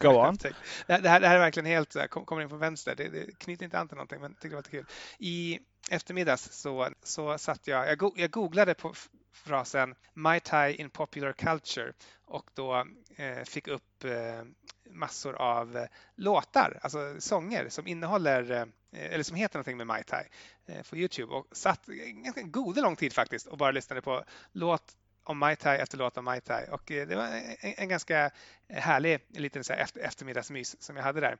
Go 0.00 0.08
on. 0.08 0.36
Det 0.36 0.92
här, 0.92 1.00
det 1.00 1.08
här 1.08 1.20
är 1.20 1.38
verkligen 1.38 1.66
helt, 1.66 1.96
kommer 2.10 2.42
in 2.42 2.48
från 2.48 2.58
vänster, 2.58 2.94
det, 2.96 3.08
det 3.08 3.38
knyter 3.38 3.64
inte 3.64 3.78
an 3.78 3.88
till 3.88 3.96
någonting 3.96 4.20
men 4.20 4.34
tycker 4.34 4.48
det 4.48 4.54
var 4.54 4.62
lite 4.62 4.70
kul. 4.70 4.86
I 5.18 5.58
eftermiddags 5.90 6.52
så, 6.52 6.88
så 7.02 7.38
satt 7.38 7.66
jag, 7.66 7.88
jag, 7.88 7.98
go, 7.98 8.12
jag 8.16 8.30
googlade 8.30 8.74
på 8.74 8.94
frasen 9.32 9.94
Mai 10.14 10.40
Tai 10.40 10.74
in 10.74 10.90
popular 10.90 11.32
culture 11.32 11.92
och 12.24 12.50
då 12.54 12.86
eh, 13.16 13.44
fick 13.44 13.68
upp 13.68 14.04
eh, 14.04 14.42
massor 14.96 15.34
av 15.34 15.76
eh, 15.76 15.86
låtar, 16.14 16.78
alltså 16.82 17.20
sånger 17.20 17.68
som 17.68 17.86
innehåller 17.86 18.50
eh, 18.50 18.66
eller 19.12 19.24
som 19.24 19.36
heter 19.36 19.56
någonting 19.56 19.76
med 19.76 19.86
Mai 19.86 20.04
Tai 20.04 20.24
eh, 20.66 20.82
på 20.82 20.96
Youtube 20.96 21.32
och 21.32 21.46
satt 21.52 21.86
ganska 22.24 22.42
god 22.42 22.76
lång 22.76 22.96
tid 22.96 23.12
faktiskt 23.12 23.46
och 23.46 23.58
bara 23.58 23.70
lyssnade 23.70 24.02
på 24.02 24.24
låt 24.52 24.96
om 25.24 25.38
Mai 25.38 25.56
Tai 25.56 25.78
efter 25.78 25.98
låt 25.98 26.16
om 26.16 26.24
Mai 26.24 26.40
Tai 26.40 26.66
och 26.70 26.82
det 26.86 27.16
var 27.16 27.26
en, 27.26 27.74
en 27.76 27.88
ganska 27.88 28.30
härlig 28.68 29.20
liten 29.28 29.64
så 29.64 29.72
här 29.72 29.86
eftermiddagsmys 30.00 30.82
som 30.82 30.96
jag 30.96 31.02
hade 31.02 31.20
där 31.20 31.38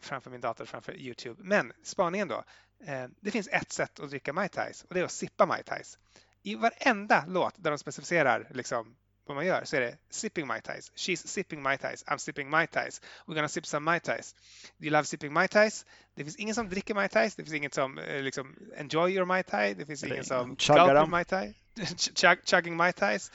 framför 0.00 0.30
min 0.30 0.40
dator 0.40 0.64
framför 0.64 0.96
Youtube. 0.96 1.42
Men 1.44 1.72
spaningen 1.82 2.28
då. 2.28 2.44
det 3.20 3.30
finns 3.30 3.48
ett 3.48 3.72
sätt 3.72 4.00
att 4.00 4.10
dricka 4.10 4.32
Mai 4.32 4.48
Tais 4.48 4.84
och 4.84 4.94
det 4.94 5.00
är 5.00 5.04
att 5.04 5.12
sippa 5.12 5.46
Mai 5.46 5.62
Tais 5.62 5.98
i 6.42 6.54
varenda 6.54 7.24
låt 7.28 7.54
där 7.56 7.70
de 7.70 7.78
specificerar 7.78 8.48
liksom, 8.50 8.96
vad 9.26 9.36
man 9.36 9.46
gör 9.46 9.64
så 9.64 9.76
är 9.76 9.80
det 9.80 9.96
sipping 10.10 10.46
Mai 10.46 10.60
Tais. 10.60 10.92
She's 10.92 11.26
sipping 11.26 11.62
Mai 11.62 11.78
Tais. 11.78 12.04
I'm 12.04 12.18
sipping 12.18 12.50
Mai 12.50 12.66
Tais. 12.66 13.00
We're 13.26 13.34
gonna 13.34 13.48
sip 13.48 13.66
some 13.66 13.84
Mai 13.84 14.00
Tais. 14.00 14.34
Do 14.78 14.86
you 14.86 14.92
love 14.92 15.04
sipping 15.04 15.32
Mai 15.32 15.48
Tais? 15.48 15.86
Det 16.14 16.24
finns 16.24 16.36
ingen 16.36 16.54
som 16.54 16.68
dricker 16.68 16.94
Mai 16.94 17.08
Tais. 17.08 17.34
Det 17.34 17.42
finns 17.42 17.54
ingen 17.54 17.70
som 17.70 17.98
eh, 17.98 18.22
liksom 18.22 18.56
enjoy 18.76 19.12
your 19.12 19.24
Mai 19.24 19.42
Tai. 19.42 19.74
Det 19.74 19.86
finns 19.86 20.04
ingen 20.04 20.24
som 20.24 20.48
gulpar 20.48 21.06
Mai 21.06 21.24
Tai. 21.24 21.54
Chug, 22.14 22.38
chugging 22.44 22.76
Mai 22.76 22.92
Tais. 22.92 23.30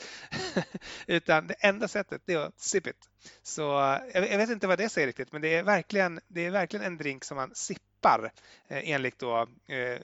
Utan 1.06 1.46
det 1.46 1.54
enda 1.60 1.88
sättet 1.88 2.22
det 2.24 2.32
är 2.32 2.38
att 2.38 2.60
sip 2.60 2.86
it. 2.86 3.08
Så 3.42 3.78
eh, 3.78 4.00
jag, 4.14 4.30
jag, 4.30 4.38
vet 4.38 4.50
inte 4.50 4.66
vad 4.66 4.78
det 4.78 4.88
säger 4.88 5.06
riktigt, 5.06 5.32
men 5.32 5.42
det 5.42 5.54
är 5.54 5.62
verkligen, 5.62 6.20
det 6.28 6.46
är 6.46 6.50
verkligen 6.50 6.86
en 6.86 6.96
drink 6.96 7.24
som 7.24 7.36
man 7.36 7.54
sippar 7.54 8.32
eh, 8.68 8.90
enligt 8.90 9.18
då 9.18 9.48
eh, 9.66 10.00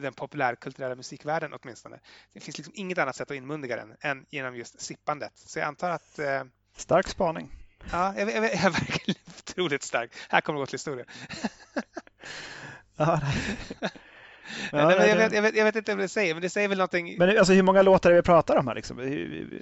den 0.00 0.12
populärkulturella 0.12 0.94
musikvärlden 0.94 1.54
åtminstone. 1.62 2.00
Det 2.32 2.40
finns 2.40 2.58
liksom 2.58 2.74
inget 2.76 2.98
annat 2.98 3.16
sätt 3.16 3.30
att 3.30 3.36
inmundiga 3.36 3.76
den 3.76 3.96
än 4.00 4.26
genom 4.30 4.56
just 4.56 4.80
sippandet. 4.80 5.32
Så 5.34 5.58
jag 5.58 5.66
antar 5.66 5.90
att... 5.90 6.18
Eh, 6.18 6.42
stark 6.76 7.08
spaning. 7.08 7.50
Ja, 7.92 8.14
jag, 8.18 8.30
jag, 8.30 8.44
jag 8.44 8.52
är 8.52 8.70
verkligen 8.70 9.20
otroligt 9.38 9.82
stark. 9.82 10.10
Här 10.28 10.40
kommer 10.40 10.58
det 10.58 10.62
gå 10.62 10.66
till 10.66 10.74
historien. 10.74 11.06
ja, 12.96 13.20
Ja, 14.72 14.90
jag, 14.90 15.16
vet, 15.16 15.32
jag, 15.32 15.42
vet, 15.42 15.56
jag, 15.56 15.64
vet, 15.64 15.76
inte 15.76 15.94
vad 15.94 16.04
det 16.04 16.08
säger, 16.08 16.34
men 16.34 16.42
det 16.42 16.50
säger 16.50 16.68
väl 16.68 16.78
någonting. 16.78 17.18
Men 17.18 17.38
alltså, 17.38 17.52
hur 17.52 17.62
många 17.62 17.82
låtar 17.82 18.10
är 18.10 18.14
vi 18.14 18.22
pratar 18.22 18.56
om 18.56 18.68
här? 18.68 18.74
Liksom? 18.74 18.98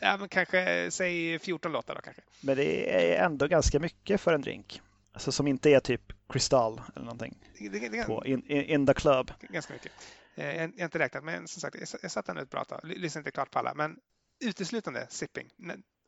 Ja, 0.03 0.17
men 0.17 0.29
kanske, 0.29 0.91
säg 0.91 1.39
14 1.39 1.73
låtar 1.73 1.95
då 1.95 2.01
kanske. 2.01 2.23
Men 2.41 2.57
det 2.57 2.95
är 3.15 3.25
ändå 3.25 3.47
ganska 3.47 3.79
mycket 3.79 4.21
för 4.21 4.33
en 4.33 4.43
drink. 4.43 4.81
Alltså 5.13 5.33
som 5.33 5.47
inte 5.47 5.71
är 5.71 5.81
typ 5.81 6.13
Crystal 6.29 6.81
eller 6.95 7.05
någonting. 7.05 7.35
Det, 7.59 7.69
det, 7.69 7.89
det, 7.89 8.05
på 8.05 8.27
in, 8.27 8.43
in, 8.47 8.63
in, 8.63 8.87
the 8.87 8.95
club. 8.95 9.31
Ganska 9.41 9.73
mycket. 9.73 9.93
Eh, 10.35 10.55
jag, 10.55 10.61
har 10.61 10.85
inte 10.85 10.99
räknat, 10.99 11.25
men 11.25 11.49
som 11.49 11.61
sagt, 11.61 11.77
jag, 12.03 12.11
satt 12.11 12.27
där 12.27 12.35
nu 12.35 12.41
ett 12.41 12.51
bra 12.51 12.65
tag. 12.65 12.81
Lyssnade 12.85 13.21
inte 13.21 13.31
klart 13.31 13.51
på 13.51 13.59
alla, 13.59 13.75
men 13.75 13.97
uteslutande 14.41 15.07
sipping. 15.11 15.51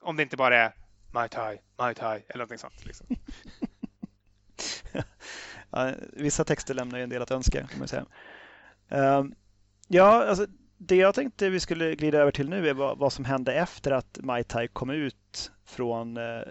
Om 0.00 0.16
det 0.16 0.22
inte 0.22 0.36
bara 0.36 0.56
är 0.56 0.74
Mai 1.12 1.28
Tai, 1.28 1.58
Mai 1.78 1.94
Tai 1.94 2.22
eller 2.28 2.38
någonting 2.38 2.58
sånt. 2.58 2.84
Liksom. 2.84 3.06
ja, 5.70 5.92
vissa 6.12 6.44
texter 6.44 6.74
lämnar 6.74 6.98
ju 6.98 7.04
en 7.04 7.10
del 7.10 7.22
att 7.22 7.30
önska, 7.30 7.66
kan 7.66 7.78
man 7.78 7.88
säga. 7.88 8.06
Uh, 8.92 9.24
ja, 9.88 10.24
alltså, 10.24 10.46
det 10.78 10.96
jag 10.96 11.14
tänkte 11.14 11.50
vi 11.50 11.60
skulle 11.60 11.94
glida 11.94 12.18
över 12.18 12.32
till 12.32 12.48
nu 12.48 12.68
är 12.68 12.74
vad, 12.74 12.98
vad 12.98 13.12
som 13.12 13.24
hände 13.24 13.54
efter 13.54 13.90
att 13.90 14.18
Mai 14.22 14.44
Tai 14.44 14.68
kom 14.68 14.90
ut 14.90 15.52
från 15.64 16.16
uh, 16.16 16.42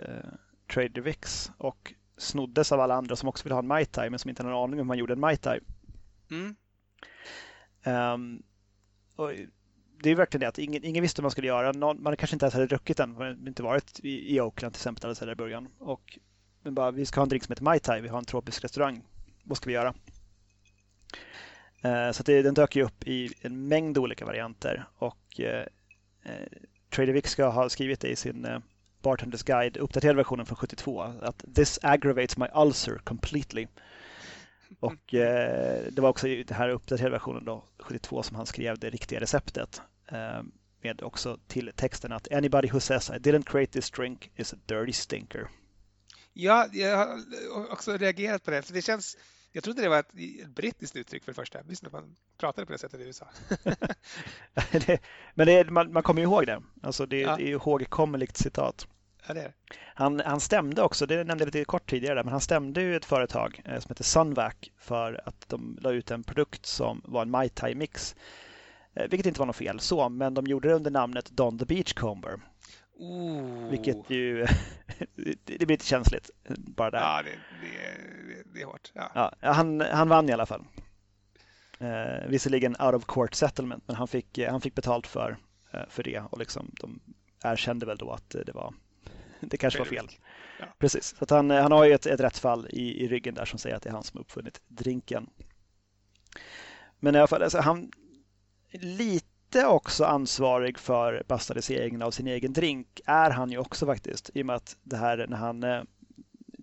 Trader 0.73 1.01
Vicks 1.01 1.51
och 1.57 1.93
snoddes 2.17 2.71
av 2.71 2.79
alla 2.79 2.95
andra 2.95 3.15
som 3.15 3.29
också 3.29 3.43
ville 3.43 3.55
ha 3.55 3.61
en 3.61 3.67
Mai 3.67 3.85
Tai 3.85 4.09
men 4.09 4.19
som 4.19 4.29
inte 4.29 4.43
hade 4.43 4.55
en 4.55 4.63
aning 4.63 4.73
om 4.73 4.77
hur 4.77 4.83
man 4.83 4.97
gjorde 4.97 5.13
en 5.13 5.19
Mai 5.19 5.37
Tai. 5.37 5.59
Mm. 6.31 6.55
Um, 7.85 8.43
det 10.03 10.09
är 10.09 10.15
verkligen 10.15 10.39
det 10.39 10.47
att 10.47 10.59
ingen, 10.59 10.83
ingen 10.83 11.01
visste 11.01 11.21
vad 11.21 11.23
man 11.23 11.31
skulle 11.31 11.47
göra. 11.47 11.71
Någon, 11.71 12.03
man 12.03 12.17
kanske 12.17 12.35
inte 12.35 12.45
ens 12.45 12.53
hade 12.53 12.67
druckit 12.67 12.97
den, 12.97 13.13
man 13.13 13.27
hade 13.27 13.49
inte 13.49 13.63
varit 13.63 13.99
i, 13.99 14.35
i 14.35 14.41
Oakland 14.41 14.73
till 14.73 14.79
exempel 14.79 15.05
eller 15.05 15.15
så 15.15 15.31
i 15.31 15.35
början. 15.35 15.67
Och 15.79 16.19
men 16.63 16.73
bara, 16.73 16.91
vi 16.91 17.05
ska 17.05 17.19
ha 17.19 17.23
en 17.23 17.29
drink 17.29 17.43
som 17.43 17.51
heter 17.51 17.63
Mai 17.63 17.79
Tai, 17.79 18.01
vi 18.01 18.07
har 18.07 18.17
en 18.17 18.25
tropisk 18.25 18.63
restaurang. 18.63 19.01
Vad 19.43 19.57
ska 19.57 19.69
vi 19.69 19.73
göra? 19.73 19.93
Uh, 21.85 22.11
så 22.11 22.23
det, 22.23 22.41
den 22.41 22.53
dök 22.53 22.75
ju 22.75 22.83
upp 22.83 23.07
i 23.07 23.33
en 23.41 23.67
mängd 23.67 23.97
olika 23.97 24.25
varianter 24.25 24.85
och 24.97 25.39
uh, 25.39 25.63
Trader 26.89 27.13
Vic 27.13 27.27
ska 27.27 27.49
ha 27.49 27.69
skrivit 27.69 27.99
det 27.99 28.07
i 28.07 28.15
sin 28.15 28.45
uh, 28.45 28.59
Bartenders 29.01 29.43
Guide, 29.43 29.77
uppdaterade 29.77 30.17
versionen 30.17 30.45
från 30.45 30.55
72, 30.55 31.01
att 31.01 31.45
this 31.55 31.79
aggravates 31.81 32.37
my 32.37 32.45
ulcer 32.55 32.97
completely. 32.97 33.67
Och 34.83 35.13
eh, 35.13 35.83
det 35.91 36.01
var 36.01 36.09
också 36.09 36.27
i 36.27 36.43
den 36.43 36.57
här 36.57 36.69
uppdaterade 36.69 37.11
versionen 37.11 37.45
då, 37.45 37.63
72, 37.79 38.23
som 38.23 38.35
han 38.35 38.45
skrev 38.45 38.79
det 38.79 38.89
riktiga 38.89 39.19
receptet. 39.19 39.81
Eh, 40.07 40.41
med 40.81 41.03
också 41.03 41.37
till 41.47 41.71
texten 41.75 42.11
att 42.11 42.33
anybody 42.33 42.69
who 42.71 42.79
says 42.79 43.09
I 43.09 43.13
didn't 43.13 43.43
create 43.43 43.71
this 43.71 43.91
drink 43.91 44.31
is 44.35 44.53
a 44.53 44.57
dirty 44.65 44.93
stinker. 44.93 45.47
Ja, 46.33 46.67
jag 46.71 46.97
har 46.97 47.71
också 47.71 47.97
reagerat 47.97 48.43
på 48.43 48.51
det, 48.51 48.61
för 48.61 48.73
det 48.73 48.81
känns 48.81 49.17
jag 49.51 49.63
trodde 49.63 49.81
det 49.81 49.89
var 49.89 49.99
ett, 49.99 50.13
ett 50.41 50.47
brittiskt 50.47 50.95
uttryck 50.95 51.23
för 51.23 51.31
det 51.31 51.35
första. 51.35 51.59
Visst 51.63 51.91
man 51.91 52.15
pratade 52.37 52.65
på 52.65 52.71
det 52.71 52.77
sättet 52.77 52.99
i 52.99 53.03
USA. 53.03 53.27
det, 54.71 54.99
men 55.33 55.47
det, 55.47 55.69
man, 55.69 55.93
man 55.93 56.03
kommer 56.03 56.21
ihåg 56.21 56.45
det. 56.45 56.63
Alltså 56.81 57.05
det, 57.05 57.19
ja. 57.19 57.35
det 57.35 57.43
är 57.43 57.47
ihågkommeligt 57.47 58.37
citat. 58.37 58.87
Ja, 59.27 59.33
det 59.33 59.41
är. 59.41 59.53
Han, 59.95 60.19
han 60.25 60.39
stämde 60.39 60.81
också, 60.81 61.05
det 61.05 61.15
nämnde 61.15 61.41
jag 61.41 61.45
lite 61.45 61.65
kort 61.65 61.89
tidigare, 61.89 62.23
men 62.23 62.31
han 62.31 62.41
stämde 62.41 62.81
ju 62.81 62.95
ett 62.95 63.05
företag 63.05 63.61
eh, 63.65 63.79
som 63.79 63.89
heter 63.89 64.03
Sunvac 64.03 64.53
för 64.77 65.21
att 65.25 65.49
de 65.49 65.77
la 65.81 65.91
ut 65.91 66.11
en 66.11 66.23
produkt 66.23 66.65
som 66.65 67.01
var 67.05 67.21
en 67.21 67.31
Mai 67.31 67.49
Tai 67.49 67.75
mix. 67.75 68.15
Eh, 68.93 69.07
vilket 69.09 69.25
inte 69.25 69.39
var 69.39 69.45
något 69.45 69.55
fel 69.55 69.79
så, 69.79 70.09
men 70.09 70.33
de 70.33 70.45
gjorde 70.45 70.67
det 70.67 70.75
under 70.75 70.91
namnet 70.91 71.31
Don 71.31 71.59
the 71.59 71.65
Beachcomber. 71.65 72.39
Ooh. 72.99 73.69
Vilket 73.69 74.09
ju, 74.09 74.45
det 75.43 75.57
blir 75.57 75.67
lite 75.67 75.85
känsligt 75.85 76.29
bara 76.47 76.91
där. 76.91 76.99
Ja, 76.99 77.21
det, 77.23 77.29
det, 77.61 78.43
det 78.53 78.61
är 78.61 78.65
hårt. 78.65 78.91
Ja. 78.93 79.11
ja. 79.41 79.51
han, 79.51 79.81
han 79.81 80.09
vann 80.09 80.29
i 80.29 80.33
alla 80.33 80.45
fall. 80.45 80.65
Eh, 81.79 82.27
visserligen 82.27 82.75
out 82.79 82.95
of 82.95 83.05
court 83.05 83.33
settlement, 83.33 83.83
men 83.87 83.95
han 83.95 84.07
fick, 84.07 84.39
han 84.39 84.61
fick 84.61 84.75
betalt 84.75 85.07
för, 85.07 85.37
eh, 85.73 85.83
för 85.89 86.03
det 86.03 86.19
och 86.19 86.39
liksom, 86.39 86.71
de 86.79 86.99
erkände 87.43 87.85
väl 87.85 87.97
då 87.97 88.11
att 88.11 88.29
det 88.29 88.51
var 88.51 88.73
det 89.49 89.57
kanske 89.57 89.79
var 89.79 89.85
fel. 89.85 90.09
Ja. 90.59 90.65
Precis, 90.79 91.15
så 91.19 91.35
han, 91.35 91.49
han 91.49 91.71
har 91.71 91.85
ju 91.85 91.93
ett, 91.93 92.05
ett 92.05 92.19
rättsfall 92.19 92.67
i, 92.69 93.03
i 93.03 93.07
ryggen 93.07 93.35
där 93.35 93.45
som 93.45 93.59
säger 93.59 93.75
att 93.75 93.83
det 93.83 93.89
är 93.89 93.93
han 93.93 94.03
som 94.03 94.19
uppfunnit 94.19 94.61
drinken. 94.67 95.29
Men 96.99 97.15
i 97.15 97.17
alla 97.17 97.27
fall, 97.27 97.43
alltså, 97.43 97.59
han 97.59 97.91
lite 98.71 99.65
också 99.65 100.05
ansvarig 100.05 100.79
för 100.79 101.23
bastardiseringen 101.27 102.01
av 102.01 102.11
sin 102.11 102.27
egen 102.27 102.53
drink 102.53 103.01
är 103.05 103.29
han 103.29 103.51
ju 103.51 103.57
också 103.57 103.85
faktiskt. 103.85 104.29
I 104.33 104.41
och 104.41 104.45
med 104.45 104.55
att 104.55 104.77
det 104.83 104.97
här 104.97 105.27
när 105.27 105.37
han 105.37 105.63
eh, 105.63 105.83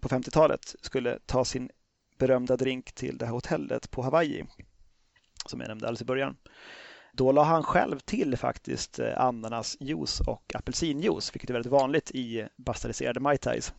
på 0.01 0.09
50-talet 0.09 0.75
skulle 0.81 1.19
ta 1.27 1.45
sin 1.45 1.71
berömda 2.19 2.57
drink 2.57 2.93
till 2.93 3.19
det 3.19 3.27
här 3.27 3.33
hotellet 3.33 3.91
på 3.91 4.03
Hawaii 4.03 4.45
som 5.47 5.61
jag 5.61 5.69
nämnde 5.69 5.87
alldeles 5.87 6.03
i 6.03 6.05
början. 6.05 6.37
Då 7.13 7.33
la 7.33 7.43
han 7.43 7.63
själv 7.63 7.99
till 7.99 8.37
faktiskt 8.37 8.99
eh, 8.99 9.21
ananasjuice 9.21 10.21
och 10.21 10.55
apelsinjuice, 10.55 11.35
vilket 11.35 11.51
är 11.51 11.55
väldigt 11.55 11.73
vanligt 11.73 12.11
i 12.11 12.47
bastardiserade 12.57 13.21
Mai 13.21 13.39
Tais. 13.39 13.75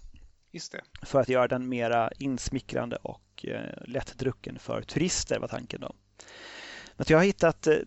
Just 0.51 0.71
det. 0.71 0.81
För 1.05 1.19
att 1.19 1.29
göra 1.29 1.47
den 1.47 1.69
mera 1.69 2.11
insmickrande 2.17 2.95
och 2.95 3.45
eh, 3.47 3.83
lättdrucken 3.85 4.59
för 4.59 4.81
turister 4.81 5.39
var 5.39 5.47
tanken 5.47 5.81
då. 5.81 5.93
Men 6.97 7.05
jag 7.09 7.17
har 7.17 7.25
hittat 7.25 7.67
eh, 7.67 7.77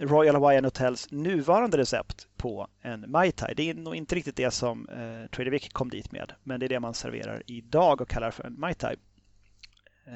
Royal 0.00 0.34
Hawaiian 0.34 0.64
Hotels 0.64 1.10
nuvarande 1.10 1.78
recept 1.78 2.28
på 2.36 2.68
en 2.82 3.10
Mai 3.10 3.32
Tai. 3.32 3.54
Det 3.54 3.70
är 3.70 3.74
nog 3.74 3.96
inte 3.96 4.14
riktigt 4.14 4.36
det 4.36 4.50
som 4.50 4.88
eh, 4.88 5.30
Trader 5.30 5.50
Vic 5.50 5.68
kom 5.72 5.90
dit 5.90 6.12
med, 6.12 6.32
men 6.42 6.60
det 6.60 6.66
är 6.66 6.68
det 6.68 6.80
man 6.80 6.94
serverar 6.94 7.42
idag 7.46 8.00
och 8.00 8.08
kallar 8.08 8.30
för 8.30 8.44
en 8.44 8.60
Mai 8.60 8.74
Tai. 8.74 8.96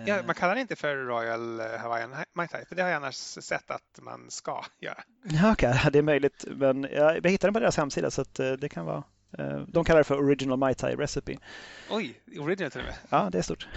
Ja, 0.07 0.23
man 0.27 0.35
kallar 0.35 0.55
det 0.55 0.61
inte 0.61 0.77
för 0.77 0.97
Royal 0.97 1.61
Hawaiian 1.61 2.15
Mai 2.35 2.49
Tai, 2.49 2.65
för 2.65 2.77
det 2.77 2.83
har 2.83 2.89
jag 2.89 2.97
annars 2.97 3.15
sett 3.15 3.71
att 3.71 3.99
man 4.03 4.31
ska 4.31 4.65
göra. 4.81 5.03
Ja, 5.23 5.53
okay. 5.53 5.91
det 5.93 5.99
är 5.99 6.03
möjligt. 6.03 6.45
Men 6.49 6.83
jag, 6.83 7.17
jag 7.17 7.31
hittade 7.31 7.47
den 7.47 7.55
på 7.55 7.61
deras 7.61 7.77
hemsida 7.77 8.11
så 8.11 8.23
att 8.23 8.39
eh, 8.39 8.53
det 8.53 8.69
kan 8.69 8.87
vara... 8.87 9.03
Eh, 9.39 9.61
de 9.69 9.85
kallar 9.85 9.99
det 9.99 10.05
för 10.05 10.19
Original 10.19 10.59
Mai 10.59 10.75
Tai 10.75 10.95
Recipe. 10.95 11.39
Oj, 11.91 12.21
original 12.39 12.71
till 12.71 12.81
och 12.81 12.87
med. 12.87 12.97
Ja, 13.11 13.29
det 13.33 13.39
är 13.39 13.43
stort. 13.43 13.69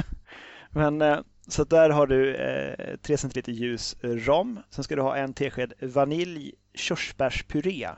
men 0.70 1.02
eh, 1.02 1.18
så 1.48 1.64
där 1.64 1.90
har 1.90 2.06
du 2.06 2.36
eh, 2.36 2.96
3 2.96 3.16
centiliter 3.16 3.52
ljus 3.52 3.96
rom. 4.02 4.60
Sen 4.70 4.84
ska 4.84 4.96
du 4.96 5.02
ha 5.02 5.16
en 5.16 5.34
tesked 5.34 5.72
vanilj 5.80 6.54
körsbärspuré. 6.74 7.88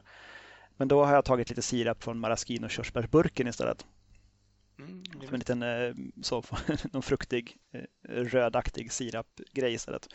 Men 0.77 0.89
då 0.89 1.05
har 1.05 1.15
jag 1.15 1.25
tagit 1.25 1.49
lite 1.49 1.63
sirap 1.63 2.03
från 2.03 2.19
maraschino 2.19 2.69
körsbärsburken 2.69 3.49
istället. 3.49 3.87
Mm, 4.79 5.05
som 5.05 5.35
en 5.35 5.39
liten 5.39 5.63
eh, 5.63 5.95
så, 6.23 6.43
någon 6.93 7.03
fruktig 7.03 7.57
eh, 7.73 7.83
rödaktig 8.09 8.93
sirapgrej 8.93 9.75
istället. 9.75 10.09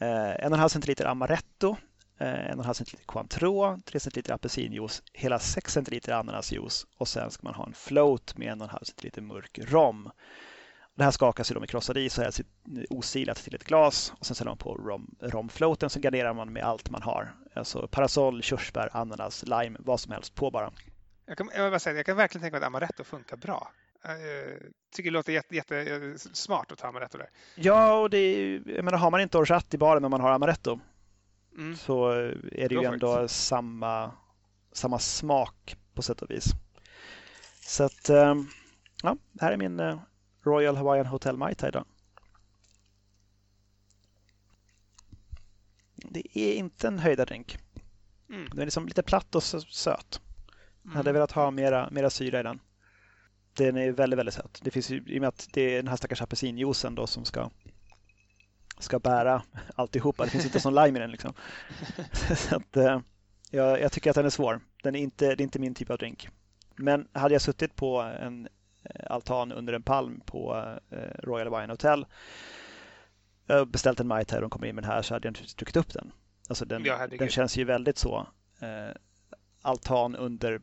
Eh, 0.00 0.44
en 0.44 0.52
och 0.52 0.56
en 0.56 0.60
halv 0.60 0.68
centiliter 0.68 1.04
amaretto, 1.04 1.76
en 2.18 2.58
och 2.58 2.58
en 2.58 2.64
halv 2.64 2.74
centiliter 2.74 3.06
Cointreau, 3.06 3.80
tre 3.84 4.00
centiliter 4.00 4.32
apelsinjuice, 4.32 5.02
hela 5.12 5.38
sex 5.38 5.72
centiliter 5.72 6.12
ananasjuice 6.12 6.86
och 6.96 7.08
sen 7.08 7.30
ska 7.30 7.46
man 7.46 7.54
ha 7.54 7.66
en 7.66 7.74
float 7.74 8.38
med 8.38 8.52
en 8.52 8.60
och 8.60 8.66
en 8.66 8.70
halv 8.70 8.84
centiliter 8.84 9.22
mörk 9.22 9.58
rom. 9.62 10.10
Det 10.96 11.04
här 11.04 11.10
skakas 11.10 11.50
ju 11.50 11.54
då 11.54 11.60
med 11.60 11.68
krossad 11.68 11.96
is 11.96 12.18
och 12.18 12.24
hälls 12.24 12.40
osilat 12.90 13.36
till 13.36 13.54
ett 13.54 13.64
glas 13.64 14.12
och 14.18 14.26
sen 14.26 14.34
sätter 14.34 14.50
man 14.50 14.58
på 14.58 14.74
rom, 14.74 15.14
romfloaten 15.20 15.90
så 15.90 16.00
garnerar 16.00 16.34
man 16.34 16.52
med 16.52 16.64
allt 16.64 16.90
man 16.90 17.02
har. 17.02 17.34
Alltså 17.54 17.88
parasoll, 17.88 18.42
körsbär, 18.42 18.88
ananas, 18.92 19.44
lime, 19.46 19.78
vad 19.80 20.00
som 20.00 20.12
helst 20.12 20.34
på 20.34 20.50
bara. 20.50 20.72
Jag 21.26 21.38
kan, 21.38 21.50
jag, 21.54 21.80
säga, 21.80 21.96
jag 21.96 22.06
kan 22.06 22.16
verkligen 22.16 22.42
tänka 22.42 22.54
mig 22.54 22.62
att 22.62 22.66
amaretto 22.66 23.04
funkar 23.04 23.36
bra. 23.36 23.72
Jag 24.02 24.12
eh, 24.12 24.56
tycker 24.94 25.10
det 25.10 25.14
låter 25.14 25.32
jätte, 25.32 25.56
jätte 25.56 26.18
smart 26.18 26.72
att 26.72 26.78
ta 26.78 26.88
amaretto 26.88 27.18
där. 27.18 27.30
Ja, 27.54 27.98
och 27.98 28.10
det 28.10 28.18
är, 28.18 28.62
jag 28.66 28.84
menar, 28.84 28.98
har 28.98 29.10
man 29.10 29.20
inte 29.20 29.38
orchat 29.38 29.74
i 29.74 29.78
baren 29.78 30.02
men 30.02 30.10
man 30.10 30.20
har 30.20 30.30
amaretto 30.30 30.80
mm. 31.56 31.76
så 31.76 32.10
är 32.52 32.68
det 32.68 32.74
ju 32.74 32.84
ändå 32.84 33.28
samma, 33.28 34.12
samma 34.72 34.98
smak 34.98 35.76
på 35.94 36.02
sätt 36.02 36.22
och 36.22 36.30
vis. 36.30 36.44
Så 37.60 37.84
att, 37.84 38.08
ja, 39.02 39.16
det 39.32 39.44
här 39.44 39.52
är 39.52 39.56
min 39.56 39.80
eh, 39.80 39.98
Royal 40.44 40.76
Hawaiian 40.76 41.06
Hotel 41.06 41.36
Mai 41.36 41.54
Tai 41.54 41.70
då. 41.70 41.84
Det 45.94 46.38
är 46.38 46.54
inte 46.54 46.88
en 46.88 46.98
höjdardrink. 46.98 47.58
Mm. 48.28 48.48
Den 48.48 48.58
är 48.58 48.64
liksom 48.64 48.86
lite 48.86 49.02
platt 49.02 49.34
och 49.34 49.42
söt. 49.42 50.20
Jag 50.84 50.90
hade 50.90 51.12
velat 51.12 51.32
ha 51.32 51.50
mera, 51.50 51.88
mera 51.90 52.10
syra 52.10 52.40
i 52.40 52.42
den. 52.42 52.60
Den 53.56 53.76
är 53.76 53.92
väldigt, 53.92 54.18
väldigt 54.18 54.34
söt. 54.34 54.60
Det 54.62 54.70
finns 54.70 54.90
ju, 54.90 55.02
I 55.06 55.18
och 55.18 55.20
med 55.20 55.28
att 55.28 55.48
det 55.52 55.60
är 55.60 55.76
den 55.76 55.88
här 55.88 55.96
stackars 55.96 56.22
apelsinjuicen 56.22 56.94
då 56.94 57.06
som 57.06 57.24
ska, 57.24 57.50
ska 58.78 58.98
bära 58.98 59.42
alltihopa. 59.74 60.24
Det 60.24 60.30
finns 60.30 60.44
inte 60.44 60.60
sån 60.60 60.74
lime 60.74 60.98
i 60.98 61.02
den 61.02 61.10
liksom. 61.10 61.34
Så 62.36 62.56
att, 62.56 62.76
eh, 62.76 63.00
jag, 63.50 63.80
jag, 63.80 63.92
tycker 63.92 64.10
att 64.10 64.16
den 64.16 64.26
är 64.26 64.30
svår. 64.30 64.60
Den 64.82 64.94
är 64.94 65.00
inte, 65.00 65.26
det 65.26 65.42
är 65.42 65.44
inte 65.44 65.58
min 65.58 65.74
typ 65.74 65.90
av 65.90 65.98
drink. 65.98 66.28
Men 66.76 67.08
hade 67.12 67.34
jag 67.34 67.42
suttit 67.42 67.76
på 67.76 68.00
en 68.00 68.48
eh, 68.82 69.06
altan 69.10 69.52
under 69.52 69.72
en 69.72 69.82
palm 69.82 70.20
på 70.26 70.74
eh, 70.90 70.98
Royal 71.22 71.60
Wine 71.60 71.72
Hotel 71.72 72.06
och 73.48 73.68
beställt 73.68 74.00
en 74.00 74.06
Mai 74.06 74.24
Tai 74.24 74.36
och 74.36 74.40
de 74.40 74.50
kommer 74.50 74.66
in 74.66 74.74
med 74.74 74.84
den 74.84 74.90
här 74.90 75.02
så 75.02 75.14
hade 75.14 75.26
jag 75.26 75.32
naturligtvis 75.32 75.54
druckit 75.54 75.76
upp 75.76 75.92
den. 75.92 76.12
Alltså 76.48 76.64
den, 76.64 76.84
ja, 76.84 77.06
den 77.06 77.28
känns 77.28 77.56
ju 77.56 77.64
väldigt 77.64 77.98
så 77.98 78.26
eh, 78.60 78.96
altan 79.62 80.16
under 80.16 80.60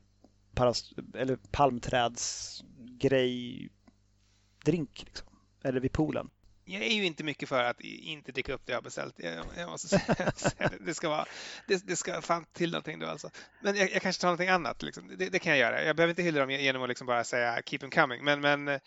paras, 0.56 0.94
eller 1.16 1.38
palmträdsgrej 1.52 3.70
drink 4.66 5.04
liksom. 5.06 5.28
Eller 5.64 5.80
vid 5.80 5.92
poolen. 5.92 6.30
Jag 6.66 6.84
är 6.84 6.94
ju 6.94 7.06
inte 7.06 7.24
mycket 7.24 7.50
för 7.50 7.64
att 7.64 7.82
inte 7.82 8.32
dricka 8.32 8.54
upp 8.54 8.62
det 8.66 8.72
jag 8.72 8.78
har 8.78 8.84
beställt. 8.84 9.16
Jag, 9.18 9.46
jag 9.58 9.70
måste 9.70 9.88
säga, 9.88 10.32
det 10.86 10.94
ska 10.94 11.10
vara, 11.10 11.26
det, 11.68 11.88
det, 11.88 11.96
ska 11.96 12.22
fan 12.22 12.46
till 12.54 12.72
någonting 12.72 13.00
då 13.00 13.08
alltså. 13.08 13.30
Men 13.62 13.76
jag, 13.76 13.92
jag 13.92 14.02
kanske 14.02 14.22
tar 14.22 14.28
någonting 14.28 14.50
annat. 14.50 14.84
Liksom. 14.84 15.12
Det, 15.18 15.30
det, 15.30 15.40
kan 15.40 15.52
jag 15.52 15.60
göra. 15.60 15.84
Jag 15.84 15.96
behöver 15.96 16.12
inte 16.12 16.22
hylla 16.22 16.40
dem 16.40 16.50
genom 16.50 16.84
att 16.84 16.90
liksom 16.90 17.08
bara 17.08 17.24
säga 17.24 17.62
keep 17.66 17.80
them 17.80 17.92
coming. 17.92 18.24
Men, 18.24 18.42
men, 18.42 18.80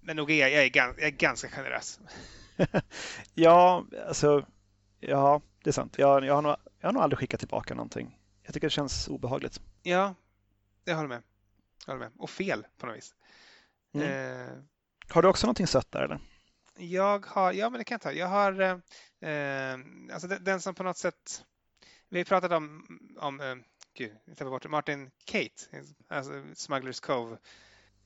men 0.00 0.16
nog 0.16 0.30
är 0.30 0.36
jag, 0.36 0.52
jag, 0.52 0.64
är, 0.64 0.68
gans, 0.68 0.96
jag 0.98 1.06
är 1.06 1.10
ganska 1.10 1.48
generös. 1.48 2.00
ja, 3.34 3.86
alltså, 4.08 4.46
ja, 5.00 5.42
det 5.64 5.70
är 5.70 5.72
sant. 5.72 5.98
Jag, 5.98 6.24
jag, 6.24 6.34
har 6.34 6.42
nog, 6.42 6.56
jag 6.80 6.88
har 6.88 6.92
nog 6.92 7.02
aldrig 7.02 7.18
skickat 7.18 7.40
tillbaka 7.40 7.74
någonting. 7.74 8.16
Jag 8.50 8.54
tycker 8.54 8.66
det 8.66 8.70
känns 8.70 9.08
obehagligt. 9.08 9.60
Ja, 9.82 10.14
jag 10.84 10.96
håller 10.96 11.08
med. 11.08 11.22
Jag 11.86 11.94
håller 11.94 12.06
med. 12.06 12.12
Och 12.18 12.30
fel 12.30 12.66
på 12.78 12.86
något 12.86 12.96
vis. 12.96 13.14
Mm. 13.94 14.06
Eh, 14.08 14.52
har 15.08 15.22
du 15.22 15.28
också 15.28 15.46
någonting 15.46 15.66
sött 15.66 15.92
där 15.92 16.02
eller? 16.02 16.20
Jag 16.76 17.26
har, 17.26 17.52
ja 17.52 17.70
men 17.70 17.78
det 17.78 17.84
kan 17.84 17.94
jag 17.94 18.00
ta. 18.00 18.12
Jag 18.12 18.26
har, 18.26 18.60
eh, 18.60 19.30
eh 19.30 19.78
alltså 20.12 20.28
den, 20.28 20.44
den, 20.44 20.60
som 20.60 20.74
på 20.74 20.82
något 20.82 20.96
sätt, 20.96 21.44
vi 22.08 22.24
pratat 22.24 22.52
om, 22.52 22.86
om 23.18 23.40
eh, 23.40 23.54
gud, 23.94 24.16
jag 24.38 24.48
bort 24.48 24.68
Martin 24.68 25.10
Kate, 25.24 25.84
alltså 26.08 26.44
Smugglers 26.54 27.00
Cove. 27.00 27.36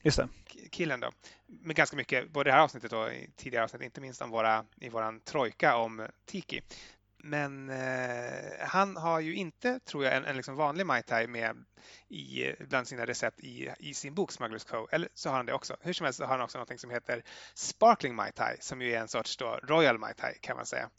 Just 0.03 0.17
det. 0.17 0.29
Killen 0.71 1.01
då. 1.01 1.11
Med 1.47 1.77
ganska 1.77 1.97
mycket, 1.97 2.33
både 2.33 2.51
det 2.51 2.55
här 2.55 2.63
avsnittet 2.63 2.93
och 2.93 3.13
i 3.13 3.31
tidigare 3.37 3.65
avsnitt, 3.65 3.83
inte 3.83 4.01
minst 4.01 4.23
om 4.23 4.31
våra, 4.31 4.65
i 4.77 4.89
våran 4.89 5.21
trojka 5.21 5.77
om 5.77 6.09
Tiki. 6.25 6.63
Men 7.27 7.71
eh, 7.71 8.67
han 8.67 8.97
har 8.97 9.21
ju 9.21 9.35
inte, 9.35 9.81
tror 9.81 10.05
jag, 10.05 10.17
en, 10.17 10.25
en 10.25 10.37
liksom 10.37 10.57
vanlig 10.57 10.87
Mai 10.87 11.03
Tai 11.03 11.27
med 11.27 11.65
i, 12.09 12.53
bland 12.61 12.89
sina 12.89 13.07
recept 13.07 13.41
i, 13.41 13.71
i 13.79 13.95
sin 13.95 14.15
bok 14.15 14.33
Smugglers 14.33 14.65
Co. 14.65 14.89
Eller 14.93 15.09
så 15.15 15.29
har 15.29 15.37
han 15.37 15.47
det 15.47 15.53
också. 15.53 15.77
Hur 15.81 15.93
som 15.93 16.05
helst 16.05 16.17
så 16.17 16.25
har 16.25 16.31
han 16.31 16.41
också 16.41 16.59
något 16.59 16.81
som 16.81 16.91
heter 16.91 17.25
Sparkling 17.55 18.15
Mai 18.15 18.33
Tai 18.33 18.57
som 18.61 18.83
ju 18.83 18.93
är 18.93 19.01
en 19.01 19.09
sorts 19.09 19.37
då 19.37 19.61
Royal 19.63 19.99
Mai 19.99 20.15
Tai 20.15 20.35
kan 20.41 20.57
man 20.57 20.67
säga. 20.67 20.91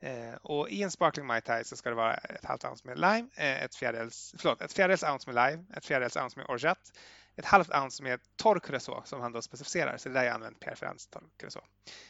Eh, 0.00 0.34
och 0.42 0.70
i 0.70 0.82
en 0.82 0.90
sparkling 0.90 1.26
Mai 1.26 1.40
Tai 1.40 1.64
så 1.64 1.76
ska 1.76 1.88
det 1.88 1.96
vara 1.96 2.14
ett 2.14 2.44
halvt 2.44 2.64
ounce 2.64 2.86
med 2.86 2.98
lime, 2.98 3.28
eh, 3.36 3.62
ett 3.62 3.74
fjärdedels, 3.74 4.34
förlåt, 4.38 4.62
ett 4.62 4.72
fjärdedels 4.72 5.02
ounce 5.02 5.32
med 5.32 5.50
lime, 5.50 5.64
ett 5.76 5.86
fjärdedels 5.86 6.16
ounce 6.16 6.38
med 6.38 6.46
orgeat, 6.48 6.92
ett 7.36 7.44
halvt 7.44 7.74
ounce 7.74 8.02
med 8.02 8.20
torr 8.36 8.60
curacao 8.60 9.02
som 9.04 9.20
han 9.20 9.32
då 9.32 9.42
specificerar, 9.42 9.96
så 9.96 10.08
det 10.08 10.12
är 10.12 10.14
där 10.14 10.24
jag 10.24 10.34
använt 10.34 10.60
Pierre 10.60 10.76
Ferrands 10.76 11.06
torr 11.06 11.24
curacao. 11.36 11.62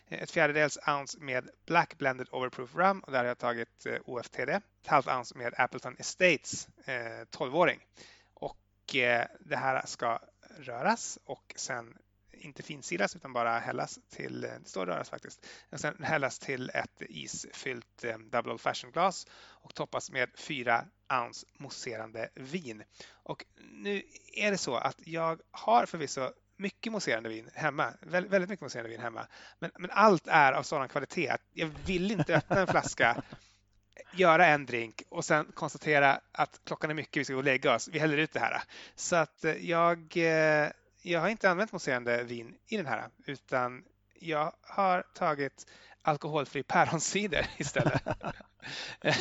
Eh, 0.09 0.23
ett 0.23 0.31
fjärdedels 0.31 0.79
ounce 0.87 1.19
med 1.21 1.51
Black 1.67 1.99
Blended 1.99 2.29
Overproof 2.31 2.75
Rum 2.75 3.01
och 3.01 3.13
där 3.13 3.19
har 3.19 3.25
jag 3.25 3.39
tagit 3.39 3.87
eh, 3.87 3.97
OFTD. 4.05 4.49
Ett 4.49 4.87
halvt 4.87 5.09
ounce 5.09 5.39
med 5.39 5.55
Appleton 5.59 5.97
Estates 5.99 6.69
eh, 6.85 7.25
12-åring. 7.39 7.81
Och 8.35 8.97
eh, 8.97 9.27
det 9.41 9.57
här 9.57 9.87
ska 9.87 10.19
röras 10.59 11.19
och 11.25 11.55
sen 11.57 11.99
inte 12.45 12.63
finsilas 12.63 13.17
utan 13.17 13.33
bara 13.33 13.59
hällas 13.59 13.99
till, 14.11 14.45
eh, 14.45 14.51
det 14.63 14.69
står 14.69 14.87
röras 14.87 15.11
faktiskt, 15.11 15.47
och 15.71 15.81
sen 15.81 16.05
hällas 16.05 16.39
till 16.39 16.71
ett 16.75 17.03
isfyllt 17.09 18.05
eh, 18.05 18.19
double 18.19 18.53
old 18.53 18.61
fashion 18.61 18.91
glas 18.91 19.27
och 19.35 19.75
toppas 19.75 20.11
med 20.11 20.31
fyra 20.37 20.85
ounce 21.13 21.47
mousserande 21.59 22.29
vin. 22.35 22.85
Och 23.13 23.45
nu 23.73 24.03
är 24.33 24.51
det 24.51 24.59
så 24.59 24.77
att 24.77 25.07
jag 25.07 25.41
har 25.51 25.87
förvisso 25.87 26.31
mycket 26.57 26.93
mousserande 26.93 27.29
vin 27.29 27.51
hemma, 27.55 27.93
väldigt 28.01 28.49
mycket 28.49 28.61
mousserande 28.61 28.91
vin 28.91 29.01
hemma, 29.01 29.27
men, 29.59 29.71
men 29.79 29.91
allt 29.91 30.27
är 30.27 30.53
av 30.53 30.63
sådan 30.63 30.89
kvalitet 30.89 31.29
att 31.29 31.43
jag 31.53 31.71
vill 31.87 32.11
inte 32.11 32.37
öppna 32.37 32.61
en 32.61 32.67
flaska 32.67 33.23
göra 34.13 34.47
en 34.47 34.67
drink 34.67 35.03
och 35.09 35.25
sen 35.25 35.53
konstatera 35.55 36.21
att 36.33 36.61
klockan 36.65 36.91
är 36.91 36.95
mycket, 36.95 37.17
vi 37.21 37.25
ska 37.25 37.35
gå 37.35 37.39
och 37.39 37.45
lägga 37.45 37.75
oss, 37.75 37.89
vi 37.93 37.99
häller 37.99 38.17
ut 38.17 38.33
det 38.33 38.41
här. 38.41 38.63
Så 38.95 39.17
att 39.17 39.45
eh, 39.45 39.53
jag 39.53 40.17
jag 41.07 41.21
har 41.21 41.29
inte 41.29 41.51
använt 41.51 41.73
mousserande 41.73 42.23
vin 42.23 42.55
i 42.67 42.77
den 42.77 42.87
här 42.87 43.09
utan 43.27 43.85
jag 44.15 44.53
har 44.63 45.03
tagit 45.15 45.67
alkoholfri 46.03 46.63
päronsider 46.63 47.47
istället. 47.57 48.03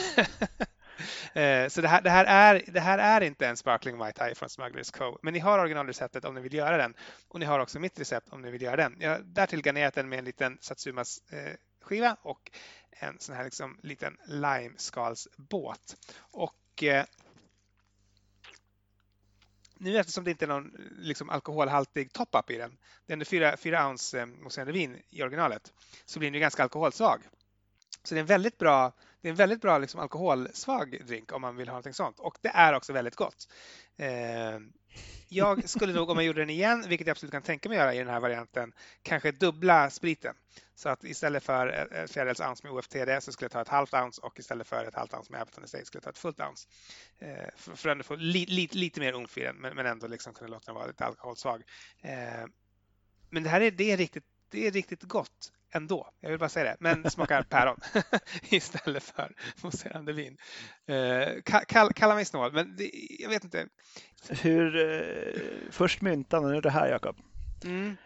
Eh, 1.34 1.67
så 1.67 1.81
det 1.81 1.88
här, 1.88 2.01
det, 2.01 2.09
här 2.09 2.25
är, 2.25 2.63
det 2.67 2.79
här 2.79 2.97
är 2.97 3.21
inte 3.21 3.47
en 3.47 3.57
sparkling 3.57 3.97
Mai 3.97 4.13
Tai 4.13 4.36
från 4.36 4.49
Smugglers 4.49 4.91
Co. 4.91 5.19
Men 5.21 5.34
ni 5.34 5.39
har 5.39 5.59
originalreceptet 5.59 6.25
om 6.25 6.36
ni 6.36 6.41
vill 6.41 6.53
göra 6.53 6.77
den. 6.77 6.93
Och 7.27 7.39
ni 7.39 7.45
har 7.45 7.59
också 7.59 7.79
mitt 7.79 7.99
recept 7.99 8.29
om 8.29 8.41
ni 8.41 8.51
vill 8.51 8.61
göra 8.61 8.75
den. 8.75 8.95
Jag 8.99 9.09
har 9.09 9.19
därtill 9.19 9.61
garnerat 9.61 9.93
den 9.93 10.09
med 10.09 10.19
en 10.19 10.25
liten 10.25 10.57
Satsumas 10.61 11.21
eh, 11.31 11.53
skiva 11.81 12.17
och 12.21 12.51
en 12.91 13.19
sån 13.19 13.36
här 13.36 13.43
liksom 13.43 13.79
liten 13.84 14.17
limeskalsbåt. 14.25 15.95
Och 16.17 16.84
eh, 16.84 17.05
nu 19.78 19.97
eftersom 19.97 20.24
det 20.24 20.32
inte 20.32 20.45
är 20.45 20.47
någon 20.47 20.71
liksom, 20.97 21.30
alkoholhaltig 21.30 22.13
top-up 22.13 22.49
i 22.51 22.57
den, 22.57 22.78
den 23.05 23.21
är 23.21 23.26
4, 23.26 23.57
4 23.57 23.88
ounce 23.88 24.19
eh, 24.19 24.26
mousserande 24.26 24.74
vin 24.74 25.01
i 25.09 25.24
originalet, 25.24 25.74
så 26.05 26.19
blir 26.19 26.30
den 26.30 26.34
ju 26.34 26.39
ganska 26.39 26.63
alkoholsvag. 26.63 27.21
Så 28.03 28.15
det 28.15 28.19
är 28.19 28.21
en 28.21 28.26
väldigt 28.26 28.57
bra, 28.57 28.93
det 29.21 29.28
är 29.28 29.30
en 29.30 29.36
väldigt 29.36 29.61
bra 29.61 29.78
liksom, 29.78 29.99
alkoholsvag 29.99 30.97
drink 31.07 31.32
om 31.34 31.41
man 31.41 31.55
vill 31.55 31.67
ha 31.67 31.74
någonting 31.74 31.93
sånt. 31.93 32.19
Och 32.19 32.38
det 32.41 32.49
är 32.49 32.74
också 32.74 32.93
väldigt 32.93 33.15
gott. 33.15 33.47
Eh, 33.97 34.59
jag 35.34 35.69
skulle 35.69 35.93
nog 35.93 36.09
om 36.09 36.17
jag 36.17 36.25
gjorde 36.25 36.41
den 36.41 36.49
igen, 36.49 36.86
vilket 36.88 37.07
jag 37.07 37.11
absolut 37.11 37.31
kan 37.31 37.41
tänka 37.41 37.69
mig 37.69 37.77
göra 37.77 37.93
i 37.93 37.97
den 37.97 38.07
här 38.07 38.19
varianten, 38.19 38.73
kanske 39.01 39.31
dubbla 39.31 39.89
spriten. 39.89 40.36
Så 40.75 40.89
att 40.89 41.03
istället 41.03 41.43
för 41.43 41.67
ett 41.67 42.11
fjärdedels 42.11 42.39
ounce 42.39 42.67
med 42.67 42.73
OFTD 42.73 43.23
så 43.23 43.31
skulle 43.31 43.45
jag 43.45 43.51
ta 43.51 43.61
ett 43.61 43.67
halvt 43.67 43.93
ounce 43.93 44.21
och 44.21 44.39
istället 44.39 44.67
för 44.67 44.86
ett 44.86 44.95
halvt 44.95 45.13
ounce 45.13 45.31
med 45.31 45.41
Appleton 45.41 45.63
Estate 45.63 45.86
skulle 45.86 45.97
jag 45.97 46.03
ta 46.03 46.09
ett 46.09 46.17
fullt 46.17 46.39
ounce. 46.39 46.67
Eh, 47.19 47.49
för, 47.55 47.75
för 47.75 47.89
att 47.89 48.05
få 48.05 48.15
li, 48.15 48.45
li, 48.45 48.69
lite 48.71 48.99
mer 48.99 49.13
umf 49.13 49.38
i 49.38 49.41
den 49.41 49.55
men, 49.55 49.75
men 49.75 49.86
ändå 49.86 50.07
liksom 50.07 50.34
kunna 50.34 50.49
låta 50.49 50.65
den 50.65 50.75
vara 50.75 50.88
lite 50.88 51.05
alkoholsvag. 51.05 51.63
Eh, 52.01 52.45
men 53.29 53.43
det 53.43 53.49
här 53.49 53.61
är, 53.61 53.71
det 53.71 53.91
är, 53.91 53.97
riktigt, 53.97 54.25
det 54.49 54.67
är 54.67 54.71
riktigt 54.71 55.03
gott 55.03 55.51
ändå. 55.76 56.09
Jag 56.19 56.30
vill 56.30 56.39
bara 56.39 56.49
säga 56.49 56.65
det. 56.65 56.78
Men 56.80 57.11
smakar 57.11 57.43
päron 57.49 57.80
istället 58.49 59.03
för 59.03 59.36
mousserande 59.61 60.13
vin. 60.13 60.38
Eh, 60.88 61.41
kall, 61.67 61.93
kalla 61.93 62.15
mig 62.15 62.26
snål, 62.26 62.53
men 62.53 62.76
det, 62.76 62.91
jag 63.19 63.30
vet 63.30 63.43
inte. 63.43 63.67
Hur, 64.30 64.76
eh, 64.76 65.71
först 65.71 66.01
myntan 66.01 66.45
och 66.45 66.51
nu 66.51 66.61
det 66.61 66.69
här, 66.69 66.88
Jakob. 66.88 67.15
Mm. 67.63 67.97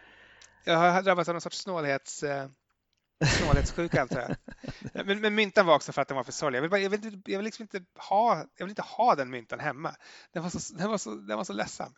Jag 0.64 0.78
har 0.78 1.02
drabbats 1.02 1.28
av 1.28 1.34
någon 1.34 1.40
sorts 1.40 1.58
snålhets, 1.58 2.22
eh, 2.22 2.48
snålhetssjuka, 3.26 4.02
antar 4.02 4.20
jag. 4.20 4.36
Men, 5.06 5.20
men, 5.20 5.34
myntan 5.34 5.66
var 5.66 5.74
också 5.74 5.92
för 5.92 6.02
att 6.02 6.08
den 6.08 6.16
var 6.16 6.24
för 6.24 6.32
sorglig. 6.32 6.56
Jag 6.56 6.62
vill, 6.62 6.70
bara, 6.70 6.80
jag, 6.80 6.90
vill, 6.90 7.22
jag 7.24 7.38
vill 7.38 7.44
liksom 7.44 7.62
inte 7.62 7.84
ha, 8.08 8.36
jag 8.36 8.66
vill 8.66 8.70
inte 8.70 8.82
ha 8.82 9.14
den 9.14 9.30
myntan 9.30 9.60
hemma. 9.60 9.94
Den 10.32 10.42
var 10.42 10.50
så, 10.50 10.74
den 10.74 10.90
var 10.90 10.98
så, 10.98 11.14
den 11.14 11.36
var 11.36 11.44
så 11.44 11.52
ledsam. 11.52 11.94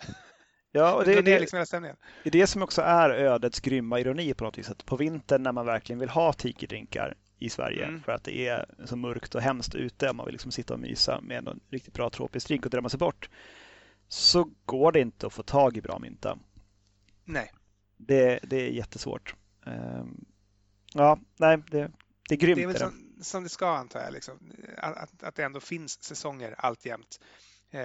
Ja, 0.73 0.95
och 0.95 1.05
det, 1.05 1.14
är 1.14 1.23
det, 1.23 1.41
liksom 1.41 1.66
det, 1.71 2.29
är 2.29 2.31
det 2.31 2.47
som 2.47 2.62
också 2.62 2.83
är 2.83 3.11
ödets 3.11 3.61
grymma 3.61 4.01
ironi 4.01 4.35
på 4.35 4.45
något 4.45 4.59
vis. 4.59 4.71
Att 4.71 4.87
på 4.87 4.97
vintern 4.97 5.43
när 5.43 5.53
man 5.53 5.66
verkligen 5.66 5.99
vill 5.99 6.09
ha 6.09 6.33
tiki-drinkar 6.33 7.14
i 7.39 7.51
Sverige 7.51 7.85
mm. 7.85 8.03
för 8.03 8.12
att 8.12 8.25
det 8.25 8.49
är 8.49 8.66
så 8.85 8.97
mörkt 8.97 9.35
och 9.35 9.41
hemskt 9.41 9.75
ute 9.75 10.09
och 10.09 10.16
man 10.16 10.27
vill 10.27 10.33
liksom 10.33 10.53
sitta 10.53 10.75
och 10.75 10.81
mysa 10.81 11.21
med 11.21 11.49
en 11.49 11.61
riktigt 11.68 11.95
bra 11.95 12.11
tropisk 12.11 12.49
drink 12.49 12.64
och 12.64 12.71
drömma 12.71 12.89
sig 12.89 12.99
bort. 12.99 13.31
Så 14.09 14.51
går 14.64 14.93
det 14.93 15.01
inte 15.01 15.27
att 15.27 15.33
få 15.33 15.43
tag 15.43 15.77
i 15.77 15.81
bra 15.81 15.99
mynta. 15.99 16.39
Nej. 17.25 17.53
Det, 17.97 18.41
det 18.43 18.57
är 18.57 18.71
jättesvårt. 18.71 19.35
Um, 19.66 20.25
ja, 20.95 21.18
nej, 21.37 21.62
det, 21.71 21.91
det 22.29 22.35
är 22.35 22.39
grymt. 22.39 22.57
Det 22.57 22.62
är 22.62 22.66
väl 22.66 22.79
som, 22.79 23.14
som 23.23 23.43
det 23.43 23.49
ska 23.49 23.77
antar 23.77 24.01
jag, 24.01 24.12
liksom. 24.12 24.53
att, 24.77 25.23
att 25.23 25.35
det 25.35 25.43
ändå 25.43 25.61
finns 25.61 26.03
säsonger 26.03 26.55
alltjämt. 26.59 27.21
Eh, 27.71 27.81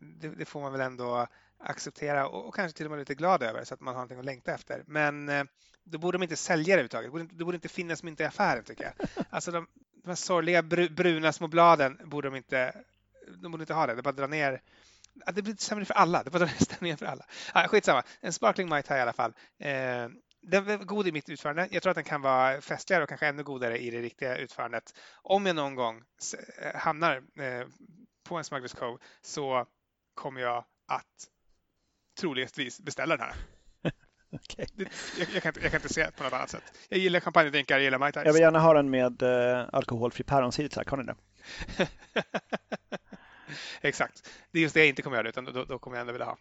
det, 0.00 0.28
det, 0.28 0.44
får 0.44 0.60
man 0.60 0.72
väl 0.72 0.80
ändå 0.80 1.26
acceptera 1.58 2.28
och, 2.28 2.48
och, 2.48 2.54
kanske 2.54 2.76
till 2.76 2.86
och 2.86 2.90
med 2.90 2.98
lite 2.98 3.14
glad 3.14 3.42
över 3.42 3.64
så 3.64 3.74
att 3.74 3.80
man 3.80 3.94
har 3.94 4.00
någonting 4.00 4.18
att 4.18 4.24
längta 4.24 4.54
efter. 4.54 4.84
Men 4.86 5.28
eh, 5.28 5.44
då 5.84 5.98
borde 5.98 6.18
de 6.18 6.22
inte 6.22 6.36
sälja 6.36 6.64
det 6.64 6.72
överhuvudtaget. 6.72 7.06
Det 7.06 7.10
borde, 7.10 7.38
det 7.38 7.44
borde 7.44 7.54
inte 7.54 7.68
finnas 7.68 8.02
mynt 8.02 8.20
i 8.20 8.24
affären 8.24 8.64
tycker 8.64 8.84
jag. 8.84 9.08
Alltså 9.30 9.50
de, 9.50 9.66
de 10.02 10.08
här 10.08 10.16
sorgliga 10.16 10.62
bruna 10.62 11.32
små 11.32 11.48
bladen 11.48 12.00
borde 12.04 12.28
de 12.28 12.36
inte, 12.36 12.84
de 13.42 13.52
borde 13.52 13.62
inte 13.62 13.74
ha 13.74 13.86
det. 13.86 13.94
Det 13.94 14.02
bara 14.02 14.12
dra 14.12 14.26
ner 14.26 14.60
det 15.32 15.42
blir 15.42 15.56
sämre 15.56 15.84
för 15.84 15.94
alla. 15.94 16.22
Det 16.22 16.38
ner 16.38 16.46
stämningen 16.64 16.98
för 16.98 17.06
alla. 17.06 17.26
Ah, 17.52 17.68
skitsamma. 17.68 18.02
En 18.20 18.32
sparkling 18.32 18.68
Mai 18.68 18.82
Tai 18.82 18.98
i 18.98 19.00
alla 19.00 19.12
fall. 19.12 19.34
Eh, 19.58 20.08
den 20.42 20.64
var 20.64 20.84
god 20.84 21.08
i 21.08 21.12
mitt 21.12 21.28
utförande. 21.28 21.68
Jag 21.70 21.82
tror 21.82 21.90
att 21.90 21.94
den 21.96 22.04
kan 22.04 22.22
vara 22.22 22.60
festligare 22.60 23.02
och 23.02 23.08
kanske 23.08 23.26
ännu 23.26 23.42
godare 23.42 23.78
i 23.78 23.90
det 23.90 24.00
riktiga 24.00 24.36
utförandet. 24.36 24.94
Om 25.22 25.46
jag 25.46 25.56
någon 25.56 25.74
gång 25.74 26.02
eh, 26.62 26.74
hamnar 26.74 27.16
eh, 27.16 27.66
på 28.24 28.36
en 28.36 28.44
Smugglers 28.44 28.74
Cove 28.74 28.98
så 29.22 29.66
kommer 30.14 30.40
jag 30.40 30.64
att 30.88 31.28
troligtvis 32.14 32.80
beställa 32.80 33.16
den 33.16 33.26
här. 33.26 33.34
okay. 34.32 34.66
det, 34.74 34.88
jag, 35.18 35.28
jag, 35.34 35.42
kan 35.42 35.50
inte, 35.50 35.60
jag, 35.60 35.70
kan 35.70 35.80
inte, 35.80 35.94
se 35.94 36.04
det 36.04 36.12
på 36.16 36.24
något 36.24 36.32
annat 36.32 36.50
sätt. 36.50 36.62
Jag 36.88 36.98
gillar 36.98 37.20
champagnedrinkar, 37.20 37.74
jag 37.74 37.84
gillar 37.84 37.98
Mai 37.98 38.12
Jag 38.14 38.32
vill 38.32 38.42
gärna 38.42 38.58
ha 38.58 38.74
den 38.74 38.90
med 38.90 39.22
eh, 39.22 39.68
alkoholfri 39.72 40.24
päronsider, 40.24 40.68
tack. 40.68 40.88
Har 40.88 40.96
ni 40.96 41.04
det? 41.04 41.16
Exakt. 43.80 44.30
Det 44.50 44.58
är 44.58 44.62
just 44.62 44.74
det 44.74 44.80
jag 44.80 44.88
inte 44.88 45.02
kommer 45.02 45.16
göra, 45.16 45.28
utan 45.28 45.44
då, 45.44 45.64
då 45.64 45.78
kommer 45.78 45.96
jag 45.96 46.00
ändå 46.00 46.12
vilja 46.12 46.26
ha. 46.26 46.38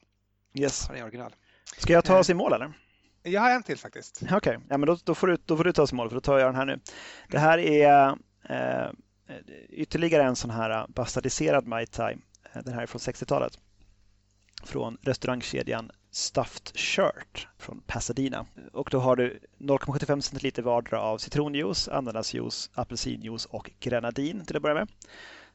Yes. 0.53 0.87
Ha 0.87 1.03
original. 1.03 1.35
Ska 1.77 1.93
jag 1.93 2.05
ta 2.05 2.19
oss 2.19 2.29
i 2.29 2.33
mål 2.33 2.53
eller? 2.53 2.73
Jag 3.23 3.41
har 3.41 3.51
en 3.51 3.63
till 3.63 3.77
faktiskt. 3.77 4.19
Okej, 4.23 4.37
okay. 4.37 4.57
ja, 4.69 4.77
men 4.77 4.87
då, 4.87 4.97
då, 5.03 5.15
får 5.15 5.27
du, 5.27 5.37
då 5.45 5.57
får 5.57 5.63
du 5.63 5.73
ta 5.73 5.81
oss 5.81 5.91
i 5.91 5.95
mål 5.95 6.09
för 6.09 6.15
då 6.15 6.21
tar 6.21 6.39
jag 6.39 6.47
den 6.47 6.55
här 6.55 6.65
nu. 6.65 6.79
Det 7.27 7.39
här 7.39 7.57
är 7.57 8.17
eh, 8.49 8.91
ytterligare 9.69 10.23
en 10.23 10.35
sån 10.35 10.49
här 10.49 10.85
bastardiserad 10.87 11.67
Mai 11.67 11.85
Tai. 11.85 12.17
Den 12.53 12.73
här 12.73 12.81
är 12.81 12.85
från 12.85 12.99
60-talet 12.99 13.59
från 14.63 14.97
restaurangkedjan 15.01 15.91
Stuffed 16.11 16.77
Shirt 16.77 17.47
från 17.57 17.81
Pasadena. 17.87 18.45
Och 18.73 18.89
då 18.91 18.99
har 18.99 19.15
du 19.15 19.39
0,75 19.57 20.21
centiliter 20.21 20.61
vardera 20.61 21.01
av 21.01 21.17
citronjuice, 21.17 21.87
ananasjuice, 21.87 22.69
apelsinjuice 22.73 23.45
och 23.45 23.71
grenadin 23.79 24.45
till 24.45 24.55
att 24.55 24.61
börja 24.61 24.75
med. 24.75 24.87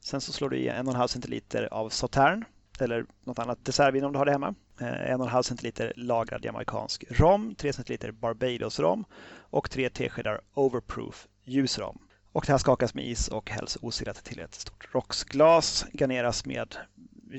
Sen 0.01 0.21
så 0.21 0.33
slår 0.33 0.49
du 0.49 0.57
i 0.57 0.71
1,5 0.71 1.07
centiliter 1.07 1.69
av 1.75 1.89
sautern 1.89 2.45
eller 2.81 3.07
något 3.25 3.39
annat 3.39 3.65
dessertvin 3.65 4.05
om 4.05 4.13
du 4.13 4.19
har 4.19 4.27
det 4.27 4.33
hemma. 4.33 4.55
Eh, 4.81 4.87
1,5 4.87 5.43
centiliter 5.43 5.93
lagrad 5.97 6.45
jamaicansk 6.45 7.05
rom, 7.11 7.55
3 7.55 7.73
centiliter 7.73 8.11
Barbados-rom 8.11 9.05
och 9.51 9.71
3 9.71 9.91
teskedar 9.91 10.41
Overproof 10.55 11.29
ljusrom. 11.45 11.99
Och 12.33 12.45
det 12.47 12.53
här 12.53 12.59
skakas 12.59 12.95
med 12.95 13.07
is 13.07 13.29
och 13.29 13.51
hälls 13.51 13.79
osirat 13.81 14.25
till 14.25 14.41
ett 14.41 14.55
stort 14.55 14.95
rocksglas. 14.95 15.87
Garneras 15.93 16.47
med 16.47 16.77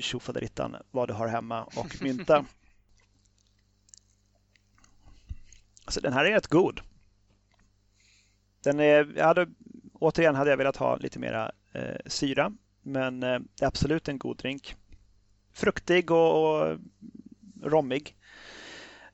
tjofaderittan 0.00 0.76
vad 0.90 1.08
du 1.08 1.14
har 1.14 1.28
hemma 1.28 1.64
och 1.64 1.96
mynta. 2.02 2.44
alltså 5.84 6.00
den 6.00 6.12
här 6.12 6.24
är 6.24 6.32
rätt 6.32 6.46
god. 6.46 6.80
Den 8.62 8.80
är, 8.80 9.12
jag 9.16 9.24
hade, 9.24 9.46
återigen 9.92 10.34
hade 10.34 10.50
jag 10.50 10.56
velat 10.56 10.76
ha 10.76 10.96
lite 10.96 11.18
mera 11.18 11.52
eh, 11.72 11.96
syra, 12.06 12.52
men 12.82 13.22
eh, 13.22 13.38
det 13.58 13.64
är 13.64 13.68
absolut 13.68 14.08
en 14.08 14.18
god 14.18 14.36
drink. 14.36 14.76
Fruktig 15.52 16.10
och, 16.10 16.60
och 16.60 16.78
rommig. 17.62 18.16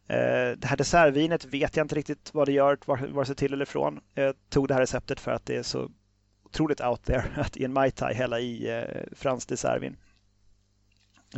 Eh, 0.09 0.51
det 0.59 0.65
här 0.65 0.77
dessertvinet 0.77 1.45
vet 1.45 1.77
jag 1.77 1.85
inte 1.85 1.95
riktigt 1.95 2.35
vad 2.35 2.49
det 2.49 2.53
gör, 2.53 2.79
vare 3.13 3.27
sig 3.27 3.37
till 3.37 3.53
eller 3.53 3.65
från. 3.65 4.01
Jag 4.15 4.35
tog 4.49 4.69
det 4.69 4.75
här 4.75 4.81
receptet 4.81 5.21
för 5.21 5.31
att 5.31 5.47
det 5.47 5.57
är 5.57 5.63
så 5.63 5.91
otroligt 6.45 6.81
out 6.81 7.05
there 7.05 7.25
att 7.37 7.57
i 7.57 7.65
en 7.65 7.73
Mai 7.73 7.91
Tai 7.91 8.15
hälla 8.15 8.41
i 8.41 8.71
eh, 8.71 9.03
franskt 9.13 9.49
dessertvin. 9.49 9.97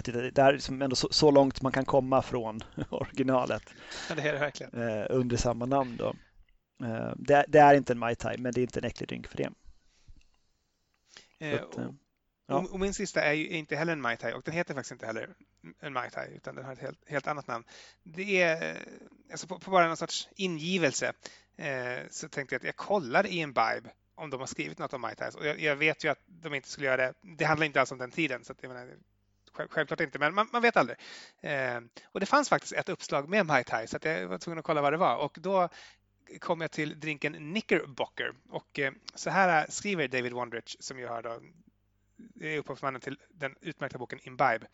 Det 0.05 0.39
är 0.39 0.53
liksom 0.53 0.83
ändå 0.83 0.97
så, 0.97 1.09
så, 1.11 1.31
långt 1.31 1.63
man 1.63 1.73
kan 1.73 1.85
komma 1.85 2.23
från 2.23 2.61
originalet. 2.91 3.63
Ja, 4.09 4.15
det 4.15 4.23
är 4.23 4.33
det 4.33 4.39
verkligen. 4.39 4.83
Eh, 4.83 5.07
under 5.11 5.37
samma 5.37 5.67
namn. 5.67 5.97
Då. 5.97 6.15
Eh, 6.85 7.13
det, 7.17 7.45
det, 7.49 7.59
är 7.59 7.75
inte 7.75 7.93
en 7.93 7.99
Mai 7.99 8.15
Tai, 8.15 8.39
men 8.39 8.53
det 8.53 8.61
är 8.61 8.63
inte 8.63 8.81
en 8.81 8.85
äcklig 8.85 9.09
drink 9.09 9.27
för 9.27 9.37
det. 9.37 9.51
Att, 11.55 11.75
och, 11.75 11.95
ja. 12.47 12.67
och, 12.71 12.81
min 12.81 12.95
sista 12.95 13.23
är 13.23 13.33
ju 13.33 13.49
inte 13.49 13.77
heller 13.77 13.93
en 13.93 14.01
Mai 14.01 14.17
Tai 14.17 14.33
och 14.33 14.43
den 14.45 14.55
heter 14.55 14.75
faktiskt 14.75 14.93
inte 14.93 15.07
heller 15.07 15.29
en 15.81 15.93
Mai 15.93 16.11
Tai 16.11 16.29
utan 16.35 16.55
den 16.55 16.65
har 16.65 16.73
ett 16.73 16.79
helt, 16.79 17.09
helt 17.09 17.27
annat 17.27 17.47
namn. 17.47 17.65
Det 18.03 18.43
är 18.43 18.79
alltså 19.31 19.47
på, 19.47 19.59
på 19.59 19.71
bara 19.71 19.87
någon 19.87 19.97
sorts 19.97 20.29
ingivelse 20.37 21.13
eh, 21.57 21.99
så 22.11 22.29
tänkte 22.29 22.55
jag 22.55 22.61
att 22.61 22.67
jag 22.67 22.77
kollar 22.77 23.27
i 23.27 23.41
en 23.41 23.53
Bibe 23.53 23.91
om 24.19 24.31
de 24.31 24.41
har 24.41 24.47
skrivit 24.47 24.79
något 24.79 24.93
om 24.93 25.01
Mai 25.01 25.15
Tais. 25.15 25.35
Och 25.35 25.47
jag, 25.47 25.61
jag, 25.61 25.77
vet 25.77 26.05
ju 26.05 26.09
att 26.09 26.23
de 26.27 26.55
inte 26.55 26.69
skulle 26.69 26.87
göra 26.87 26.97
det. 26.97 27.15
Det 27.23 27.45
handlar 27.45 27.67
inte 27.67 27.81
alls 27.81 27.93
om 27.93 27.99
den 27.99 28.11
tiden. 28.11 28.45
Så 28.45 28.53
att, 28.53 28.63
jag 28.63 28.69
menar, 28.69 28.95
självklart 29.71 30.01
inte, 30.01 30.19
men 30.19 30.35
man, 30.35 30.49
man 30.53 30.63
vet 30.63 30.77
aldrig. 30.77 30.99
Eh, 31.41 31.81
och 32.05 32.21
det 32.21 32.27
fanns 32.27 32.49
faktiskt 32.49 32.73
ett 32.73 32.89
uppslag 32.89 33.29
med 33.29 33.47
Mai 33.47 33.65
Tai 33.65 33.87
så 33.87 33.97
att 33.97 34.05
jag 34.05 34.29
var 34.29 34.39
tvungen 34.39 34.59
att 34.59 34.65
kolla 34.65 34.83
vad 34.83 34.93
det 34.93 34.97
var. 34.97 35.17
Och 35.17 35.39
då 35.41 35.69
kom 36.41 36.61
jag 36.61 36.71
till 36.71 37.01
drinken 37.01 37.33
Knickerbocker. 37.33 38.33
Och 38.51 38.79
eh, 38.79 38.93
så 39.15 39.31
här 39.31 39.67
skriver 39.69 40.09
David 40.09 40.33
Wondrich, 40.33 40.77
som 40.79 40.99
ju 40.99 41.07
har 41.07 41.23
då 41.23 41.41
är 42.41 42.59
upphovsmannen 42.59 43.01
till 43.01 43.19
den 43.29 43.55
utmärkta 43.61 43.99
boken 43.99 44.19
Imbibe. 44.23 44.67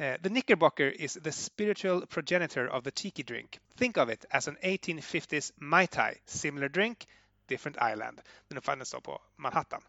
Uh, 0.00 0.16
the 0.22 0.28
Knickerbocker 0.28 1.00
is 1.00 1.18
the 1.24 1.32
spiritual 1.32 2.06
progenitor 2.06 2.68
of 2.68 2.84
the 2.84 2.90
tiki 2.90 3.22
drink. 3.22 3.58
Think 3.78 3.96
of 3.96 4.10
it 4.10 4.24
as 4.30 4.48
an 4.48 4.56
1850s 4.62 5.52
Mai 5.56 5.86
Tai, 5.86 6.14
similar 6.26 6.68
drink, 6.68 7.08
different 7.46 7.76
island. 7.92 8.20
Den 8.48 8.58
uppfanns 8.58 8.90
då 8.90 9.00
på 9.00 9.22
Manhattan. 9.36 9.82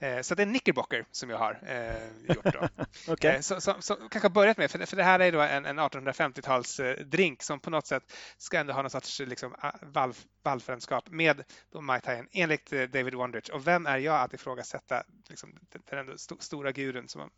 Eh, 0.00 0.20
så 0.20 0.34
det 0.34 0.42
är 0.42 0.46
Knickerbocker 0.46 1.04
som 1.10 1.30
jag 1.30 1.38
har 1.38 1.60
eh, 1.66 2.34
gjort. 2.34 2.44
Då. 2.44 2.68
okay. 3.12 3.30
eh, 3.34 3.40
så, 3.40 3.60
så, 3.60 3.74
så, 3.80 3.96
kanske 3.96 4.20
har 4.20 4.30
börjat 4.30 4.56
med, 4.56 4.70
för, 4.70 4.86
för 4.86 4.96
det 4.96 5.04
här 5.04 5.20
är 5.20 5.32
då 5.32 5.40
en, 5.40 5.66
en 5.66 5.80
1850-talsdrink 5.80 7.42
som 7.42 7.60
på 7.60 7.70
något 7.70 7.86
sätt 7.86 8.12
ska 8.36 8.58
ändå 8.58 8.72
ha 8.72 8.82
någon 8.82 8.90
sorts 8.90 9.20
liksom, 9.20 9.54
valv, 9.82 10.14
valvfrändskap 10.42 11.10
med 11.10 11.42
Mai 11.80 12.00
Tai 12.00 12.22
enligt 12.32 12.70
David 12.70 13.14
Wondrich. 13.14 13.48
Och 13.48 13.66
vem 13.66 13.86
är 13.86 13.98
jag 13.98 14.20
att 14.20 14.34
ifrågasätta 14.34 15.04
liksom, 15.28 15.54
den 15.90 15.98
ändå 15.98 16.12
st 16.12 16.34
stora 16.38 16.72
guden 16.72 17.08
som 17.08 17.30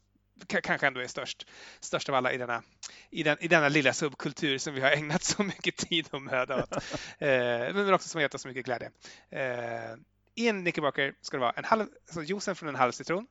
kanske 0.46 0.86
ändå 0.86 1.00
är 1.00 1.06
störst, 1.06 1.46
störst 1.80 2.08
av 2.08 2.14
alla 2.14 2.32
i 2.32 2.38
denna, 2.38 2.62
i, 3.10 3.22
den, 3.22 3.36
i 3.40 3.48
denna 3.48 3.68
lilla 3.68 3.92
subkultur 3.92 4.58
som 4.58 4.74
vi 4.74 4.80
har 4.80 4.90
ägnat 4.90 5.22
så 5.22 5.42
mycket 5.42 5.76
tid 5.76 6.08
och 6.10 6.22
möda 6.22 6.62
åt. 6.62 6.72
eh, 7.18 7.28
men 7.74 7.94
också 7.94 8.08
som 8.08 8.18
har 8.18 8.22
gett 8.22 8.34
oss 8.34 8.42
så 8.42 8.48
mycket 8.48 8.64
glädje. 8.64 8.90
Eh, 9.30 9.96
i 10.34 10.48
en 10.48 10.60
Knickerbocker 10.60 11.14
ska 11.20 11.36
det 11.36 11.40
vara 11.40 11.52
en 11.52 11.64
halv, 11.64 11.86
alltså 12.06 12.22
juicen 12.22 12.56
från 12.56 12.68
en 12.68 12.74
halv 12.74 12.92
citron, 12.92 13.26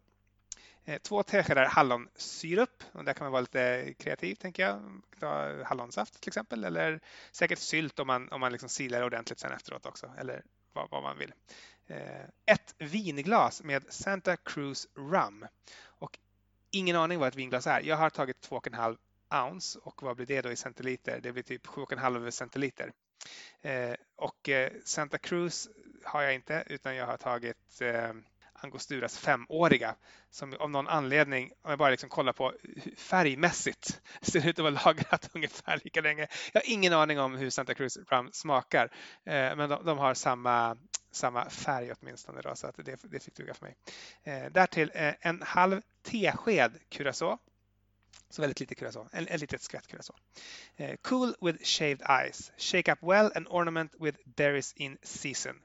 eh, 0.85 1.01
två 1.01 1.23
teskedar 1.23 1.65
hallonsyrup. 1.65 2.83
Och 2.91 3.03
där 3.03 3.13
kan 3.13 3.25
man 3.25 3.31
vara 3.31 3.41
lite 3.41 3.93
kreativ, 3.99 4.35
tänker 4.35 4.63
jag. 4.63 5.01
Ta 5.19 5.63
hallonsaft 5.63 6.21
till 6.21 6.29
exempel, 6.29 6.63
eller 6.63 6.99
säkert 7.31 7.59
sylt 7.59 7.99
om 7.99 8.07
man, 8.07 8.29
om 8.31 8.39
man 8.39 8.51
liksom 8.51 8.69
silar 8.69 9.03
ordentligt 9.03 9.39
sen 9.39 9.51
efteråt 9.51 9.85
också, 9.85 10.11
eller 10.17 10.43
vad, 10.73 10.89
vad 10.89 11.03
man 11.03 11.17
vill. 11.17 11.33
Eh, 11.87 12.25
ett 12.45 12.75
vinglas 12.77 13.63
med 13.63 13.83
Santa 13.89 14.37
Cruz 14.37 14.87
Rum. 14.95 15.45
Och 15.83 16.19
ingen 16.71 16.95
aning 16.95 17.19
vad 17.19 17.27
ett 17.27 17.35
vinglas 17.35 17.67
är. 17.67 17.81
Jag 17.81 17.97
har 17.97 18.09
tagit 18.09 18.49
2,5 18.49 18.97
ounce 19.31 19.79
och 19.79 20.03
vad 20.03 20.15
blir 20.15 20.25
det 20.25 20.41
då 20.41 20.51
i 20.51 20.55
centiliter? 20.55 21.19
Det 21.23 21.31
blir 21.31 21.43
typ 21.43 21.67
7,5 21.67 22.31
centiliter. 22.31 22.91
Eh, 23.61 23.95
och 24.15 24.49
eh, 24.49 24.71
Santa 24.85 25.17
Cruz 25.17 25.69
har 26.03 26.21
jag 26.21 26.35
inte 26.35 26.63
utan 26.67 26.95
jag 26.95 27.05
har 27.05 27.17
tagit 27.17 27.81
eh, 27.81 28.11
Angosturas 28.63 29.17
femåriga 29.17 29.95
som 30.29 30.53
av 30.59 30.69
någon 30.69 30.87
anledning, 30.87 31.51
om 31.61 31.69
jag 31.69 31.79
bara 31.79 31.89
liksom 31.89 32.09
kollar 32.09 32.33
på 32.33 32.53
färgmässigt, 32.97 34.01
ser 34.21 34.47
ut 34.47 34.59
att 34.59 34.63
vara 34.63 34.81
lagrat 34.85 35.29
ungefär 35.33 35.79
lika 35.83 36.01
länge. 36.01 36.27
Jag 36.53 36.61
har 36.61 36.69
ingen 36.69 36.93
aning 36.93 37.19
om 37.19 37.35
hur 37.35 37.49
Santa 37.49 37.73
Cruz 37.73 37.97
Rum 37.97 38.29
smakar, 38.31 38.85
eh, 39.25 39.55
men 39.55 39.69
de, 39.69 39.85
de, 39.85 39.97
har 39.97 40.13
samma, 40.13 40.77
samma 41.11 41.49
färg 41.49 41.93
åtminstone 41.99 42.41
då, 42.41 42.55
så 42.55 42.67
att 42.67 42.75
det, 42.85 42.99
det 43.03 43.19
fick 43.19 43.35
duga 43.35 43.53
för 43.53 43.65
mig. 43.65 43.75
Eh, 44.23 44.51
därtill 44.51 44.91
eh, 44.93 45.13
en 45.19 45.41
halv 45.41 45.81
tesked 46.03 46.79
curacao 46.89 47.37
så 48.29 48.41
väldigt 48.41 48.59
lite 48.59 48.75
curacao, 48.75 49.09
en, 49.11 49.27
en 49.27 49.39
litet 49.39 49.61
skvätt 49.61 49.87
curacao. 49.87 50.15
Eh, 50.75 50.95
cool 51.01 51.35
with 51.41 51.63
shaved 51.63 52.01
eyes. 52.09 52.51
Shake 52.57 52.91
up 52.91 52.99
well 53.01 53.31
and 53.35 53.47
ornament 53.49 53.91
with 53.99 54.17
berries 54.25 54.73
in 54.73 54.97
season. 55.03 55.55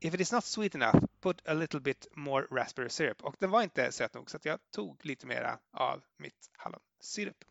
If 0.00 0.14
it 0.14 0.20
is 0.20 0.32
not 0.32 0.44
sweet 0.44 0.74
enough, 0.74 1.04
put 1.20 1.42
a 1.48 1.54
little 1.54 1.80
bit 1.80 2.06
more 2.16 2.46
raspberry 2.50 2.90
syrup. 2.90 3.22
Och 3.22 3.36
den 3.38 3.50
var 3.50 3.62
inte 3.62 3.92
söt 3.92 4.14
nog 4.14 4.30
så 4.30 4.38
jag 4.42 4.58
tog 4.70 5.06
lite 5.06 5.26
mera 5.26 5.58
av 5.72 6.02
mitt 6.16 6.50
hallonsyrup 6.52 7.44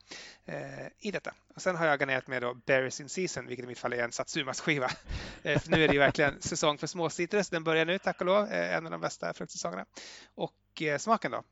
eh, 0.46 0.88
i 1.00 1.12
detta. 1.12 1.34
Och 1.56 1.62
sen 1.62 1.76
har 1.76 1.86
jag 1.86 2.00
garnerat 2.00 2.28
med 2.28 2.42
då 2.42 2.54
berries 2.54 3.02
in 3.02 3.10
season, 3.10 3.48
vilket 3.48 3.64
i 3.64 3.68
mitt 3.68 3.80
fall 3.80 3.94
är 3.94 4.04
en 4.04 4.12
satsumas-skiva. 4.12 4.92
Eh, 5.44 5.62
nu 5.68 5.84
är 5.84 5.88
det 5.88 5.94
ju 5.94 6.00
verkligen 6.00 6.42
säsong 6.42 6.78
för 6.78 6.88
småcitrus. 6.88 7.50
Den 7.50 7.64
börjar 7.64 7.86
nu, 7.86 8.00
tack 8.00 8.20
och 8.20 8.26
lov, 8.26 8.52
eh, 8.52 8.76
en 8.76 8.86
av 8.86 8.92
de 8.92 9.02
bästa 9.02 9.34
fruktsäsongerna. 9.34 9.86
Och 10.36 10.82
eh, 10.82 10.98
smaken 10.98 11.32
då? 11.32 11.44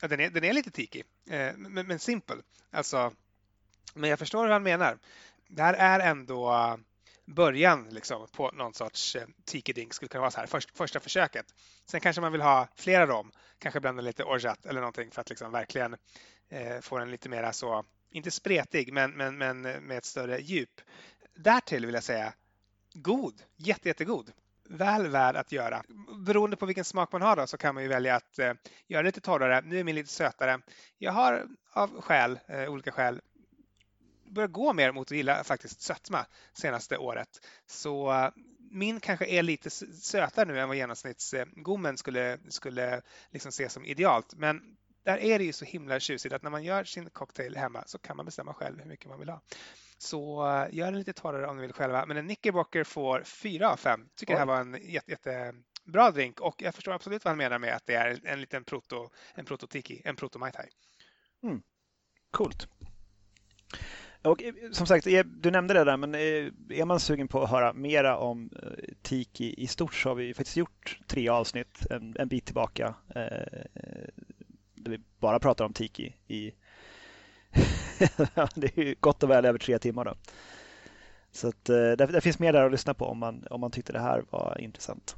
Ja, 0.00 0.08
den, 0.08 0.20
är, 0.20 0.30
den 0.30 0.44
är 0.44 0.52
lite 0.52 0.70
tiki, 0.70 1.04
eh, 1.30 1.56
men, 1.56 1.86
men 1.86 1.98
simpel. 1.98 2.42
Alltså, 2.70 3.12
men 3.94 4.10
jag 4.10 4.18
förstår 4.18 4.44
hur 4.44 4.52
han 4.52 4.62
menar. 4.62 4.98
Det 5.48 5.62
här 5.62 5.74
är 5.74 6.10
ändå 6.10 6.52
eh, 6.52 6.76
början 7.24 7.88
liksom, 7.90 8.26
på 8.32 8.50
någon 8.50 8.74
sorts 8.74 9.16
eh, 9.16 9.26
tiki-dink. 9.44 9.92
Skulle 9.92 10.08
kunna 10.08 10.20
vara 10.20 10.30
så 10.30 10.40
här, 10.40 10.46
först, 10.46 10.76
första 10.76 11.00
försöket. 11.00 11.54
Sen 11.86 12.00
kanske 12.00 12.20
man 12.20 12.32
vill 12.32 12.40
ha 12.40 12.68
flera 12.74 13.06
rom, 13.06 13.32
kanske 13.58 13.80
blanda 13.80 14.02
lite 14.02 14.24
orjat 14.24 14.66
eller 14.66 14.80
någonting 14.80 15.10
för 15.10 15.20
att 15.20 15.28
liksom 15.28 15.52
verkligen 15.52 15.96
eh, 16.48 16.80
få 16.80 16.98
den 16.98 17.10
lite 17.10 17.28
mera 17.28 17.52
så, 17.52 17.84
inte 18.10 18.30
spretig, 18.30 18.92
men, 18.92 19.10
men, 19.10 19.38
men 19.38 19.62
med 19.62 19.98
ett 19.98 20.04
större 20.04 20.38
djup. 20.40 20.80
Därtill 21.34 21.86
vill 21.86 21.94
jag 21.94 22.04
säga 22.04 22.32
god, 22.92 23.42
jätte, 23.56 23.88
jättegod 23.88 24.32
väl 24.68 25.08
värd 25.08 25.36
att 25.36 25.52
göra. 25.52 25.82
Beroende 26.26 26.56
på 26.56 26.66
vilken 26.66 26.84
smak 26.84 27.12
man 27.12 27.22
har 27.22 27.36
då, 27.36 27.46
så 27.46 27.56
kan 27.56 27.74
man 27.74 27.82
ju 27.82 27.88
välja 27.88 28.16
att 28.16 28.38
eh, 28.38 28.52
göra 28.88 29.02
lite 29.02 29.20
torrare. 29.20 29.60
Nu 29.64 29.80
är 29.80 29.84
min 29.84 29.94
lite 29.94 30.12
sötare. 30.12 30.60
Jag 30.98 31.12
har 31.12 31.46
av 31.72 32.00
skäl, 32.00 32.38
eh, 32.48 32.68
olika 32.68 32.92
skäl 32.92 33.20
börjat 34.30 34.52
gå 34.52 34.72
mer 34.72 34.92
mot 34.92 35.10
att 35.10 35.16
gilla 35.16 35.44
faktiskt 35.44 35.80
sötma 35.80 36.26
senaste 36.52 36.98
året. 36.98 37.28
Så 37.66 38.12
eh, 38.12 38.30
min 38.70 39.00
kanske 39.00 39.26
är 39.26 39.42
lite 39.42 39.70
sötare 39.70 40.44
nu 40.44 40.60
än 40.60 40.68
vad 40.68 40.76
genomsnittsgommen 40.76 41.94
eh, 41.94 41.96
skulle, 41.96 42.38
skulle 42.48 43.02
liksom 43.30 43.52
se 43.52 43.68
som 43.68 43.84
idealt. 43.84 44.34
Men 44.36 44.76
där 45.04 45.18
är 45.18 45.38
det 45.38 45.44
ju 45.44 45.52
så 45.52 45.64
himla 45.64 46.00
tjusigt 46.00 46.34
att 46.34 46.42
när 46.42 46.50
man 46.50 46.64
gör 46.64 46.84
sin 46.84 47.10
cocktail 47.10 47.56
hemma 47.56 47.84
så 47.86 47.98
kan 47.98 48.16
man 48.16 48.26
bestämma 48.26 48.54
själv 48.54 48.78
hur 48.78 48.88
mycket 48.88 49.08
man 49.08 49.18
vill 49.18 49.28
ha. 49.28 49.40
Så 49.98 50.46
uh, 50.46 50.74
gör 50.74 50.86
den 50.86 50.98
lite 50.98 51.12
torrare 51.12 51.46
om 51.46 51.56
ni 51.56 51.62
vill 51.62 51.72
själva. 51.72 52.06
Men 52.06 52.16
en 52.16 52.24
Knickerbocker 52.24 52.84
får 52.84 53.22
4 53.22 53.70
av 53.72 53.76
5. 53.76 54.08
Tycker 54.16 54.32
Oj. 54.32 54.34
det 54.34 54.38
här 54.38 54.46
var 54.46 54.60
en 54.60 54.90
jätte, 54.90 55.10
jättebra 55.10 56.10
drink 56.10 56.40
och 56.40 56.62
jag 56.62 56.74
förstår 56.74 56.92
absolut 56.92 57.24
vad 57.24 57.30
han 57.30 57.38
menar 57.38 57.58
med 57.58 57.74
att 57.74 57.86
det 57.86 57.94
är 57.94 58.20
en 58.24 58.40
liten 58.40 58.64
proto, 58.64 59.10
en 59.34 59.44
proto-tiki, 59.44 60.02
en 60.04 60.16
proto-mai 60.16 60.52
tai. 60.52 60.68
Mm. 61.42 61.62
Coolt. 62.30 62.68
Och 64.22 64.42
eh, 64.42 64.54
som 64.72 64.86
sagt, 64.86 65.06
du 65.24 65.50
nämnde 65.50 65.74
det 65.74 65.84
där, 65.84 65.96
men 65.96 66.14
eh, 66.14 66.80
är 66.80 66.84
man 66.84 67.00
sugen 67.00 67.28
på 67.28 67.42
att 67.42 67.50
höra 67.50 67.72
mera 67.72 68.18
om 68.18 68.50
Tiki 69.02 69.54
i 69.62 69.66
stort 69.66 69.94
så 69.94 70.08
har 70.08 70.14
vi 70.14 70.34
faktiskt 70.34 70.56
gjort 70.56 70.98
tre 71.06 71.28
avsnitt 71.28 71.86
en, 71.90 72.16
en 72.18 72.28
bit 72.28 72.44
tillbaka 72.44 72.94
där 74.74 74.90
vi 74.90 75.00
bara 75.18 75.38
pratar 75.38 75.64
om 75.64 75.72
Tiki 75.72 76.16
i 76.28 76.52
det 78.54 78.78
är 78.78 78.94
gott 79.00 79.22
och 79.22 79.30
väl 79.30 79.44
över 79.44 79.58
tre 79.58 79.78
timmar. 79.78 80.04
Då. 80.04 80.14
Så 81.32 81.48
att, 81.48 81.64
det, 81.64 81.96
det, 81.96 82.20
finns 82.20 82.38
mer 82.38 82.52
där 82.52 82.64
att 82.64 82.72
lyssna 82.72 82.94
på 82.94 83.06
om 83.06 83.18
man, 83.18 83.46
om 83.50 83.60
man 83.60 83.70
tyckte 83.70 83.92
det 83.92 84.00
här 84.00 84.24
var 84.30 84.60
intressant. 84.60 85.14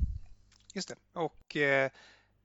Just 0.74 0.88
det. 0.88 0.94
Och 1.12 1.56
eh, 1.56 1.90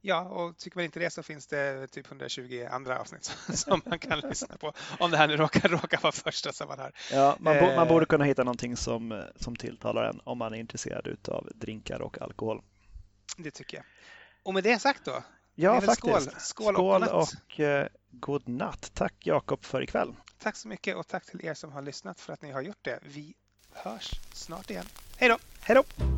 ja, 0.02 0.22
och 0.22 0.58
tycker 0.58 0.78
man 0.78 0.86
inte 0.86 1.00
det 1.00 1.10
så 1.10 1.24
finns 1.24 1.48
det 1.48 1.88
typ 1.88 2.08
120 2.08 2.68
andra 2.72 3.00
avsnitt 3.00 3.24
som 3.54 3.82
man 3.86 4.00
kan 4.00 4.20
lyssna 4.30 4.58
på. 4.58 4.74
Om 5.00 5.12
det 5.12 5.18
här 5.18 5.28
nu 5.28 5.38
råkar, 5.38 5.70
råkar 5.70 6.02
vara 6.02 6.12
första 6.12 6.54
som 6.54 6.68
man 6.68 6.80
hör. 6.80 6.92
Ja, 7.12 7.38
man, 7.40 7.60
bo, 7.60 7.76
man 7.76 7.88
borde 7.88 8.04
eh. 8.04 8.08
kunna 8.08 8.26
hitta 8.26 8.44
någonting 8.44 8.78
som, 8.78 9.24
som 9.36 9.56
tilltalar 9.56 10.04
en 10.04 10.22
om 10.24 10.38
man 10.38 10.54
är 10.54 10.58
intresserad 10.58 11.18
av 11.28 11.50
drinkar 11.56 12.02
och 12.02 12.22
alkohol. 12.22 12.62
Det 13.38 13.52
tycker 13.52 13.78
jag. 13.78 13.86
Och 14.44 14.54
med 14.54 14.64
det 14.64 14.80
sagt 14.80 15.06
då, 15.06 15.24
Ja, 15.56 15.82
faktiskt. 15.82 16.00
Skål, 16.00 16.22
skål, 16.22 16.74
skål 16.76 17.04
och, 17.04 17.22
och 17.22 17.60
eh, 17.60 17.88
god 18.20 18.48
natt. 18.48 18.92
Tack 18.94 19.14
Jakob 19.20 19.66
för 19.66 19.82
ikväll. 19.82 20.16
Tack 20.40 20.56
så 20.56 20.68
mycket 20.68 20.96
och 20.96 21.08
tack 21.08 21.26
till 21.26 21.46
er 21.46 21.54
som 21.54 21.72
har 21.72 21.82
lyssnat 21.82 22.20
för 22.20 22.34
att 22.34 22.42
ni 22.42 22.52
har 22.52 22.62
gjort 22.62 22.84
det. 22.86 23.00
Vi 23.04 23.34
hörs 23.72 24.12
snart 24.34 24.70
igen. 24.70 24.86
Hej 25.18 25.30
då! 25.30 25.38
Hej 25.62 25.76
då! 25.76 26.15